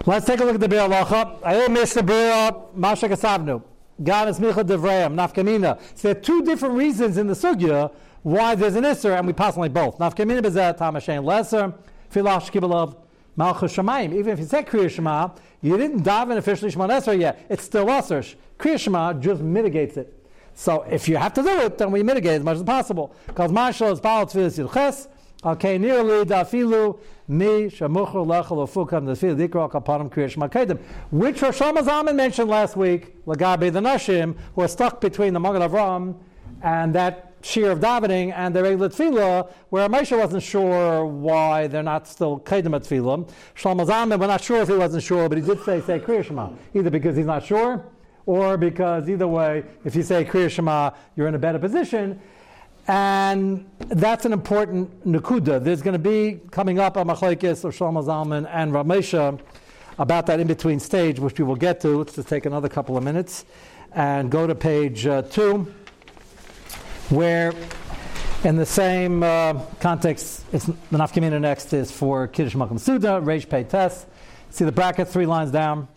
Let's 0.06 0.26
take 0.26 0.40
a 0.40 0.44
look 0.44 0.56
at 0.56 0.60
the 0.60 0.68
Biur 0.68 0.88
Halacha. 0.88 1.40
Ayel 1.42 1.68
Mishnah 1.68 2.02
Berurah 2.02 2.74
Masha 2.74 3.08
Kasavnu. 3.08 3.62
Gam 4.02 4.26
Esmicha 4.26 4.64
Devrayim 4.64 5.14
Nafkamina. 5.14 5.80
So 5.94 6.08
there 6.08 6.16
are 6.16 6.20
two 6.20 6.44
different 6.44 6.74
reasons 6.74 7.16
in 7.16 7.28
the 7.28 7.34
sugya 7.34 7.92
why 8.22 8.54
there's 8.54 8.74
an 8.74 8.84
isser, 8.84 9.16
and 9.16 9.26
we 9.26 9.32
pass 9.32 9.54
on 9.54 9.60
like 9.60 9.72
both. 9.72 9.98
Nafkamina 9.98 10.40
bezeh 10.40 10.76
tamashain 10.76 11.24
lesser 11.24 11.72
filash 12.12 12.50
kibbalav 12.50 12.96
Malchus 13.36 13.76
Shemayim. 13.76 14.14
Even 14.14 14.32
if 14.32 14.40
you 14.40 14.46
said 14.46 14.66
Kriya 14.66 14.90
Shema, 14.90 15.30
you 15.62 15.76
didn't 15.76 16.02
dive 16.02 16.30
in 16.30 16.38
officially 16.38 16.72
Shema 16.72 16.88
Esrei 16.88 17.20
yet. 17.20 17.46
It's 17.48 17.62
still 17.62 17.86
Asr. 17.86 18.34
Kriya 18.58 18.80
Shema 18.80 19.14
just 19.14 19.42
mitigates 19.42 19.96
it. 19.96 20.23
So 20.54 20.82
if 20.82 21.08
you 21.08 21.16
have 21.16 21.34
to 21.34 21.42
do 21.42 21.60
it, 21.60 21.78
then 21.78 21.90
we 21.90 22.02
mitigate 22.02 22.38
as 22.38 22.44
much 22.44 22.56
as 22.56 22.62
possible. 22.62 23.14
Because 23.26 23.50
Marshal 23.50 23.92
is 23.92 24.00
Baal 24.00 24.26
Tfilis 24.26 24.58
Yilches, 24.58 25.08
Okay, 25.44 25.76
nearly 25.76 26.24
dafilu 26.24 26.98
mi 27.28 27.68
shamucher 27.68 28.24
lechel 28.24 28.66
ofukam 28.66 29.04
dafilu 29.04 29.36
dikra 29.36 29.70
kapanim 29.70 30.10
kriya 30.10 30.30
shema 30.30 30.48
kedim, 30.48 30.78
which 31.10 31.42
Rosh 31.42 31.60
Hashanah 31.60 32.14
mentioned 32.14 32.48
last 32.48 32.78
week, 32.78 33.22
lagabe 33.26 33.70
the 33.70 33.80
nashim 33.80 34.36
who 34.54 34.62
are 34.62 34.68
stuck 34.68 35.02
between 35.02 35.34
the 35.34 35.40
Magen 35.40 35.60
Avram 35.60 36.14
and 36.62 36.94
that 36.94 37.34
shear 37.42 37.72
of 37.72 37.80
davening 37.80 38.32
and 38.34 38.56
the 38.56 38.62
regular 38.62 38.88
tefillah, 38.88 39.50
where 39.68 39.86
Moshe 39.86 40.16
wasn't 40.16 40.42
sure 40.42 41.04
why 41.04 41.66
they're 41.66 41.82
not 41.82 42.08
still 42.08 42.40
kedim 42.40 42.74
at 42.74 42.84
tefillah. 42.84 43.28
Shlomo 43.54 43.86
Zalman, 43.86 44.18
we're 44.18 44.26
not 44.26 44.40
sure 44.40 44.62
if 44.62 44.68
he 44.68 44.76
wasn't 44.78 45.02
sure, 45.02 45.28
but 45.28 45.36
he 45.36 45.44
did 45.44 45.62
say 45.62 45.82
say 45.82 46.00
kriya 46.00 46.24
shema, 46.24 46.48
either 46.72 46.88
because 46.88 47.18
he's 47.18 47.26
not 47.26 47.44
sure 47.44 47.84
or 48.26 48.56
because 48.56 49.08
either 49.08 49.28
way, 49.28 49.64
if 49.84 49.94
you 49.94 50.02
say 50.02 50.24
kriya 50.24 50.50
shema, 50.50 50.90
you're 51.16 51.28
in 51.28 51.34
a 51.34 51.38
better 51.38 51.58
position. 51.58 52.20
And 52.86 53.66
that's 53.78 54.26
an 54.26 54.32
important 54.32 55.06
nakuda. 55.06 55.62
There's 55.62 55.80
going 55.80 55.94
to 55.94 55.98
be 55.98 56.40
coming 56.50 56.78
up 56.78 56.96
a 56.96 57.04
machlekes 57.04 57.64
of 57.64 57.74
Shlomo 57.74 58.04
Zalman 58.04 58.48
and 58.50 58.72
Ramesha 58.72 59.40
about 59.98 60.26
that 60.26 60.40
in 60.40 60.46
between 60.46 60.80
stage, 60.80 61.18
which 61.18 61.38
we 61.38 61.44
will 61.44 61.56
get 61.56 61.80
to. 61.80 61.98
Let's 61.98 62.14
just 62.14 62.28
take 62.28 62.46
another 62.46 62.68
couple 62.68 62.96
of 62.96 63.04
minutes 63.04 63.44
and 63.92 64.30
go 64.30 64.46
to 64.46 64.54
page 64.54 65.06
uh, 65.06 65.22
two, 65.22 65.72
where 67.08 67.54
in 68.42 68.56
the 68.56 68.66
same 68.66 69.22
uh, 69.22 69.54
context, 69.80 70.44
it's 70.52 70.66
the 70.66 70.74
nafkamina 70.92 71.40
next 71.40 71.72
is 71.72 71.90
for 71.90 72.26
Kiddush 72.26 72.54
Makam 72.54 72.78
Suda, 72.78 73.20
Reish 73.22 73.48
Pei 73.48 73.64
Tes. 73.64 74.04
See 74.50 74.64
the 74.64 74.72
bracket 74.72 75.08
three 75.08 75.26
lines 75.26 75.50
down. 75.50 75.88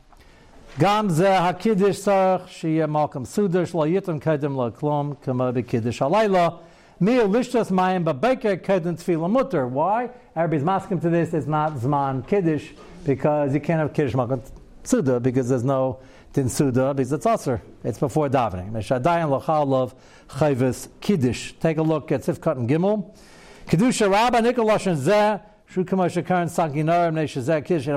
Ze 0.79 0.83
hakidish 0.83 1.97
sarach 2.05 2.47
shiya 2.49 2.87
malkam 2.87 3.25
suda 3.25 3.63
shlo 3.63 3.89
yitam 3.89 4.21
kedem 4.21 4.55
la 4.55 4.69
klom 4.69 5.19
kama 5.23 5.51
bekiddush 5.51 6.01
halayla. 6.01 6.59
Mil 6.99 7.27
lishtas 7.27 7.71
mayim 7.71 8.03
babeker 8.05 8.61
kedem 8.61 8.95
tefillah 8.95 9.27
mutter. 9.27 9.65
Why? 9.65 10.11
Everybody's 10.35 10.63
masking 10.63 10.99
to 10.99 11.09
this. 11.09 11.33
It's 11.33 11.47
not 11.47 11.73
zman 11.77 12.27
kiddush 12.27 12.73
because 13.07 13.55
you 13.55 13.59
can't 13.59 13.79
have 13.79 13.91
kiddush 13.91 14.13
malkam 14.13 14.39
suda 14.83 15.19
because 15.19 15.49
there's 15.49 15.63
no 15.63 15.97
din 16.33 16.47
suda 16.47 16.93
because 16.93 17.11
it's 17.11 17.25
usher. 17.25 17.59
It's 17.83 17.97
before 17.97 18.29
davening. 18.29 18.71
Meshadayin 18.71 19.41
lachalav 19.41 19.95
chayvis 20.29 20.89
kiddush. 21.01 21.53
Take 21.59 21.79
a 21.79 21.81
look 21.81 22.11
at 22.11 22.21
Sifkat 22.21 22.57
and 22.57 22.69
Gimel. 22.69 23.17
Kedusha 23.65 24.11
Rabba 24.11 24.41
Nikolashon 24.41 24.95
Zeh. 24.95 25.41
Shezek 25.69 27.65
kish 27.65 27.87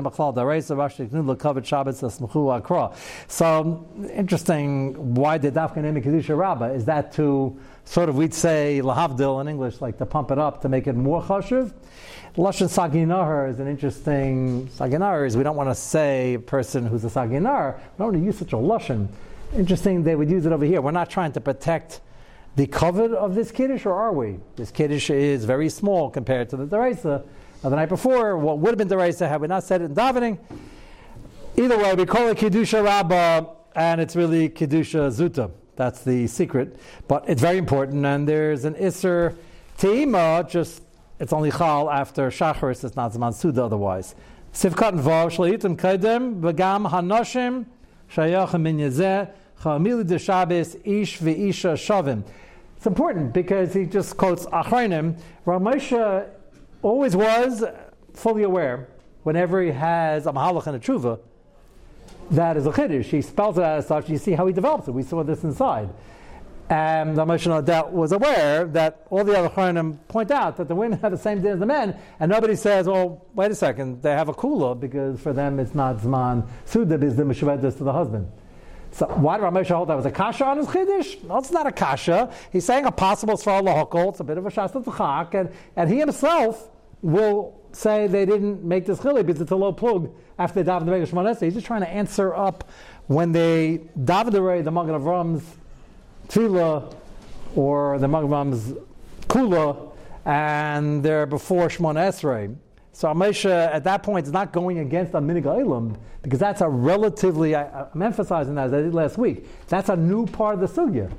akra. 2.53 2.93
So 3.27 3.87
interesting. 4.13 5.15
Why 5.15 5.37
did 5.37 5.53
dafka 5.53 5.77
name 5.77 6.01
kedusha 6.01 6.37
rabba? 6.37 6.65
Is 6.73 6.83
that 6.85 7.13
to 7.13 7.57
sort 7.85 8.09
of 8.09 8.17
we'd 8.17 8.33
say 8.33 8.81
lahavdil 8.83 9.39
in 9.41 9.47
English, 9.47 9.79
like 9.79 9.97
to 9.99 10.05
pump 10.05 10.31
it 10.31 10.37
up 10.37 10.61
to 10.63 10.69
make 10.69 10.87
it 10.87 10.95
more 10.95 11.21
chashuv? 11.21 11.71
Lashon 12.35 12.67
saginar 12.67 13.49
is 13.49 13.59
an 13.59 13.67
interesting. 13.67 14.67
Saginar 14.67 15.25
is 15.25 15.37
we 15.37 15.43
don't 15.43 15.55
want 15.55 15.69
to 15.69 15.75
say 15.75 16.33
a 16.33 16.39
person 16.39 16.85
who's 16.85 17.05
a 17.05 17.09
saginar. 17.09 17.77
We 17.77 17.83
don't 17.99 18.07
want 18.11 18.17
to 18.17 18.23
use 18.23 18.37
such 18.37 18.51
a 18.51 18.57
lashon. 18.57 19.07
Interesting. 19.55 20.03
They 20.03 20.15
would 20.15 20.29
use 20.29 20.45
it 20.45 20.51
over 20.51 20.65
here. 20.65 20.81
We're 20.81 20.91
not 20.91 21.09
trying 21.09 21.31
to 21.33 21.41
protect 21.41 22.01
the 22.57 22.67
covet 22.67 23.13
of 23.13 23.33
this 23.33 23.49
kiddush, 23.49 23.85
or 23.85 23.93
are 23.93 24.11
we? 24.11 24.39
This 24.57 24.71
kiddush 24.71 25.09
is 25.09 25.45
very 25.45 25.69
small 25.69 26.09
compared 26.09 26.49
to 26.49 26.57
the 26.57 26.65
deraisa 26.65 27.23
of 27.63 27.69
the 27.69 27.75
night 27.75 27.89
before. 27.89 28.37
What 28.37 28.59
would 28.59 28.69
have 28.69 28.77
been 28.77 28.87
the 28.87 28.95
deraisa 28.95 29.29
had 29.29 29.41
we 29.41 29.47
not 29.47 29.63
said 29.63 29.81
it 29.81 29.85
in 29.85 29.95
davening? 29.95 30.39
Either 31.57 31.77
way, 31.77 31.93
we 31.93 32.05
call 32.05 32.27
it 32.29 32.37
kiddusha 32.37 32.83
rabbah, 32.83 33.49
and 33.75 34.01
it's 34.01 34.15
really 34.15 34.49
kiddusha 34.49 35.11
zuta. 35.11 35.51
That's 35.75 36.03
the 36.03 36.27
secret, 36.27 36.77
but 37.07 37.27
it's 37.27 37.41
very 37.41 37.57
important. 37.57 38.05
And 38.05 38.27
there's 38.27 38.65
an 38.65 38.75
iser 38.75 39.35
teima, 39.77 40.47
just 40.49 40.83
it's 41.19 41.33
only 41.33 41.51
chal 41.51 41.89
after 41.89 42.29
shacharis. 42.29 42.83
It's 42.83 42.95
not 42.95 43.13
zman 43.13 43.33
suda 43.33 43.65
otherwise. 43.65 44.15
Sivkat 44.53 44.89
and 44.89 44.99
vav 44.99 45.31
shleitim 45.31 45.77
kedem 45.77 46.41
v'gam 46.41 46.89
hanoshim 46.89 47.65
shayachim 48.11 48.61
min 48.61 48.79
yazeh 48.79 49.29
chamili 49.61 50.05
de 50.05 50.19
Shabbos 50.19 50.75
ish 50.83 51.19
v'isha 51.19 51.73
shavim. 51.73 52.23
It's 52.77 52.87
important 52.87 53.33
because 53.33 53.73
he 53.73 53.85
just 53.85 54.17
quotes 54.17 54.45
Achronim. 54.47 55.19
Ramesha 55.45 56.27
always 56.81 57.15
was 57.15 57.63
fully 58.13 58.43
aware 58.43 58.87
whenever 59.23 59.61
he 59.61 59.71
has 59.71 60.25
a 60.25 60.31
mahalach 60.31 60.67
and 60.67 60.75
a 60.75 60.79
tshuva 60.79 61.19
that 62.31 62.55
is 62.55 62.65
a 62.65 62.71
chiddush. 62.71 63.05
He 63.05 63.21
spells 63.21 63.57
it 63.57 63.63
out 63.63 63.79
as 63.79 63.87
such. 63.87 64.09
You 64.09 64.17
see 64.17 64.31
how 64.31 64.47
he 64.47 64.53
develops 64.53 64.87
it. 64.87 64.91
We 64.91 65.03
saw 65.03 65.23
this 65.23 65.43
inside. 65.43 65.89
And 66.69 67.17
the 67.17 67.25
Moshe 67.25 67.65
that 67.65 67.91
was 67.91 68.13
aware 68.13 68.63
that 68.67 69.05
all 69.09 69.25
the 69.25 69.37
other 69.37 69.49
Chronim 69.49 69.97
point 70.07 70.31
out 70.31 70.55
that 70.55 70.69
the 70.69 70.75
women 70.75 70.99
have 70.99 71.11
the 71.11 71.17
same 71.17 71.41
din 71.41 71.51
as 71.51 71.59
the 71.59 71.65
men, 71.65 71.97
and 72.21 72.31
nobody 72.31 72.55
says, 72.55 72.87
"Well, 72.87 73.25
wait 73.35 73.51
a 73.51 73.55
second, 73.55 74.01
they 74.01 74.11
have 74.11 74.29
a 74.29 74.33
kula 74.33 74.79
because 74.79 75.19
for 75.19 75.33
them 75.33 75.59
it's 75.59 75.75
not 75.75 75.97
zman 75.97 76.45
sudab 76.65 77.03
is 77.03 77.17
the 77.17 77.23
mishvedas 77.23 77.77
to 77.77 77.83
the 77.83 77.91
husband." 77.91 78.31
So 78.91 79.07
why 79.07 79.37
did 79.37 79.43
Ramesh 79.43 79.67
hold 79.67 79.89
that 79.89 79.95
was 79.95 80.05
a 80.05 80.11
kasha 80.11 80.45
on 80.45 80.57
his 80.57 80.67
chiddush? 80.67 81.23
No, 81.23 81.37
it's 81.37 81.51
not 81.51 81.65
a 81.65 81.71
kasha. 81.71 82.31
He's 82.51 82.65
saying 82.65 82.85
a 82.85 82.91
possible 82.91 83.35
svar 83.35 83.61
lahokol. 83.61 84.09
It's 84.09 84.19
a 84.19 84.23
bit 84.23 84.37
of 84.37 84.45
a 84.45 84.51
shasta 84.51 84.79
tzachak, 84.81 85.33
and 85.33 85.49
and 85.75 85.89
he 85.89 85.99
himself 85.99 86.69
will 87.01 87.59
say 87.71 88.07
they 88.07 88.25
didn't 88.25 88.63
make 88.63 88.85
this 88.85 89.01
chili 89.01 89.23
because 89.23 89.41
it's 89.41 89.51
a 89.51 89.55
low 89.55 89.71
plug 89.71 90.13
after 90.37 90.61
they 90.61 90.69
davened 90.69 90.85
the 90.85 90.91
Megillah 90.91 91.07
Shmoneh 91.07 91.39
He's 91.39 91.53
just 91.53 91.65
trying 91.65 91.81
to 91.81 91.89
answer 91.89 92.35
up 92.35 92.69
when 93.07 93.31
they 93.31 93.81
davened 93.97 94.33
the 94.33 94.61
the 94.63 94.71
Magen 94.71 94.95
Avram's 94.95 95.43
tefillah 96.27 96.93
or 97.55 97.97
the 97.97 98.07
Magen 98.07 98.29
Avram's 98.29 98.73
kula, 99.27 99.91
and 100.25 101.01
they're 101.03 101.25
before 101.25 101.69
Shmoneh 101.69 102.09
Esrei. 102.09 102.55
So 102.93 103.07
Amesha 103.07 103.73
at 103.73 103.83
that 103.85 104.03
point 104.03 104.27
is 104.27 104.33
not 104.33 104.51
going 104.51 104.79
against 104.79 105.13
a 105.13 105.19
minig 105.19 105.45
Elam 105.45 105.97
because 106.21 106.39
that's 106.39 106.61
a 106.61 106.69
relatively, 106.69 107.55
I, 107.55 107.87
am 107.93 108.01
emphasizing 108.01 108.55
that 108.55 108.67
as 108.67 108.73
I 108.73 108.81
did 108.81 108.93
last 108.93 109.17
week, 109.17 109.47
that's 109.67 109.89
a 109.89 109.95
new 109.95 110.25
part 110.27 110.55
of 110.55 110.61
the 110.61 110.81
sugya. 110.81 111.11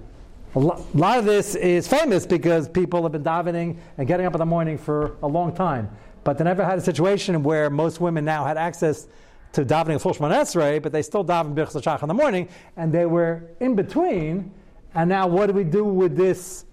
A 0.54 0.58
lot 0.58 1.18
of 1.18 1.24
this 1.24 1.54
is 1.54 1.88
famous 1.88 2.26
because 2.26 2.68
people 2.68 3.02
have 3.02 3.12
been 3.12 3.24
davening 3.24 3.78
and 3.96 4.06
getting 4.06 4.26
up 4.26 4.34
in 4.34 4.38
the 4.38 4.46
morning 4.46 4.76
for 4.76 5.16
a 5.22 5.26
long 5.26 5.54
time. 5.54 5.88
But 6.24 6.36
they 6.36 6.44
never 6.44 6.62
had 6.62 6.78
a 6.78 6.82
situation 6.82 7.42
where 7.42 7.70
most 7.70 8.00
women 8.00 8.24
now 8.26 8.44
had 8.44 8.58
access 8.58 9.08
to 9.52 9.64
davening 9.64 10.00
full 10.00 10.12
Shmoneh 10.12 10.42
Esrei, 10.42 10.82
but 10.82 10.92
they 10.92 11.02
still 11.02 11.24
daven 11.24 11.54
Birchas 11.54 12.02
in 12.02 12.08
the 12.08 12.14
morning, 12.14 12.48
and 12.76 12.92
they 12.92 13.06
were 13.06 13.44
in 13.60 13.74
between. 13.74 14.52
And 14.94 15.08
now, 15.08 15.26
what 15.26 15.46
do 15.46 15.54
we 15.54 15.64
do 15.64 15.84
with 15.84 16.16
this 16.16 16.66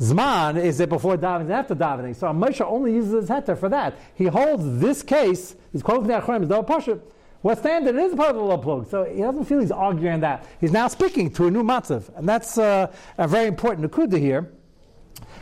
Zman? 0.00 0.62
Is 0.62 0.80
it 0.80 0.88
before 0.88 1.16
davening 1.18 1.42
and 1.42 1.52
after 1.52 1.74
davening? 1.74 2.16
So 2.16 2.28
Moshe 2.28 2.60
only 2.62 2.94
uses 2.94 3.12
his 3.12 3.28
heter 3.28 3.56
for 3.56 3.68
that. 3.68 3.94
He 4.14 4.26
holds 4.26 4.80
this 4.80 5.02
case, 5.02 5.54
he's 5.72 5.82
quoting 5.82 6.08
the 6.08 6.14
Achronim, 6.14 6.48
the 6.48 6.62
Pashat, 6.62 7.00
what 7.42 7.58
standard 7.58 7.96
is 7.96 8.14
part 8.14 8.30
of 8.30 8.36
the 8.36 8.42
low 8.42 8.58
plug. 8.58 8.88
So 8.90 9.04
he 9.04 9.20
doesn't 9.20 9.44
feel 9.44 9.60
he's 9.60 9.70
arguing 9.70 10.20
that. 10.20 10.46
He's 10.60 10.72
now 10.72 10.88
speaking 10.88 11.30
to 11.32 11.46
a 11.46 11.50
new 11.50 11.62
matzav. 11.62 12.10
And 12.16 12.28
that's 12.28 12.58
uh, 12.58 12.92
a 13.16 13.28
very 13.28 13.46
important 13.46 13.90
nakuda 13.90 14.18
here. 14.18 14.52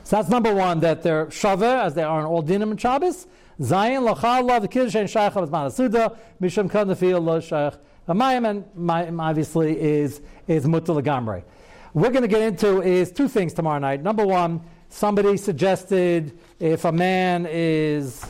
So 0.05 0.16
that's 0.16 0.29
number 0.29 0.55
one, 0.55 0.81
that 0.81 1.03
they're 1.03 1.27
shaveh, 1.27 1.85
as 1.85 1.94
they 1.94 2.05
are 2.05 2.21
in 2.21 2.27
all 2.27 2.42
dinim 2.42 2.71
and 2.71 2.81
Shabbos. 2.81 3.27
Zayin 3.61 4.09
lachal 4.12 4.61
the 4.61 4.68
kiddush 4.68 4.94
and 4.94 5.11
shaykh 5.11 5.35
of 5.35 5.51
manasuda, 5.51 6.16
misham 6.40 6.71
kan 6.71 6.87
nefil 6.87 7.23
lo 7.25 7.40
shaykh. 7.40 7.75
Mayim 8.09 8.64
and 9.09 9.21
obviously 9.21 9.79
is, 9.79 10.23
is 10.47 10.64
mutal. 10.64 11.03
We're 11.94 12.11
going 12.11 12.22
to 12.22 12.29
get 12.29 12.42
into 12.42 12.83
is 12.83 13.11
two 13.11 13.29
things 13.29 13.55
tomorrow 13.55 13.79
night. 13.79 14.03
Number 14.03 14.27
one, 14.27 14.61
somebody 14.88 15.37
suggested 15.37 16.38
if 16.61 16.85
a 16.85 16.92
man 16.92 17.46
is 17.48 18.24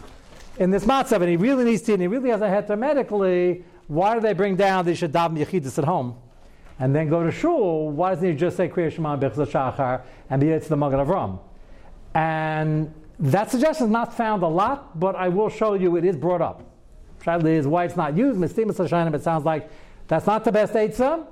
in 0.59 0.71
this 0.71 0.85
matzav, 0.85 1.21
and 1.21 1.29
he 1.29 1.37
really 1.37 1.65
needs 1.65 1.83
to, 1.83 1.92
and 1.92 2.02
he 2.02 2.09
really 2.09 2.31
has 2.31 2.40
a 2.40 2.46
heter 2.46 2.79
medically, 2.79 3.65
why 3.87 4.15
do 4.15 4.21
they 4.21 4.33
bring 4.33 4.56
down 4.56 4.85
they 4.85 4.94
should 4.94 5.13
daven 5.13 5.38
yechidus 5.38 5.79
at 5.79 5.85
home? 5.85 6.17
And 6.79 6.94
then 6.94 7.09
go 7.09 7.25
to 7.25 7.33
shul, 7.33 7.90
why 7.90 8.11
doesn't 8.15 8.29
he 8.29 8.35
just 8.35 8.56
say 8.56 8.69
Kriya 8.69 8.92
Shema 8.92 9.17
Bechza 9.17 9.46
Shachar 9.46 10.02
and 10.31 10.40
be 10.40 10.48
it 10.50 10.63
to 10.63 10.69
the 10.69 10.77
Magen 10.77 11.00
Avram? 11.00 11.40
And 12.15 12.94
that 13.19 13.50
suggestion 13.50 13.87
is 13.87 13.92
not 13.92 14.17
found 14.17 14.42
a 14.42 14.48
lot, 14.48 14.98
but 14.98 15.17
I 15.17 15.29
will 15.29 15.48
show 15.48 15.75
you 15.75 15.96
it 15.96 16.04
is 16.04 16.17
brought 16.17 16.40
up. 16.40 16.63
Sadly, 17.25 17.56
is 17.56 17.67
why 17.67 17.85
it's 17.85 17.96
not 17.96 18.17
used. 18.17 18.38
Mistimas 18.38 18.77
Hashanim, 18.77 19.15
it 19.15 19.23
sounds 19.23 19.44
like 19.44 19.69
that's 20.06 20.27
not 20.27 20.44
the 20.44 20.52
best 20.52 20.73
Eitzah, 20.75 21.27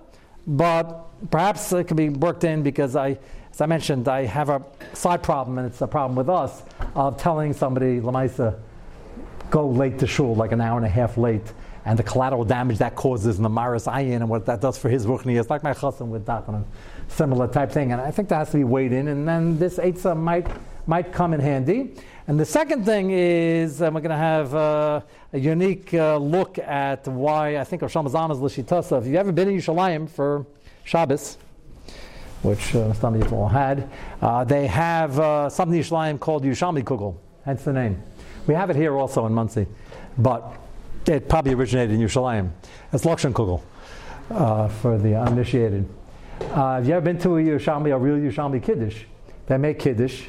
but 0.46 1.30
perhaps 1.30 1.72
it 1.72 1.84
can 1.84 1.96
be 1.96 2.08
worked 2.08 2.44
in 2.44 2.62
because 2.62 2.94
I, 2.96 3.18
as 3.50 3.60
I 3.60 3.66
mentioned, 3.66 4.08
I 4.08 4.24
have 4.24 4.48
a 4.48 4.62
side 4.92 5.22
problem, 5.22 5.58
and 5.58 5.66
it's 5.66 5.80
a 5.80 5.86
problem 5.86 6.16
with 6.16 6.28
us 6.28 6.62
of 6.94 7.18
telling 7.18 7.52
somebody, 7.52 8.00
Lamaisa, 8.00 8.58
go 9.50 9.68
late 9.68 9.98
to 10.00 10.06
shul, 10.06 10.34
like 10.34 10.52
an 10.52 10.60
hour 10.60 10.76
and 10.76 10.86
a 10.86 10.90
half 10.90 11.16
late, 11.16 11.52
and 11.84 11.98
the 11.98 12.02
collateral 12.02 12.44
damage 12.44 12.78
that 12.78 12.96
causes 12.96 13.36
in 13.36 13.42
the 13.42 13.48
Maris 13.48 13.86
Ayin 13.86 14.16
and 14.16 14.28
what 14.28 14.46
that 14.46 14.60
does 14.60 14.76
for 14.76 14.88
his 14.88 15.06
Ruchni. 15.06 15.38
It's 15.38 15.50
like 15.50 15.62
my 15.62 15.72
chassan 15.72 16.08
with 16.08 16.28
one, 16.28 16.64
similar 17.08 17.46
type 17.48 17.70
thing. 17.70 17.92
And 17.92 18.00
I 18.00 18.10
think 18.10 18.28
that 18.28 18.38
has 18.38 18.50
to 18.50 18.58
be 18.58 18.64
weighed 18.64 18.92
in, 18.92 19.08
and 19.08 19.26
then 19.26 19.58
this 19.58 19.78
Eitzah 19.78 20.16
might, 20.16 20.48
might 20.86 21.12
come 21.12 21.32
in 21.32 21.40
handy. 21.40 21.94
And 22.28 22.40
the 22.40 22.44
second 22.44 22.84
thing 22.84 23.12
is 23.12 23.80
um, 23.80 23.94
we're 23.94 24.00
going 24.00 24.10
to 24.10 24.16
have 24.16 24.52
uh, 24.52 25.00
a 25.32 25.38
unique 25.38 25.94
uh, 25.94 26.16
look 26.16 26.58
at 26.58 27.06
why 27.06 27.56
I 27.56 27.62
think 27.62 27.82
Rosh 27.82 27.94
Hashanah 27.94 28.32
is 28.32 28.38
Lishitasa. 28.38 28.98
If 28.98 29.06
you've 29.06 29.14
ever 29.14 29.30
been 29.30 29.48
in 29.48 29.56
Yerushalayim 29.56 30.10
for 30.10 30.44
Shabbos, 30.82 31.38
which 32.42 32.74
uh, 32.74 32.92
some 32.94 33.22
all 33.32 33.46
had, 33.46 33.88
uh, 34.20 34.42
they 34.42 34.66
have 34.66 35.20
uh, 35.20 35.48
something 35.48 35.78
in 35.78 35.84
Yerushalayim 35.84 36.18
called 36.18 36.42
Yerushalmi 36.42 36.82
Kugel, 36.82 37.16
hence 37.44 37.62
the 37.62 37.72
name. 37.72 38.02
We 38.48 38.54
have 38.54 38.70
it 38.70 38.76
here 38.76 38.96
also 38.96 39.24
in 39.26 39.32
Monsey, 39.32 39.68
but 40.18 40.52
it 41.06 41.28
probably 41.28 41.54
originated 41.54 41.94
in 41.94 42.00
Yerushalayim. 42.00 42.50
It's 42.92 43.04
Lakshan 43.04 43.34
Kugel 43.34 43.62
for 44.80 44.98
the 44.98 45.14
uninitiated. 45.14 45.88
Have 46.54 46.88
you 46.88 46.94
ever 46.94 47.04
been 47.04 47.18
to 47.20 47.36
a 47.36 47.40
Yerushalmi, 47.40 47.94
a 47.94 47.98
real 47.98 48.16
Yerushalmi 48.16 48.60
Kiddush? 48.60 49.04
They 49.46 49.58
make 49.58 49.78
Kiddush, 49.78 50.24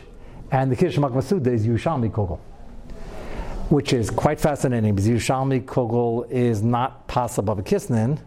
and 0.52 0.72
the 0.72 0.76
Kiddush 0.76 0.98
Makmasuda 0.98 1.48
is 1.48 1.68
Yerushalmi 1.68 2.12
Kugel, 2.12 2.40
which 3.70 3.94
is 3.94 4.10
quite 4.10 4.40
fascinating 4.40 4.96
because 4.96 5.10
Yerushalmi 5.10 5.66
Kugel 5.66 6.30
is 6.32 6.64
not 6.64 7.08
possible 7.08 7.54
of 7.54 7.60
a 7.60 7.64
Kisnin, 7.64 8.20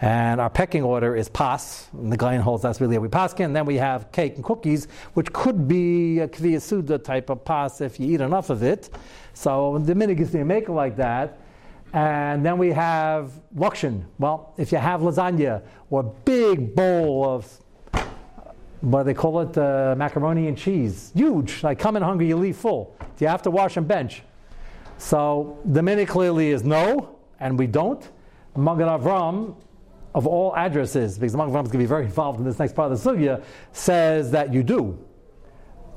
and 0.00 0.40
our 0.40 0.48
pecking 0.48 0.82
order 0.82 1.14
is 1.14 1.28
pas. 1.28 1.88
And 1.92 2.10
the 2.10 2.16
Gaon 2.16 2.40
holds 2.40 2.62
that's 2.62 2.80
really 2.80 2.96
we 2.98 3.08
paskin. 3.08 3.44
And 3.46 3.56
then 3.56 3.66
we 3.66 3.76
have 3.76 4.10
cake 4.12 4.36
and 4.36 4.44
cookies, 4.44 4.88
which 5.14 5.32
could 5.32 5.68
be 5.68 6.20
a 6.20 6.28
kviyasuda 6.28 7.04
type 7.04 7.28
of 7.28 7.44
pas 7.44 7.80
if 7.80 8.00
you 8.00 8.14
eat 8.14 8.20
enough 8.20 8.48
of 8.48 8.62
it. 8.62 8.88
So 9.34 9.78
the 9.78 9.92
minig 9.92 10.20
is 10.20 10.32
make 10.32 10.64
it 10.64 10.72
like 10.72 10.96
that. 10.96 11.38
And 11.92 12.46
then 12.46 12.56
we 12.56 12.70
have 12.72 13.32
lakshan. 13.54 14.04
Well, 14.18 14.54
if 14.56 14.72
you 14.72 14.78
have 14.78 15.00
lasagna 15.00 15.62
or 15.90 16.00
a 16.00 16.04
big 16.24 16.74
bowl 16.74 17.28
of 17.28 17.60
do 18.82 19.04
they 19.04 19.14
call 19.14 19.40
it, 19.40 19.56
uh, 19.58 19.94
macaroni 19.96 20.48
and 20.48 20.56
cheese, 20.56 21.12
huge. 21.14 21.62
Like 21.62 21.78
come 21.78 21.96
in 21.96 22.02
hungry, 22.02 22.28
you 22.28 22.36
leave 22.36 22.56
full. 22.56 22.96
Do 22.98 23.24
you 23.24 23.28
have 23.28 23.42
to 23.42 23.50
wash 23.50 23.76
and 23.76 23.86
bench? 23.86 24.22
So 24.98 25.58
the 25.64 25.82
minute 25.82 26.08
clearly 26.08 26.50
is 26.50 26.64
no, 26.64 27.18
and 27.38 27.58
we 27.58 27.66
don't. 27.66 28.08
Magen 28.56 28.88
Avram, 28.88 29.54
of 30.14 30.26
all 30.26 30.54
addresses, 30.56 31.18
because 31.18 31.36
Magen 31.36 31.52
Avram 31.52 31.64
is 31.64 31.70
going 31.70 31.72
to 31.72 31.78
be 31.78 31.86
very 31.86 32.04
involved 32.04 32.38
in 32.38 32.44
this 32.44 32.58
next 32.58 32.74
part 32.74 32.90
of 32.90 33.02
the 33.02 33.10
sugya, 33.10 33.42
says 33.72 34.30
that 34.30 34.52
you 34.52 34.62
do. 34.62 34.98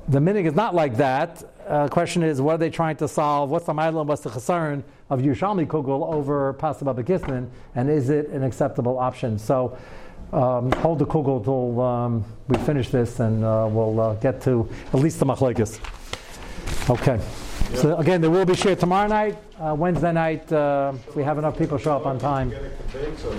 The 0.09 0.19
minig 0.19 0.45
is 0.45 0.53
not 0.53 0.75
like 0.75 0.97
that. 0.97 1.43
Uh, 1.67 1.87
question 1.87 2.23
is, 2.23 2.41
what 2.41 2.55
are 2.55 2.57
they 2.57 2.69
trying 2.69 2.97
to 2.97 3.07
solve? 3.07 3.49
What's 3.49 3.65
the 3.65 3.71
and 3.71 4.07
what's 4.07 4.21
the 4.21 4.29
chasarn 4.29 4.83
of 5.09 5.21
Yerushalmi 5.21 5.65
Kugel 5.65 6.13
over 6.13 6.53
Pasta 6.53 6.83
Babakistan, 6.83 7.49
and 7.75 7.89
is 7.89 8.09
it 8.09 8.27
an 8.29 8.43
acceptable 8.43 8.99
option? 8.99 9.39
So 9.39 9.77
um, 10.33 10.71
hold 10.73 10.99
the 10.99 11.05
Kugel 11.05 11.43
till 11.43 11.79
um, 11.79 12.25
we 12.47 12.57
finish 12.59 12.89
this, 12.89 13.19
and 13.19 13.45
uh, 13.45 13.67
we'll 13.71 13.99
uh, 13.99 14.13
get 14.15 14.41
to 14.41 14.67
at 14.93 14.99
least 14.99 15.19
the 15.19 15.25
machlekes. 15.25 15.79
Okay. 16.89 17.19
So 17.75 17.97
again, 17.97 18.21
there 18.21 18.29
will 18.29 18.45
be 18.45 18.55
share 18.55 18.75
tomorrow 18.75 19.07
night, 19.07 19.37
uh, 19.59 19.73
Wednesday 19.77 20.11
night. 20.11 20.51
Uh, 20.51 20.93
if 21.07 21.15
we 21.15 21.23
have 21.23 21.37
enough 21.37 21.57
people 21.57 21.77
show 21.77 21.95
up 21.95 22.05
on 22.05 22.19
time. 22.19 22.49
Get 22.49 22.63
a 22.63 22.69
cadenza. 22.91 23.29